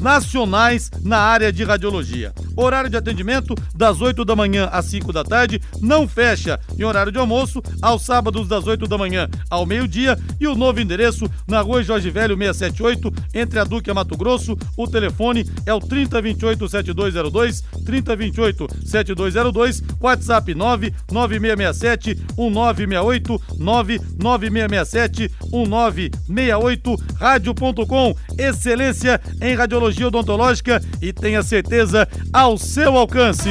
nacionais 0.00 0.90
na 1.02 1.18
área 1.18 1.52
de 1.52 1.64
radiologia. 1.64 2.32
Horário 2.56 2.90
de 2.90 2.96
atendimento 2.96 3.54
das 3.74 4.00
8 4.00 4.24
da 4.24 4.36
manhã 4.36 4.68
às 4.72 4.86
5 4.86 5.12
da 5.12 5.24
tarde, 5.24 5.60
não 5.80 6.06
fecha. 6.06 6.58
Em 6.78 6.84
horário 6.84 7.12
de 7.12 7.18
almoço, 7.18 7.62
aos 7.80 8.02
sábados 8.02 8.48
das 8.48 8.66
8 8.66 8.86
da 8.86 8.98
manhã 8.98 9.28
ao 9.48 9.66
meio-dia. 9.66 10.18
E 10.38 10.46
o 10.46 10.54
novo 10.54 10.80
endereço 10.80 11.30
na 11.46 11.60
rua 11.60 11.82
Jorge 11.82 12.10
Velho 12.10 12.36
678, 12.36 13.12
entre 13.34 13.58
a 13.58 13.64
Duque 13.64 13.90
e 13.90 13.92
a 13.92 13.94
Mato 13.94 14.16
Grosso. 14.16 14.56
O 14.76 14.86
telefone 14.86 15.44
é 15.66 15.74
o 15.74 15.80
3028 15.80 16.68
7202, 16.68 17.62
3028 17.84 18.66
7202, 18.84 19.82
WhatsApp 20.00 20.54
99667 20.54 22.14
1968, 22.36 23.42
99667 23.58 25.30
1968, 25.52 26.96
rádio.com, 27.16 28.14
excelência 28.38 29.20
em 29.40 29.54
radiologia 29.54 30.08
odontológica 30.08 30.80
e 31.00 31.12
tenha 31.12 31.42
certeza 31.42 32.08
ao 32.40 32.56
seu 32.56 32.96
alcance. 32.96 33.50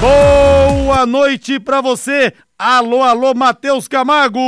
Boa 0.00 1.06
noite 1.06 1.60
para 1.60 1.80
você. 1.80 2.32
Alô, 2.58 3.02
alô, 3.02 3.32
Matheus 3.34 3.86
Camargo. 3.86 4.40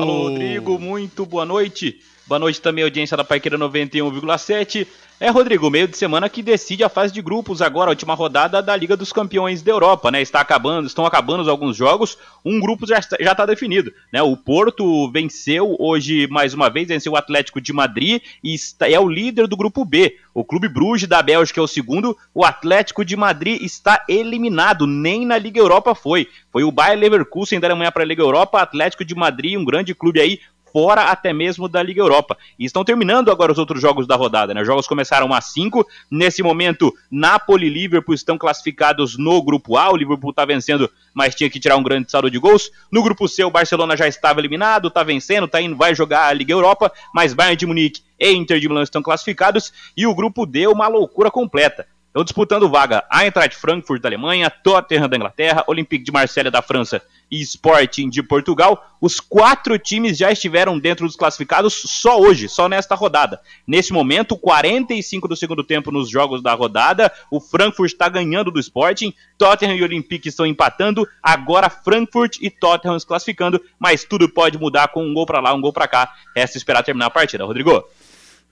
Alô, 0.00 0.28
Rodrigo, 0.28 0.78
muito 0.78 1.26
boa 1.26 1.44
noite. 1.44 2.00
Boa 2.24 2.38
noite 2.38 2.60
também, 2.60 2.84
audiência 2.84 3.16
da 3.16 3.24
Paiqueira 3.24 3.58
91,7. 3.58 4.86
É, 5.18 5.28
Rodrigo, 5.28 5.68
meio 5.70 5.88
de 5.88 5.96
semana 5.96 6.28
que 6.28 6.42
decide 6.42 6.84
a 6.84 6.88
fase 6.88 7.12
de 7.12 7.20
grupos 7.20 7.60
agora, 7.60 7.90
a 7.90 7.92
última 7.92 8.14
rodada 8.14 8.62
da 8.62 8.74
Liga 8.76 8.96
dos 8.96 9.12
Campeões 9.12 9.60
da 9.60 9.72
Europa, 9.72 10.10
né? 10.10 10.22
Está 10.22 10.40
acabando, 10.40 10.86
estão 10.86 11.04
acabando 11.04 11.48
alguns 11.48 11.76
jogos, 11.76 12.16
um 12.44 12.60
grupo 12.60 12.86
já 12.86 12.98
está, 12.98 13.16
já 13.20 13.32
está 13.32 13.44
definido, 13.44 13.92
né? 14.12 14.22
O 14.22 14.36
Porto 14.36 15.10
venceu 15.10 15.76
hoje 15.78 16.28
mais 16.28 16.54
uma 16.54 16.70
vez, 16.70 16.88
venceu 16.88 17.12
o 17.12 17.16
Atlético 17.16 17.60
de 17.60 17.72
Madrid 17.72 18.22
e 18.42 18.54
está, 18.54 18.88
é 18.88 18.98
o 18.98 19.08
líder 19.08 19.46
do 19.46 19.56
grupo 19.56 19.84
B. 19.84 20.16
O 20.32 20.44
Clube 20.44 20.68
Bruges 20.68 21.08
da 21.08 21.22
Bélgica 21.22 21.60
é 21.60 21.62
o 21.62 21.68
segundo, 21.68 22.16
o 22.32 22.44
Atlético 22.44 23.04
de 23.04 23.16
Madrid 23.16 23.62
está 23.62 24.04
eliminado, 24.08 24.86
nem 24.86 25.26
na 25.26 25.38
Liga 25.38 25.60
Europa 25.60 25.94
foi. 25.94 26.28
Foi 26.50 26.64
o 26.64 26.72
Bayer 26.72 26.98
Leverkusen 26.98 27.60
da 27.60 27.68
Alemanha 27.68 27.92
para 27.92 28.02
a 28.02 28.06
Liga 28.06 28.22
Europa, 28.22 28.60
Atlético 28.60 29.04
de 29.04 29.14
Madrid, 29.14 29.56
um 29.56 29.64
grande 29.64 29.94
clube 29.94 30.20
aí, 30.20 30.40
fora 30.72 31.04
até 31.04 31.32
mesmo 31.32 31.68
da 31.68 31.82
Liga 31.82 32.00
Europa. 32.00 32.36
E 32.58 32.64
estão 32.64 32.84
terminando 32.84 33.30
agora 33.30 33.52
os 33.52 33.58
outros 33.58 33.80
jogos 33.80 34.06
da 34.06 34.16
rodada, 34.16 34.54
né? 34.54 34.62
Os 34.62 34.66
jogos 34.66 34.86
começaram 34.86 35.32
às 35.32 35.52
5. 35.52 35.86
Nesse 36.10 36.42
momento, 36.42 36.92
Napoli 37.10 37.66
e 37.66 37.70
Liverpool 37.70 38.14
estão 38.14 38.38
classificados 38.38 39.18
no 39.18 39.42
grupo 39.42 39.76
A. 39.76 39.90
O 39.90 39.96
Liverpool 39.96 40.30
está 40.30 40.44
vencendo, 40.44 40.90
mas 41.14 41.34
tinha 41.34 41.50
que 41.50 41.60
tirar 41.60 41.76
um 41.76 41.82
grande 41.82 42.10
saldo 42.10 42.30
de 42.30 42.38
gols. 42.38 42.70
No 42.90 43.02
grupo 43.02 43.28
C, 43.28 43.44
o 43.44 43.50
Barcelona 43.50 43.96
já 43.96 44.08
estava 44.08 44.40
eliminado, 44.40 44.88
está 44.88 45.02
vencendo, 45.02 45.46
tá 45.46 45.60
indo, 45.60 45.76
vai 45.76 45.94
jogar 45.94 46.28
a 46.28 46.32
Liga 46.32 46.52
Europa, 46.52 46.90
mas 47.14 47.34
Bayern 47.34 47.56
de 47.56 47.66
Munique 47.66 48.02
e 48.18 48.32
Inter 48.32 48.58
de 48.58 48.68
Milão 48.68 48.82
estão 48.82 49.02
classificados. 49.02 49.72
E 49.96 50.06
o 50.06 50.14
grupo 50.14 50.46
D, 50.46 50.66
uma 50.66 50.88
loucura 50.88 51.30
completa. 51.30 51.86
Estão 52.12 52.24
disputando 52.24 52.68
vaga 52.68 53.02
Eintracht 53.10 53.56
Frankfurt 53.56 54.02
da 54.02 54.06
Alemanha, 54.06 54.50
Tottenham 54.50 55.08
da 55.08 55.16
Inglaterra, 55.16 55.64
Olympique 55.66 56.04
de 56.04 56.12
Marselha 56.12 56.50
da 56.50 56.60
França 56.60 57.00
e 57.30 57.40
Sporting 57.40 58.10
de 58.10 58.22
Portugal. 58.22 58.86
Os 59.00 59.18
quatro 59.18 59.78
times 59.78 60.18
já 60.18 60.30
estiveram 60.30 60.78
dentro 60.78 61.06
dos 61.06 61.16
classificados 61.16 61.72
só 61.72 62.20
hoje, 62.20 62.50
só 62.50 62.68
nesta 62.68 62.94
rodada. 62.94 63.40
Nesse 63.66 63.94
momento, 63.94 64.36
45 64.36 65.26
do 65.26 65.34
segundo 65.34 65.64
tempo 65.64 65.90
nos 65.90 66.10
jogos 66.10 66.42
da 66.42 66.52
rodada, 66.52 67.10
o 67.30 67.40
Frankfurt 67.40 67.92
está 67.92 68.10
ganhando 68.10 68.50
do 68.50 68.60
Sporting, 68.60 69.14
Tottenham 69.38 69.76
e 69.76 69.82
Olympique 69.82 70.28
estão 70.28 70.44
empatando, 70.44 71.08
agora 71.22 71.70
Frankfurt 71.70 72.36
e 72.42 72.50
Tottenham 72.50 73.00
se 73.00 73.06
classificando, 73.06 73.58
mas 73.78 74.04
tudo 74.04 74.28
pode 74.28 74.58
mudar 74.58 74.88
com 74.88 75.02
um 75.02 75.14
gol 75.14 75.24
para 75.24 75.40
lá, 75.40 75.54
um 75.54 75.62
gol 75.62 75.72
para 75.72 75.88
cá. 75.88 76.12
Resta 76.36 76.58
esperar 76.58 76.82
terminar 76.82 77.06
a 77.06 77.10
partida, 77.10 77.46
Rodrigo. 77.46 77.82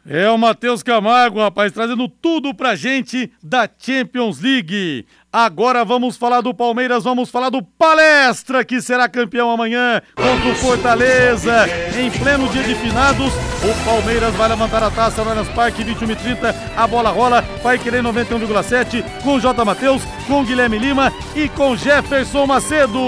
É 0.08 0.30
o 0.30 0.38
Matheus 0.38 0.82
Camargo, 0.82 1.40
rapaz, 1.40 1.72
trazendo 1.72 2.08
tudo 2.08 2.54
pra 2.54 2.74
gente 2.74 3.30
da 3.42 3.68
Champions 3.78 4.40
League. 4.40 5.04
Agora 5.30 5.84
vamos 5.84 6.16
falar 6.16 6.40
do 6.40 6.54
Palmeiras, 6.54 7.04
vamos 7.04 7.28
falar 7.28 7.50
do 7.50 7.62
Palestra, 7.62 8.64
que 8.64 8.80
será 8.80 9.08
campeão 9.10 9.50
amanhã 9.50 10.00
contra 10.14 10.48
o 10.48 10.54
Fortaleza. 10.54 11.66
Em 11.98 12.10
pleno 12.10 12.48
dia 12.48 12.62
de 12.62 12.74
finados, 12.76 13.30
o 13.62 13.84
Palmeiras 13.84 14.34
vai 14.36 14.48
levantar 14.48 14.82
a 14.82 14.90
taça 14.90 15.22
no 15.22 15.30
Allianz 15.30 15.48
Parque, 15.50 15.84
21 15.84 16.10
e 16.10 16.16
30. 16.16 16.56
A 16.74 16.86
bola 16.86 17.10
rola, 17.10 17.42
vai 17.62 17.78
querer 17.78 18.02
91,7 18.02 19.04
com 19.22 19.38
J. 19.38 19.64
Matheus, 19.66 20.02
com 20.26 20.42
Guilherme 20.42 20.78
Lima 20.78 21.12
e 21.36 21.46
com 21.50 21.76
Jefferson 21.76 22.46
Macedo. 22.46 22.98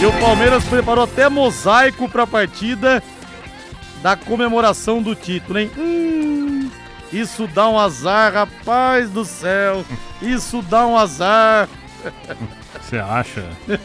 E 0.00 0.04
o 0.04 0.12
Palmeiras 0.20 0.64
preparou 0.64 1.04
até 1.04 1.28
mosaico 1.28 2.08
para 2.08 2.24
a 2.24 2.26
partida 2.26 3.02
da 4.02 4.16
comemoração 4.16 5.02
do 5.02 5.14
título, 5.14 5.58
hein? 5.58 5.70
Hum, 5.76 6.70
isso 7.12 7.46
dá 7.46 7.68
um 7.68 7.78
azar, 7.78 8.32
rapaz 8.32 9.10
do 9.10 9.24
céu. 9.24 9.84
Isso 10.20 10.62
dá 10.62 10.86
um 10.86 10.96
azar. 10.96 11.68
Você 12.80 12.98
acha? 12.98 13.44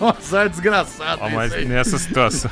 um 0.00 0.08
azar 0.08 0.48
desgraçado. 0.48 1.20
Ah, 1.22 1.28
mas 1.28 1.52
nessa 1.66 1.98
situação. 1.98 2.50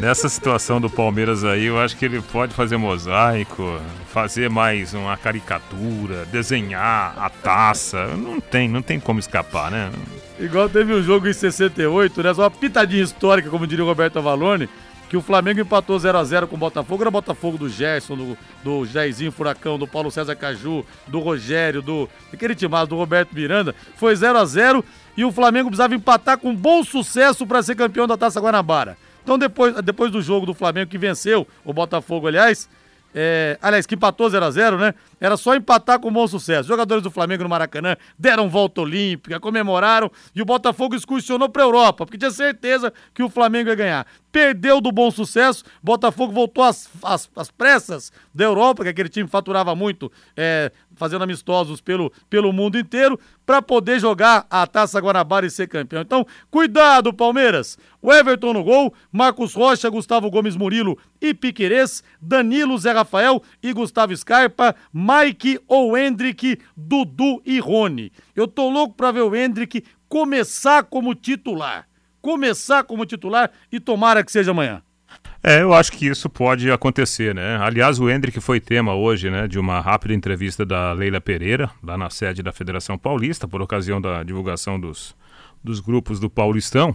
Nessa 0.00 0.28
situação 0.28 0.80
do 0.80 0.88
Palmeiras 0.88 1.44
aí, 1.44 1.64
eu 1.64 1.78
acho 1.78 1.96
que 1.96 2.04
ele 2.04 2.20
pode 2.20 2.54
fazer 2.54 2.76
mosaico, 2.76 3.78
fazer 4.12 4.48
mais 4.48 4.94
uma 4.94 5.16
caricatura, 5.16 6.24
desenhar 6.26 7.14
a 7.18 7.28
taça. 7.28 8.06
Não 8.16 8.40
tem, 8.40 8.68
não 8.68 8.80
tem 8.80 8.98
como 8.98 9.20
escapar, 9.20 9.70
né? 9.70 9.90
Igual 10.40 10.68
teve 10.68 10.94
um 10.94 11.02
jogo 11.02 11.28
em 11.28 11.32
68, 11.32 12.22
né? 12.22 12.34
Só 12.34 12.42
uma 12.42 12.50
pitadinha 12.50 13.02
histórica, 13.02 13.50
como 13.50 13.66
diria 13.66 13.84
o 13.84 13.88
Roberto 13.88 14.18
Avalone 14.18 14.68
que 15.12 15.16
o 15.18 15.20
Flamengo 15.20 15.60
empatou 15.60 15.98
0 15.98 16.16
a 16.16 16.24
0 16.24 16.48
com 16.48 16.56
o 16.56 16.58
Botafogo. 16.58 17.02
Era 17.02 17.10
o 17.10 17.12
Botafogo 17.12 17.58
do 17.58 17.68
Gerson, 17.68 18.16
do, 18.16 18.38
do 18.64 18.86
Jairzinho 18.86 19.30
Furacão, 19.30 19.78
do 19.78 19.86
Paulo 19.86 20.10
César 20.10 20.34
Caju, 20.34 20.86
do 21.06 21.20
Rogério, 21.20 21.82
do 21.82 22.08
aquele 22.32 22.54
timado 22.54 22.88
do 22.88 22.96
Roberto 22.96 23.34
Miranda. 23.34 23.74
Foi 23.96 24.16
0 24.16 24.38
a 24.38 24.44
0 24.46 24.82
e 25.14 25.22
o 25.22 25.30
Flamengo 25.30 25.68
precisava 25.68 25.94
empatar 25.94 26.38
com 26.38 26.56
bom 26.56 26.82
sucesso 26.82 27.46
para 27.46 27.62
ser 27.62 27.74
campeão 27.74 28.06
da 28.06 28.16
Taça 28.16 28.40
Guanabara. 28.40 28.96
Então 29.22 29.36
depois, 29.36 29.74
depois 29.82 30.10
do 30.10 30.22
jogo 30.22 30.46
do 30.46 30.54
Flamengo 30.54 30.90
que 30.90 30.96
venceu 30.96 31.46
o 31.62 31.74
Botafogo, 31.74 32.26
aliás, 32.26 32.66
é, 33.14 33.58
aliás, 33.60 33.84
que 33.84 33.94
empatou 33.94 34.30
0 34.30 34.44
a 34.44 34.50
0 34.50 34.78
né? 34.78 34.94
Era 35.20 35.36
só 35.36 35.54
empatar 35.54 36.00
com 36.00 36.10
bom 36.10 36.26
sucesso. 36.26 36.62
Os 36.62 36.66
jogadores 36.68 37.02
do 37.02 37.10
Flamengo 37.10 37.42
no 37.42 37.48
Maracanã 37.48 37.96
deram 38.18 38.48
volta 38.48 38.80
olímpica, 38.80 39.38
comemoraram 39.38 40.10
e 40.34 40.40
o 40.40 40.44
Botafogo 40.44 40.94
excursionou 40.94 41.48
para 41.48 41.62
Europa, 41.62 42.06
porque 42.06 42.16
tinha 42.16 42.30
certeza 42.30 42.92
que 43.12 43.22
o 43.22 43.28
Flamengo 43.28 43.68
ia 43.68 43.74
ganhar. 43.74 44.06
Perdeu 44.32 44.80
do 44.80 44.90
bom 44.90 45.10
sucesso, 45.10 45.62
Botafogo 45.82 46.32
voltou 46.32 46.64
às, 46.64 46.88
às, 47.02 47.30
às 47.36 47.50
pressas 47.50 48.10
da 48.34 48.44
Europa, 48.44 48.82
que 48.82 48.88
aquele 48.88 49.10
time 49.10 49.28
faturava 49.28 49.74
muito 49.74 50.10
é, 50.34 50.72
fazendo 50.96 51.22
amistosos 51.22 51.82
pelo, 51.82 52.10
pelo 52.30 52.50
mundo 52.50 52.78
inteiro, 52.78 53.20
para 53.44 53.60
poder 53.60 54.00
jogar 54.00 54.46
a 54.48 54.66
Taça 54.66 54.98
Guanabara 54.98 55.44
e 55.44 55.50
ser 55.50 55.68
campeão. 55.68 56.00
Então, 56.00 56.26
cuidado, 56.50 57.12
Palmeiras! 57.12 57.76
O 58.00 58.10
Everton 58.10 58.54
no 58.54 58.64
gol, 58.64 58.94
Marcos 59.12 59.52
Rocha, 59.52 59.90
Gustavo 59.90 60.30
Gomes 60.30 60.56
Murilo 60.56 60.98
e 61.20 61.34
Piquerez, 61.34 62.02
Danilo, 62.20 62.78
Zé 62.78 62.92
Rafael 62.92 63.42
e 63.62 63.70
Gustavo 63.74 64.16
Scarpa, 64.16 64.74
Mike 64.92 65.60
ou 65.68 65.96
Hendrick, 65.96 66.58
Dudu 66.74 67.42
e 67.44 67.60
Rony. 67.60 68.10
Eu 68.34 68.48
tô 68.48 68.70
louco 68.70 68.94
para 68.94 69.12
ver 69.12 69.20
o 69.20 69.36
Hendrick 69.36 69.84
começar 70.08 70.84
como 70.84 71.14
titular. 71.14 71.86
Começar 72.22 72.84
como 72.84 73.04
titular 73.04 73.50
e 73.70 73.78
tomara 73.78 74.24
que 74.24 74.32
seja 74.32 74.52
amanhã. 74.52 74.80
É, 75.42 75.60
eu 75.60 75.74
acho 75.74 75.90
que 75.90 76.06
isso 76.06 76.30
pode 76.30 76.70
acontecer, 76.70 77.34
né? 77.34 77.56
Aliás, 77.56 77.98
o 77.98 78.08
Hendrick 78.08 78.40
foi 78.40 78.60
tema 78.60 78.94
hoje, 78.94 79.28
né, 79.28 79.48
de 79.48 79.58
uma 79.58 79.80
rápida 79.80 80.14
entrevista 80.14 80.64
da 80.64 80.92
Leila 80.92 81.20
Pereira, 81.20 81.68
lá 81.82 81.98
na 81.98 82.08
sede 82.08 82.44
da 82.44 82.52
Federação 82.52 82.96
Paulista, 82.96 83.48
por 83.48 83.60
ocasião 83.60 84.00
da 84.00 84.22
divulgação 84.22 84.78
dos, 84.78 85.16
dos 85.62 85.80
grupos 85.80 86.20
do 86.20 86.30
Paulistão. 86.30 86.94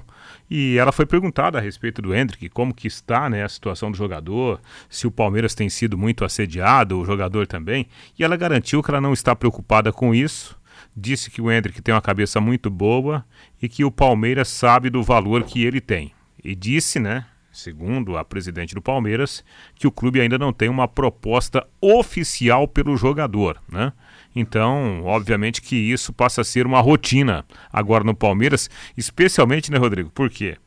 E 0.50 0.78
ela 0.78 0.94
foi 0.94 1.06
perguntada 1.06 1.58
a 1.58 1.62
respeito 1.62 2.02
do 2.02 2.16
Hendrick, 2.16 2.48
como 2.48 2.74
que 2.74 2.88
está 2.88 3.30
né, 3.30 3.44
a 3.44 3.50
situação 3.50 3.92
do 3.92 3.98
jogador, 3.98 4.62
se 4.90 5.06
o 5.06 5.12
Palmeiras 5.12 5.54
tem 5.54 5.70
sido 5.70 5.98
muito 5.98 6.24
assediado, 6.24 6.98
o 6.98 7.06
jogador 7.06 7.48
também. 7.48 7.88
E 8.18 8.24
ela 8.24 8.38
garantiu 8.38 8.82
que 8.82 8.90
ela 8.90 9.02
não 9.02 9.12
está 9.12 9.36
preocupada 9.36 9.92
com 9.92 10.16
isso. 10.16 10.58
Disse 11.00 11.30
que 11.30 11.40
o 11.40 11.52
Hendrick 11.52 11.80
tem 11.80 11.94
uma 11.94 12.02
cabeça 12.02 12.42
muito 12.42 12.72
boa 12.72 13.24
e 13.62 13.70
que 13.70 13.86
o 13.86 13.92
Palmeiras 13.92 14.48
sabe 14.48 14.90
do 14.90 15.04
valor 15.04 15.44
que 15.44 15.64
ele 15.64 15.80
tem. 15.80 16.12
E 16.44 16.56
disse, 16.56 16.98
né, 16.98 17.24
segundo 17.52 18.18
a 18.18 18.26
presidente 18.26 18.74
do 18.74 18.82
Palmeiras, 18.82 19.44
que 19.76 19.86
o 19.86 19.92
clube 19.92 20.20
ainda 20.20 20.40
não 20.40 20.52
tem 20.52 20.70
uma 20.70 20.88
proposta 20.88 21.68
oficial 21.80 22.68
pelo 22.68 22.98
jogador, 22.98 23.62
né? 23.72 23.94
Então, 24.36 25.04
obviamente 25.04 25.62
que 25.62 25.76
isso 25.76 26.12
passa 26.12 26.42
a 26.42 26.44
ser 26.44 26.66
uma 26.66 26.82
rotina 26.82 27.46
agora 27.72 28.04
no 28.04 28.16
Palmeiras, 28.16 28.68
especialmente, 28.98 29.72
né, 29.72 29.78
Rodrigo? 29.78 30.10
Por 30.10 30.32
quê? 30.32 30.58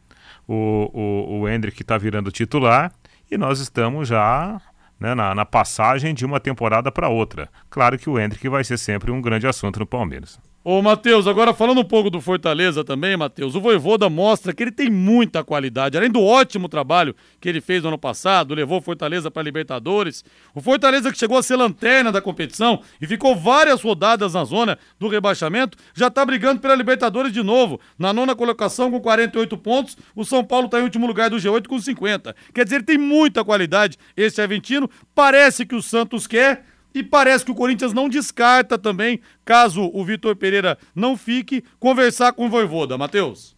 O, 0.47 0.91
o, 0.93 1.41
o 1.41 1.49
Hendrick 1.49 1.83
está 1.83 1.99
virando 1.99 2.31
titular 2.31 2.93
e 3.29 3.37
nós 3.37 3.59
estamos 3.59 4.07
já 4.07 4.61
né, 5.01 5.15
na, 5.15 5.35
na 5.35 5.47
passagem 5.47 6.15
de 6.15 6.27
uma 6.27 6.39
temporada 6.39 6.93
para 6.93 7.09
outra. 7.09 7.49
Claro 7.71 7.99
que 7.99 8.11
o 8.11 8.19
Hendrick 8.19 8.49
vai 8.49 8.63
ser 8.63 8.79
sempre 8.79 9.11
um 9.11 9.21
grande 9.21 9.47
assunto 9.47 9.81
no 9.81 9.87
Palmeiras. 9.87 10.39
Ô, 10.63 10.83
Matheus, 10.83 11.27
agora 11.27 11.55
falando 11.55 11.81
um 11.81 11.85
pouco 11.85 12.11
do 12.11 12.21
Fortaleza 12.21 12.85
também, 12.85 13.17
Matheus, 13.17 13.55
o 13.55 13.63
Voivoda 13.63 14.11
mostra 14.11 14.53
que 14.53 14.63
ele 14.63 14.71
tem 14.71 14.91
muita 14.91 15.43
qualidade, 15.43 15.97
além 15.97 16.11
do 16.11 16.23
ótimo 16.23 16.69
trabalho 16.69 17.17
que 17.41 17.49
ele 17.49 17.63
fez 17.63 17.83
no 17.83 17.89
ano 17.89 17.97
passado, 17.97 18.53
levou 18.53 18.77
o 18.77 18.83
Fortaleza 18.83 19.31
para 19.31 19.43
Libertadores. 19.43 20.23
O 20.55 20.61
Fortaleza 20.61 21.11
que 21.11 21.17
chegou 21.17 21.39
a 21.39 21.43
ser 21.43 21.57
lanterna 21.57 22.13
da 22.13 22.21
competição 22.21 22.83
e 23.01 23.07
ficou 23.07 23.35
várias 23.35 23.81
rodadas 23.81 24.35
na 24.35 24.45
zona 24.45 24.79
do 24.99 25.09
rebaixamento, 25.09 25.79
já 25.95 26.09
está 26.09 26.27
brigando 26.27 26.61
pela 26.61 26.75
Libertadores 26.75 27.33
de 27.33 27.43
novo. 27.43 27.81
Na 27.99 28.13
nona 28.13 28.37
colocação 28.37 28.91
com 28.91 29.01
48 29.01 29.57
pontos, 29.57 29.97
o 30.15 30.27
São 30.27 30.45
Paulo 30.45 30.67
está 30.67 30.79
em 30.79 30.83
último 30.83 31.07
lugar 31.07 31.31
do 31.31 31.37
G8 31.37 31.69
com 31.69 31.81
50. 31.81 32.37
Quer 32.53 32.65
dizer, 32.65 32.77
ele 32.77 32.85
tem 32.85 32.99
muita 32.99 33.43
qualidade 33.43 33.97
esse 34.15 34.43
argentino. 34.43 34.91
Parece 35.15 35.65
que 35.65 35.75
o 35.75 35.81
Santos 35.81 36.27
quer, 36.27 36.67
e 36.95 37.03
parece 37.03 37.45
que 37.45 37.51
o 37.51 37.55
Corinthians 37.55 37.93
não 37.93 38.09
descarta 38.09 38.79
também, 38.79 39.21
caso 39.45 39.91
o 39.93 40.05
Vitor 40.05 40.37
Pereira 40.37 40.79
não 40.95 41.17
fique, 41.17 41.65
conversar 41.79 42.33
com 42.33 42.47
o 42.47 42.51
Voivoda. 42.51 42.99
Matheus? 42.99 43.55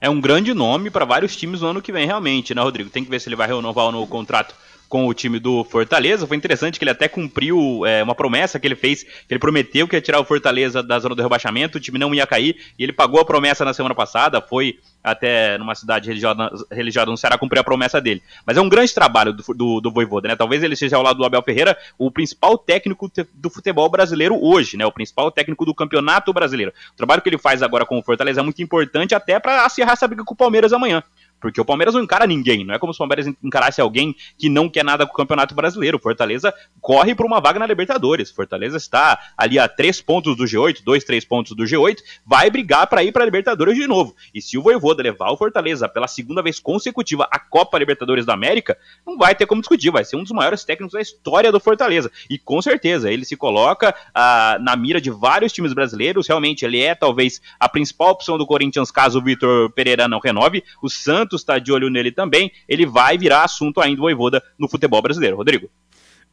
É 0.00 0.08
um 0.08 0.20
grande 0.20 0.54
nome 0.54 0.90
para 0.90 1.04
vários 1.04 1.36
times 1.36 1.60
no 1.60 1.68
ano 1.68 1.82
que 1.82 1.92
vem, 1.92 2.06
realmente, 2.06 2.54
né, 2.54 2.62
Rodrigo? 2.62 2.88
Tem 2.88 3.04
que 3.04 3.10
ver 3.10 3.20
se 3.20 3.28
ele 3.28 3.36
vai 3.36 3.46
renovar 3.46 3.86
o 3.86 3.92
novo 3.92 4.06
contrato 4.06 4.54
com 4.90 5.06
o 5.06 5.14
time 5.14 5.38
do 5.38 5.62
Fortaleza. 5.62 6.26
Foi 6.26 6.36
interessante 6.36 6.76
que 6.76 6.84
ele 6.84 6.90
até 6.90 7.08
cumpriu 7.08 7.86
é, 7.86 8.02
uma 8.02 8.14
promessa 8.14 8.58
que 8.58 8.66
ele 8.66 8.74
fez, 8.74 9.04
que 9.04 9.30
ele 9.30 9.38
prometeu 9.38 9.86
que 9.86 9.94
ia 9.94 10.02
tirar 10.02 10.18
o 10.18 10.24
Fortaleza 10.24 10.82
da 10.82 10.98
zona 10.98 11.14
do 11.14 11.22
rebaixamento, 11.22 11.78
o 11.78 11.80
time 11.80 11.96
não 11.96 12.12
ia 12.12 12.26
cair, 12.26 12.56
e 12.76 12.82
ele 12.82 12.92
pagou 12.92 13.20
a 13.20 13.24
promessa 13.24 13.64
na 13.64 13.72
semana 13.72 13.94
passada, 13.94 14.42
foi 14.42 14.80
até 15.02 15.56
numa 15.58 15.74
cidade 15.74 16.08
religiosa, 16.08 16.50
religiosa 16.70 17.10
no 17.10 17.16
Ceará 17.16 17.38
cumprir 17.38 17.60
a 17.60 17.64
promessa 17.64 18.00
dele. 18.00 18.20
Mas 18.44 18.56
é 18.56 18.60
um 18.60 18.68
grande 18.68 18.92
trabalho 18.92 19.32
do, 19.32 19.54
do, 19.54 19.80
do 19.80 19.90
Voivoda, 19.92 20.28
né? 20.28 20.36
Talvez 20.36 20.62
ele 20.62 20.76
seja 20.76 20.96
ao 20.96 21.02
lado 21.02 21.16
do 21.16 21.24
Abel 21.24 21.42
Ferreira 21.42 21.78
o 21.96 22.10
principal 22.10 22.58
técnico 22.58 23.10
do 23.32 23.48
futebol 23.48 23.88
brasileiro 23.88 24.38
hoje, 24.42 24.76
né? 24.76 24.84
O 24.84 24.92
principal 24.92 25.30
técnico 25.30 25.64
do 25.64 25.74
campeonato 25.74 26.32
brasileiro. 26.32 26.72
O 26.92 26.96
trabalho 26.96 27.22
que 27.22 27.28
ele 27.28 27.38
faz 27.38 27.62
agora 27.62 27.86
com 27.86 27.98
o 27.98 28.02
Fortaleza 28.02 28.40
é 28.40 28.44
muito 28.44 28.60
importante 28.60 29.14
até 29.14 29.38
para 29.38 29.64
acirrar 29.64 29.92
essa 29.92 30.08
briga 30.08 30.24
com 30.24 30.34
o 30.34 30.36
Palmeiras 30.36 30.72
amanhã. 30.72 31.02
Porque 31.40 31.60
o 31.60 31.64
Palmeiras 31.64 31.94
não 31.94 32.02
encara 32.02 32.26
ninguém, 32.26 32.64
não 32.64 32.74
é 32.74 32.78
como 32.78 32.92
se 32.92 32.98
o 32.98 33.06
Palmeiras 33.06 33.26
encarasse 33.42 33.80
alguém 33.80 34.14
que 34.38 34.48
não 34.48 34.68
quer 34.68 34.84
nada 34.84 35.06
com 35.06 35.12
o 35.12 35.16
Campeonato 35.16 35.54
Brasileiro. 35.54 35.98
Fortaleza 35.98 36.52
corre 36.80 37.14
por 37.14 37.24
uma 37.24 37.40
vaga 37.40 37.58
na 37.58 37.66
Libertadores. 37.66 38.30
Fortaleza 38.30 38.76
está 38.76 39.18
ali 39.36 39.58
a 39.58 39.68
três 39.68 40.00
pontos 40.00 40.36
do 40.36 40.44
G8, 40.44 40.82
dois, 40.84 41.04
três 41.04 41.24
pontos 41.24 41.56
do 41.56 41.64
G8, 41.64 41.98
vai 42.26 42.50
brigar 42.50 42.86
para 42.86 43.02
ir 43.02 43.12
para 43.12 43.22
a 43.22 43.24
Libertadores 43.24 43.74
de 43.74 43.86
novo. 43.86 44.14
E 44.34 44.42
se 44.42 44.58
o 44.58 44.62
Voivoda 44.62 45.02
levar 45.02 45.30
o 45.30 45.36
Fortaleza 45.36 45.88
pela 45.88 46.06
segunda 46.06 46.42
vez 46.42 46.60
consecutiva 46.60 47.26
à 47.30 47.38
Copa 47.38 47.78
Libertadores 47.78 48.26
da 48.26 48.34
América, 48.34 48.76
não 49.06 49.16
vai 49.16 49.34
ter 49.34 49.46
como 49.46 49.62
discutir, 49.62 49.90
vai 49.90 50.04
ser 50.04 50.16
um 50.16 50.22
dos 50.22 50.32
maiores 50.32 50.64
técnicos 50.64 50.92
da 50.92 51.00
história 51.00 51.50
do 51.50 51.60
Fortaleza. 51.60 52.10
E 52.28 52.38
com 52.38 52.60
certeza, 52.60 53.10
ele 53.10 53.24
se 53.24 53.36
coloca 53.36 53.94
ah, 54.14 54.58
na 54.60 54.76
mira 54.76 55.00
de 55.00 55.10
vários 55.10 55.52
times 55.52 55.72
brasileiros, 55.72 56.28
realmente 56.28 56.64
ele 56.64 56.80
é 56.80 56.94
talvez 56.94 57.40
a 57.58 57.68
principal 57.68 58.10
opção 58.10 58.36
do 58.36 58.46
Corinthians 58.46 58.90
caso 58.90 59.18
o 59.18 59.22
Vitor 59.22 59.70
Pereira 59.70 60.08
não 60.08 60.20
renove. 60.20 60.62
O 60.82 60.88
Santos 60.88 61.29
Santos 61.30 61.40
está 61.40 61.58
de 61.58 61.70
olho 61.70 61.88
nele 61.88 62.10
também. 62.10 62.50
Ele 62.68 62.84
vai 62.84 63.16
virar 63.16 63.44
assunto 63.44 63.80
ainda 63.80 63.96
do 63.96 64.02
Voivoda 64.02 64.42
no 64.58 64.68
futebol 64.68 65.00
brasileiro. 65.00 65.36
Rodrigo. 65.36 65.70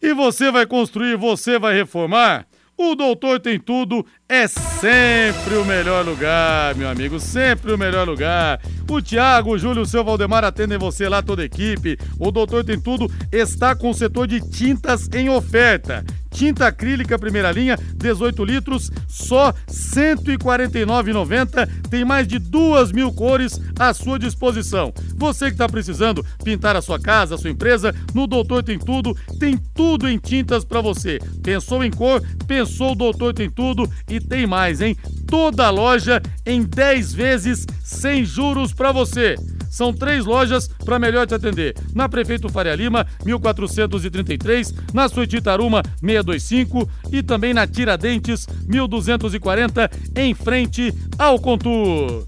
E 0.01 0.13
você 0.13 0.51
vai 0.51 0.65
construir, 0.65 1.15
você 1.15 1.59
vai 1.59 1.75
reformar? 1.75 2.47
O 2.75 2.95
Doutor 2.95 3.39
Tem 3.39 3.59
Tudo 3.59 4.05
é 4.29 4.45
sempre 4.45 5.55
o 5.55 5.63
melhor 5.63 6.05
lugar, 6.05 6.75
meu 6.75 6.89
amigo, 6.89 7.19
sempre 7.19 7.71
o 7.71 7.77
melhor 7.77 8.05
lugar. 8.05 8.59
O 8.89 9.01
Thiago, 9.01 9.51
o 9.51 9.57
Júlio, 9.57 9.83
o 9.83 9.85
seu 9.85 10.03
Valdemar 10.03 10.43
atendem 10.43 10.77
você 10.77 11.07
lá, 11.07 11.21
toda 11.21 11.41
a 11.41 11.45
equipe. 11.45 11.97
O 12.19 12.29
Doutor 12.29 12.63
Tem 12.63 12.79
Tudo 12.79 13.09
está 13.31 13.73
com 13.73 13.89
o 13.89 13.93
setor 13.93 14.27
de 14.27 14.41
tintas 14.49 15.07
em 15.13 15.29
oferta 15.29 16.03
tinta 16.37 16.67
acrílica 16.67 17.17
primeira 17.17 17.51
linha, 17.51 17.79
18 17.95 18.45
litros, 18.45 18.91
só 19.07 19.49
R$ 19.49 19.55
149,90. 19.67 21.67
Tem 21.89 22.05
mais 22.05 22.27
de 22.27 22.37
duas 22.37 22.91
mil 22.91 23.11
cores 23.11 23.59
à 23.79 23.91
sua 23.91 24.19
disposição. 24.19 24.93
Você 25.15 25.47
que 25.47 25.53
está 25.53 25.67
precisando 25.67 26.23
pintar 26.43 26.75
a 26.75 26.81
sua 26.81 26.99
casa, 26.99 27.33
a 27.33 27.37
sua 27.39 27.49
empresa, 27.49 27.95
no 28.13 28.27
Doutor 28.27 28.61
Tem 28.61 28.77
Tudo, 28.77 29.17
tem 29.39 29.57
tudo 29.73 30.07
em 30.07 30.19
tintas 30.19 30.63
para 30.63 30.79
você. 30.79 31.17
Pensou 31.41 31.83
em 31.83 31.89
cor? 31.89 32.21
Pensou 32.45 32.91
o 32.91 32.95
Doutor 32.95 33.33
Tem 33.33 33.49
Tudo 33.49 33.91
e 34.07 34.16
tem 34.19 34.47
mais, 34.47 34.81
hein? 34.81 34.95
Toda 35.27 35.69
loja 35.69 36.21
em 36.45 36.63
10 36.63 37.13
vezes 37.13 37.65
sem 37.83 38.23
juros 38.23 38.73
para 38.73 38.91
você. 38.91 39.35
São 39.69 39.93
três 39.93 40.25
lojas 40.25 40.67
para 40.67 40.97
melhor 40.97 41.27
te 41.27 41.35
atender. 41.35 41.75
Na 41.93 42.09
Prefeito 42.09 42.49
Faria 42.49 42.73
Lima, 42.73 43.05
1433, 43.23 44.73
na 44.93 45.07
Suíte 45.07 45.41
Taruma, 45.41 45.83
625 46.01 46.89
e 47.11 47.21
também 47.21 47.53
na 47.53 47.67
Tiradentes, 47.67 48.47
1240, 48.67 49.89
em 50.15 50.33
frente 50.33 50.93
ao 51.19 51.39
Contur. 51.39 52.27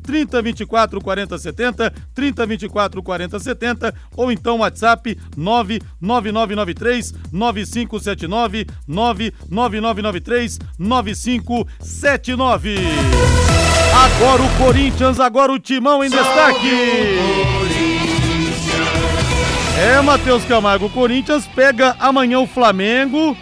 3024 0.03 1.01
4070, 1.01 1.93
3024 2.13 3.03
4070 3.03 3.93
ou 4.15 4.31
então 4.31 4.59
WhatsApp 4.59 5.17
99993 5.35 7.13
9579, 7.31 8.67
99993 8.87 10.59
9579. 10.77 12.75
Agora 13.93 14.41
o 14.41 14.57
Corinthians, 14.57 15.19
agora 15.19 15.51
o 15.51 15.59
Timão 15.59 16.03
em 16.03 16.09
destaque. 16.09 16.69
É, 19.77 20.01
Matheus 20.01 20.45
Camargo, 20.45 20.85
o 20.85 20.89
Corinthians 20.89 21.47
pega 21.47 21.95
amanhã 21.99 22.39
o 22.39 22.47
Flamengo 22.47 23.35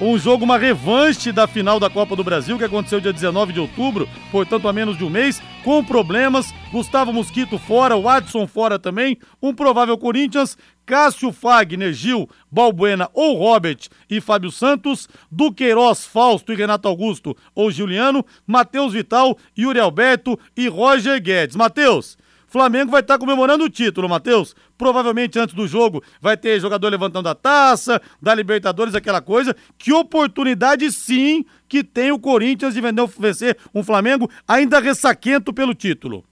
um 0.00 0.18
jogo, 0.18 0.44
uma 0.44 0.58
revanche 0.58 1.30
da 1.30 1.46
final 1.46 1.78
da 1.78 1.88
Copa 1.88 2.16
do 2.16 2.24
Brasil, 2.24 2.58
que 2.58 2.64
aconteceu 2.64 3.00
dia 3.00 3.12
19 3.12 3.52
de 3.52 3.60
outubro, 3.60 4.08
portanto 4.30 4.66
há 4.66 4.72
menos 4.72 4.98
de 4.98 5.04
um 5.04 5.10
mês, 5.10 5.40
com 5.62 5.84
problemas. 5.84 6.52
Gustavo 6.72 7.12
Mosquito 7.12 7.58
fora, 7.58 7.96
o 7.96 8.08
Adson 8.08 8.46
fora 8.46 8.78
também. 8.78 9.16
Um 9.40 9.54
provável 9.54 9.96
Corinthians, 9.96 10.58
Cássio 10.84 11.32
Fagner, 11.32 11.92
Gil, 11.92 12.28
Balbuena 12.50 13.08
ou 13.14 13.36
Robert 13.36 13.88
e 14.10 14.20
Fábio 14.20 14.50
Santos, 14.50 15.08
Duqueiroz, 15.30 16.04
Fausto 16.04 16.52
e 16.52 16.56
Renato 16.56 16.88
Augusto 16.88 17.36
ou 17.54 17.70
Juliano, 17.70 18.24
Matheus 18.46 18.92
Vital, 18.92 19.38
Yuri 19.56 19.78
Alberto 19.78 20.38
e 20.56 20.68
Roger 20.68 21.22
Guedes. 21.22 21.56
Matheus, 21.56 22.18
Flamengo 22.54 22.92
vai 22.92 23.00
estar 23.00 23.18
comemorando 23.18 23.64
o 23.64 23.68
título, 23.68 24.08
Matheus. 24.08 24.54
Provavelmente 24.76 25.38
antes 25.38 25.54
do 25.54 25.66
jogo 25.66 26.02
vai 26.20 26.36
ter 26.36 26.60
jogador 26.60 26.88
levantando 26.88 27.28
a 27.28 27.34
taça, 27.34 28.00
da 28.20 28.34
Libertadores, 28.34 28.94
aquela 28.94 29.20
coisa. 29.20 29.54
Que 29.78 29.92
oportunidade 29.92 30.90
sim 30.90 31.44
que 31.68 31.84
tem 31.84 32.10
o 32.10 32.18
Corinthians 32.18 32.74
de 32.74 32.80
vender, 32.80 33.06
vencer 33.18 33.56
um 33.74 33.82
Flamengo 33.82 34.30
ainda 34.46 34.80
ressaquento 34.80 35.52
pelo 35.52 35.74
título. 35.74 36.24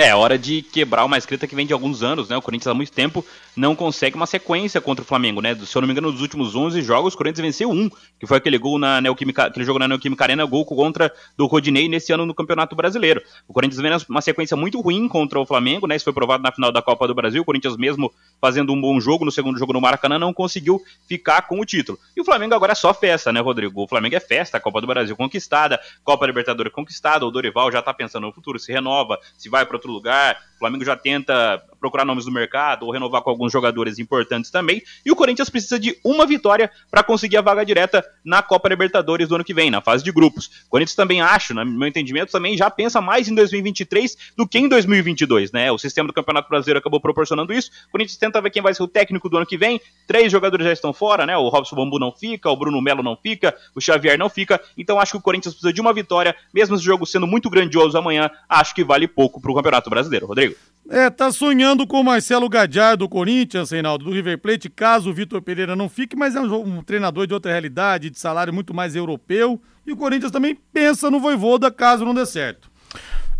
É, 0.00 0.14
hora 0.14 0.38
de 0.38 0.62
quebrar 0.62 1.04
uma 1.04 1.18
escrita 1.18 1.44
que 1.44 1.56
vem 1.56 1.66
de 1.66 1.72
alguns 1.72 2.04
anos, 2.04 2.28
né? 2.28 2.36
O 2.36 2.40
Corinthians 2.40 2.68
há 2.68 2.72
muito 2.72 2.92
tempo 2.92 3.26
não 3.56 3.74
consegue 3.74 4.14
uma 4.14 4.26
sequência 4.26 4.80
contra 4.80 5.02
o 5.02 5.04
Flamengo, 5.04 5.40
né? 5.40 5.56
Se 5.56 5.76
eu 5.76 5.82
não 5.82 5.88
me 5.88 5.92
engano, 5.92 6.12
nos 6.12 6.20
últimos 6.20 6.54
11 6.54 6.80
jogos, 6.82 7.14
o 7.14 7.16
Corinthians 7.16 7.44
venceu 7.44 7.68
um, 7.68 7.90
que 8.20 8.24
foi 8.24 8.36
aquele 8.36 8.56
gol 8.56 8.78
na 8.78 9.00
Neoquímica, 9.00 9.46
aquele 9.46 9.66
jogo 9.66 9.80
na 9.80 9.88
Neoquímica 9.88 10.22
Arena, 10.22 10.44
gol 10.44 10.64
contra 10.64 11.12
do 11.36 11.46
Rodinei 11.46 11.88
nesse 11.88 12.12
ano 12.12 12.24
no 12.24 12.32
Campeonato 12.32 12.76
Brasileiro. 12.76 13.20
O 13.48 13.52
Corinthians 13.52 13.80
vem 13.80 13.90
uma 14.08 14.20
sequência 14.20 14.56
muito 14.56 14.80
ruim 14.80 15.08
contra 15.08 15.40
o 15.40 15.44
Flamengo, 15.44 15.88
né? 15.88 15.96
Isso 15.96 16.04
foi 16.04 16.12
provado 16.12 16.44
na 16.44 16.52
final 16.52 16.70
da 16.70 16.80
Copa 16.80 17.08
do 17.08 17.14
Brasil. 17.16 17.42
O 17.42 17.44
Corinthians 17.44 17.76
mesmo 17.76 18.12
fazendo 18.40 18.72
um 18.72 18.80
bom 18.80 19.00
jogo 19.00 19.24
no 19.24 19.32
segundo 19.32 19.58
jogo 19.58 19.72
no 19.72 19.80
Maracanã 19.80 20.16
não 20.16 20.32
conseguiu 20.32 20.80
ficar 21.08 21.42
com 21.42 21.58
o 21.58 21.64
título. 21.64 21.98
E 22.16 22.20
o 22.20 22.24
Flamengo 22.24 22.54
agora 22.54 22.70
é 22.70 22.76
só 22.76 22.94
festa, 22.94 23.32
né, 23.32 23.40
Rodrigo? 23.40 23.82
O 23.82 23.88
Flamengo 23.88 24.14
é 24.14 24.20
festa, 24.20 24.58
a 24.58 24.60
Copa 24.60 24.80
do 24.80 24.86
Brasil 24.86 25.16
conquistada, 25.16 25.80
Copa 26.04 26.24
Libertadores 26.24 26.72
conquistada, 26.72 27.26
o 27.26 27.32
Dorival 27.32 27.72
já 27.72 27.82
tá 27.82 27.92
pensando 27.92 28.28
no 28.28 28.32
futuro, 28.32 28.60
se 28.60 28.70
renova, 28.70 29.18
se 29.36 29.48
vai 29.48 29.66
para 29.66 29.76
outro 29.76 29.87
lugar. 29.92 30.38
O 30.58 30.60
Flamengo 30.60 30.84
já 30.84 30.96
tenta 30.96 31.62
procurar 31.78 32.04
nomes 32.04 32.26
no 32.26 32.32
mercado 32.32 32.84
ou 32.84 32.90
renovar 32.90 33.22
com 33.22 33.30
alguns 33.30 33.52
jogadores 33.52 34.00
importantes 34.00 34.50
também. 34.50 34.82
E 35.06 35.12
o 35.12 35.14
Corinthians 35.14 35.48
precisa 35.48 35.78
de 35.78 35.96
uma 36.04 36.26
vitória 36.26 36.68
para 36.90 37.00
conseguir 37.04 37.36
a 37.36 37.40
vaga 37.40 37.64
direta 37.64 38.04
na 38.24 38.42
Copa 38.42 38.68
Libertadores 38.68 39.28
do 39.28 39.36
ano 39.36 39.44
que 39.44 39.54
vem, 39.54 39.70
na 39.70 39.80
fase 39.80 40.02
de 40.02 40.10
grupos. 40.10 40.46
O 40.66 40.70
Corinthians 40.70 40.96
também 40.96 41.20
acho, 41.20 41.54
no 41.54 41.64
meu 41.64 41.86
entendimento, 41.86 42.32
também 42.32 42.56
já 42.56 42.68
pensa 42.68 43.00
mais 43.00 43.28
em 43.28 43.34
2023 43.36 44.32
do 44.36 44.48
que 44.48 44.58
em 44.58 44.68
2022, 44.68 45.52
né? 45.52 45.70
O 45.70 45.78
sistema 45.78 46.08
do 46.08 46.12
Campeonato 46.12 46.48
Brasileiro 46.48 46.80
acabou 46.80 47.00
proporcionando 47.00 47.52
isso. 47.52 47.70
O 47.86 47.92
Corinthians 47.92 48.18
tenta 48.18 48.40
ver 48.40 48.50
quem 48.50 48.60
vai 48.60 48.74
ser 48.74 48.82
o 48.82 48.88
técnico 48.88 49.28
do 49.28 49.36
ano 49.36 49.46
que 49.46 49.56
vem. 49.56 49.80
Três 50.08 50.32
jogadores 50.32 50.66
já 50.66 50.72
estão 50.72 50.92
fora, 50.92 51.24
né? 51.24 51.36
O 51.36 51.48
Robson 51.48 51.76
Bambu 51.76 52.00
não 52.00 52.10
fica, 52.10 52.50
o 52.50 52.56
Bruno 52.56 52.82
Melo 52.82 53.02
não 53.04 53.16
fica, 53.16 53.56
o 53.76 53.80
Xavier 53.80 54.18
não 54.18 54.28
fica. 54.28 54.60
Então 54.76 54.98
acho 54.98 55.12
que 55.12 55.18
o 55.18 55.22
Corinthians 55.22 55.54
precisa 55.54 55.72
de 55.72 55.80
uma 55.80 55.92
vitória, 55.92 56.34
mesmo 56.52 56.74
esse 56.74 56.84
jogo 56.84 57.06
sendo 57.06 57.26
muito 57.26 57.48
grandioso 57.48 57.96
amanhã, 57.96 58.28
acho 58.48 58.74
que 58.74 58.82
vale 58.82 59.06
pouco 59.06 59.40
para 59.40 59.52
o 59.52 59.54
Campeonato 59.54 59.88
Brasileiro. 59.88 60.26
Rodrigo. 60.26 60.47
É, 60.90 61.10
tá 61.10 61.30
sonhando 61.30 61.86
com 61.86 62.00
o 62.00 62.04
Marcelo 62.04 62.48
Gadiar 62.48 62.96
do 62.96 63.08
Corinthians, 63.08 63.70
Reinaldo, 63.70 64.06
do 64.06 64.10
River 64.10 64.38
Plate, 64.38 64.70
caso 64.70 65.10
o 65.10 65.12
Vitor 65.12 65.42
Pereira 65.42 65.76
não 65.76 65.86
fique, 65.86 66.16
mas 66.16 66.34
é 66.34 66.40
um, 66.40 66.78
um, 66.78 66.82
treinador 66.82 67.26
de 67.26 67.34
outra 67.34 67.50
realidade, 67.52 68.08
de 68.08 68.18
salário 68.18 68.54
muito 68.54 68.72
mais 68.72 68.96
europeu. 68.96 69.60
E 69.86 69.92
o 69.92 69.96
Corinthians 69.96 70.32
também 70.32 70.58
pensa 70.72 71.10
no 71.10 71.20
Voivoda 71.20 71.70
caso 71.70 72.06
não 72.06 72.14
dê 72.14 72.24
certo. 72.24 72.70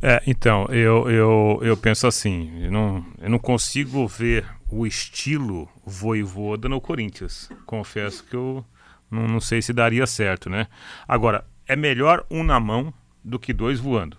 É, 0.03 0.23
então, 0.27 0.67
eu, 0.67 1.11
eu, 1.11 1.61
eu 1.63 1.77
penso 1.77 2.07
assim, 2.07 2.65
eu 2.65 2.71
não, 2.71 3.05
eu 3.19 3.31
não 3.31 3.39
consigo 3.39 4.07
ver 4.07 4.45
o 4.71 4.87
estilo 4.87 5.69
Voivoda 5.87 6.69
no 6.69 6.81
Corinthians. 6.83 7.49
Confesso 7.65 8.25
que 8.25 8.37
eu 8.37 8.63
não, 9.11 9.27
não 9.27 9.41
sei 9.41 9.63
se 9.63 9.73
daria 9.73 10.07
certo, 10.07 10.51
né? 10.51 10.67
Agora, 11.07 11.45
é 11.67 11.75
melhor 11.75 12.27
um 12.31 12.45
na 12.45 12.61
mão 12.61 12.93
do 13.25 13.39
que 13.39 13.53
dois 13.53 13.81
voando. 13.81 14.17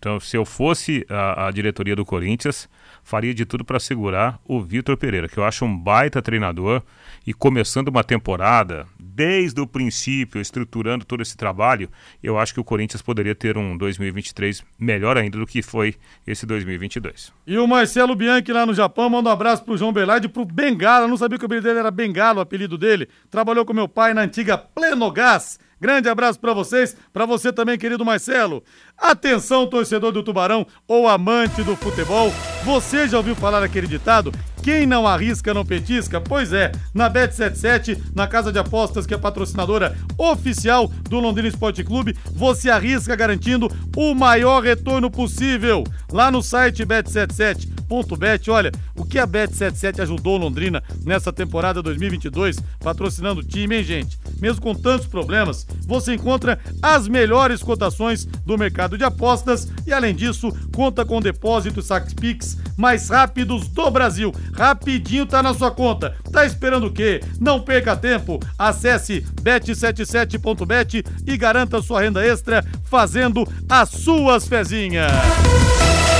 Então, 0.00 0.18
se 0.18 0.34
eu 0.34 0.46
fosse 0.46 1.04
a, 1.10 1.48
a 1.48 1.50
diretoria 1.50 1.94
do 1.94 2.06
Corinthians, 2.06 2.66
faria 3.04 3.34
de 3.34 3.44
tudo 3.44 3.62
para 3.62 3.78
segurar 3.78 4.40
o 4.46 4.58
Vitor 4.58 4.96
Pereira, 4.96 5.28
que 5.28 5.36
eu 5.36 5.44
acho 5.44 5.62
um 5.66 5.78
baita 5.78 6.22
treinador 6.22 6.82
e 7.26 7.34
começando 7.34 7.88
uma 7.88 8.02
temporada, 8.02 8.86
desde 9.20 9.60
o 9.60 9.66
princípio, 9.66 10.40
estruturando 10.40 11.04
todo 11.04 11.20
esse 11.20 11.36
trabalho, 11.36 11.90
eu 12.22 12.38
acho 12.38 12.54
que 12.54 12.60
o 12.60 12.64
Corinthians 12.64 13.02
poderia 13.02 13.34
ter 13.34 13.58
um 13.58 13.76
2023 13.76 14.64
melhor 14.78 15.18
ainda 15.18 15.36
do 15.36 15.46
que 15.46 15.60
foi 15.60 15.94
esse 16.26 16.46
2022. 16.46 17.30
E 17.46 17.58
o 17.58 17.66
Marcelo 17.66 18.14
Bianchi 18.14 18.50
lá 18.50 18.64
no 18.64 18.72
Japão, 18.72 19.10
manda 19.10 19.28
um 19.28 19.32
abraço 19.32 19.62
pro 19.62 19.76
João 19.76 19.92
Berlardi 19.92 20.24
e 20.24 20.30
pro 20.30 20.46
Bengala, 20.46 21.06
não 21.06 21.18
sabia 21.18 21.36
que 21.36 21.44
o 21.44 21.46
apelido 21.46 21.68
dele 21.68 21.80
era 21.80 21.90
Bengala, 21.90 22.38
o 22.38 22.40
apelido 22.40 22.78
dele. 22.78 23.10
Trabalhou 23.30 23.66
com 23.66 23.74
meu 23.74 23.86
pai 23.86 24.14
na 24.14 24.22
antiga 24.22 24.56
Plenogás 24.56 25.58
Grande 25.80 26.10
abraço 26.10 26.38
para 26.38 26.52
vocês, 26.52 26.94
para 27.10 27.24
você 27.24 27.50
também, 27.50 27.78
querido 27.78 28.04
Marcelo. 28.04 28.62
Atenção, 28.98 29.66
torcedor 29.66 30.12
do 30.12 30.22
Tubarão 30.22 30.66
ou 30.86 31.08
amante 31.08 31.62
do 31.62 31.74
futebol. 31.74 32.30
Você 32.64 33.08
já 33.08 33.16
ouviu 33.16 33.34
falar 33.34 33.62
aquele 33.62 33.86
ditado? 33.86 34.30
Quem 34.62 34.86
não 34.86 35.06
arrisca 35.06 35.54
não 35.54 35.64
petisca? 35.64 36.20
Pois 36.20 36.52
é, 36.52 36.70
na 36.94 37.10
Bet77, 37.10 37.98
na 38.14 38.26
casa 38.26 38.52
de 38.52 38.58
apostas 38.58 39.06
que 39.06 39.14
é 39.14 39.18
patrocinadora 39.18 39.96
oficial 40.18 40.88
do 41.08 41.18
Londrina 41.18 41.48
Esporte 41.48 41.82
Clube, 41.82 42.16
você 42.32 42.68
arrisca 42.70 43.16
garantindo 43.16 43.70
o 43.96 44.14
maior 44.14 44.62
retorno 44.62 45.10
possível. 45.10 45.84
Lá 46.12 46.30
no 46.30 46.42
site 46.42 46.84
bet77.bet, 46.84 48.50
olha, 48.50 48.70
o 48.94 49.04
que 49.04 49.18
a 49.18 49.26
Bet77 49.26 50.00
ajudou 50.00 50.36
Londrina 50.36 50.82
nessa 51.04 51.32
temporada 51.32 51.82
2022, 51.82 52.58
patrocinando 52.80 53.40
o 53.40 53.44
time, 53.44 53.76
hein, 53.76 53.84
gente? 53.84 54.18
Mesmo 54.40 54.60
com 54.60 54.74
tantos 54.74 55.06
problemas, 55.06 55.66
você 55.86 56.14
encontra 56.14 56.58
as 56.82 57.06
melhores 57.08 57.62
cotações 57.62 58.24
do 58.24 58.56
mercado 58.56 58.96
de 58.96 59.04
apostas 59.04 59.68
e, 59.86 59.92
além 59.92 60.14
disso, 60.14 60.50
conta 60.74 61.04
com 61.04 61.20
depósitos 61.20 61.86
SaxPix 61.86 62.58
mais 62.76 63.10
rápidos 63.10 63.68
do 63.68 63.90
Brasil. 63.90 64.34
Rapidinho 64.54 65.26
tá 65.26 65.42
na 65.42 65.52
sua 65.52 65.70
conta. 65.70 66.16
Tá 66.32 66.46
esperando 66.46 66.86
o 66.86 66.92
quê? 66.92 67.20
Não 67.38 67.60
perca 67.60 67.96
tempo. 67.96 68.40
Acesse 68.58 69.22
bet77.bet 69.42 71.04
e 71.26 71.36
garanta 71.36 71.82
sua 71.82 72.00
renda 72.00 72.24
extra 72.24 72.64
fazendo 72.84 73.46
as 73.68 73.90
suas 73.90 74.48
fezinhas. 74.48 75.10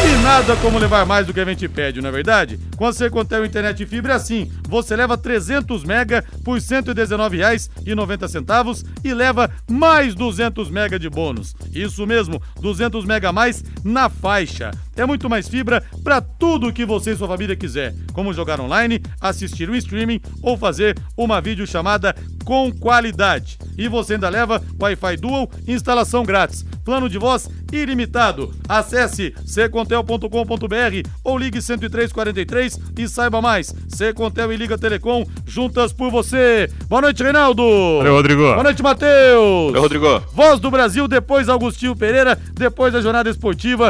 E 0.02 0.16
nada 0.22 0.56
como 0.56 0.78
levar 0.78 1.04
mais 1.04 1.26
do 1.26 1.34
que 1.34 1.40
a 1.40 1.44
gente 1.44 1.68
pede, 1.68 2.00
não 2.00 2.08
é 2.08 2.12
verdade? 2.12 2.58
Com 2.76 2.86
a 2.86 2.92
Secontel 2.92 3.44
Internet 3.44 3.84
Fibra 3.84 4.14
é 4.14 4.16
assim, 4.16 4.50
você 4.66 4.96
leva 4.96 5.18
300 5.18 5.84
mega 5.84 6.24
por 6.42 6.54
R$ 6.54 6.64
119,90 6.64 8.86
e 9.04 9.12
leva 9.12 9.50
mais 9.70 10.14
200 10.14 10.70
mega 10.70 10.98
de 10.98 11.10
bônus. 11.10 11.54
Isso 11.74 12.06
mesmo, 12.06 12.40
200 12.62 13.04
mega 13.04 13.28
a 13.28 13.32
mais 13.32 13.62
na 13.84 14.08
faixa. 14.08 14.70
É 15.00 15.06
muito 15.06 15.30
mais 15.30 15.48
fibra 15.48 15.82
para 16.04 16.20
tudo 16.20 16.70
que 16.70 16.84
você 16.84 17.12
e 17.12 17.16
sua 17.16 17.26
família 17.26 17.56
quiser, 17.56 17.94
como 18.12 18.34
jogar 18.34 18.60
online, 18.60 19.00
assistir 19.18 19.70
um 19.70 19.74
streaming 19.74 20.20
ou 20.42 20.58
fazer 20.58 20.94
uma 21.16 21.40
videochamada 21.40 22.14
com 22.44 22.70
qualidade. 22.70 23.56
E 23.78 23.88
você 23.88 24.14
ainda 24.14 24.28
leva 24.28 24.62
Wi-Fi 24.78 25.16
Dual, 25.16 25.50
instalação 25.66 26.22
grátis, 26.22 26.66
plano 26.84 27.08
de 27.08 27.16
voz 27.16 27.48
ilimitado. 27.72 28.54
Acesse 28.68 29.32
ccontel.com.br 29.46 31.08
ou 31.24 31.38
ligue 31.38 31.62
10343 31.62 32.78
e 32.98 33.08
saiba 33.08 33.40
mais. 33.40 33.74
Secontel 33.88 34.52
e 34.52 34.56
Liga 34.58 34.76
Telecom, 34.76 35.24
juntas 35.46 35.94
por 35.94 36.10
você. 36.10 36.68
Boa 36.90 37.00
noite, 37.00 37.22
Reinaldo. 37.22 37.62
Valeu, 37.62 38.16
Rodrigo. 38.16 38.42
Boa 38.42 38.64
noite, 38.64 38.82
Matheus. 38.82 39.68
Valeu, 39.68 39.80
Rodrigo. 39.80 40.22
Voz 40.34 40.60
do 40.60 40.70
Brasil, 40.70 41.08
depois 41.08 41.48
Augustinho 41.48 41.96
Pereira, 41.96 42.38
depois 42.52 42.92
da 42.92 43.00
jornada 43.00 43.30
esportiva. 43.30 43.88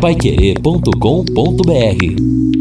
Paiquerê.com.br 0.00 2.57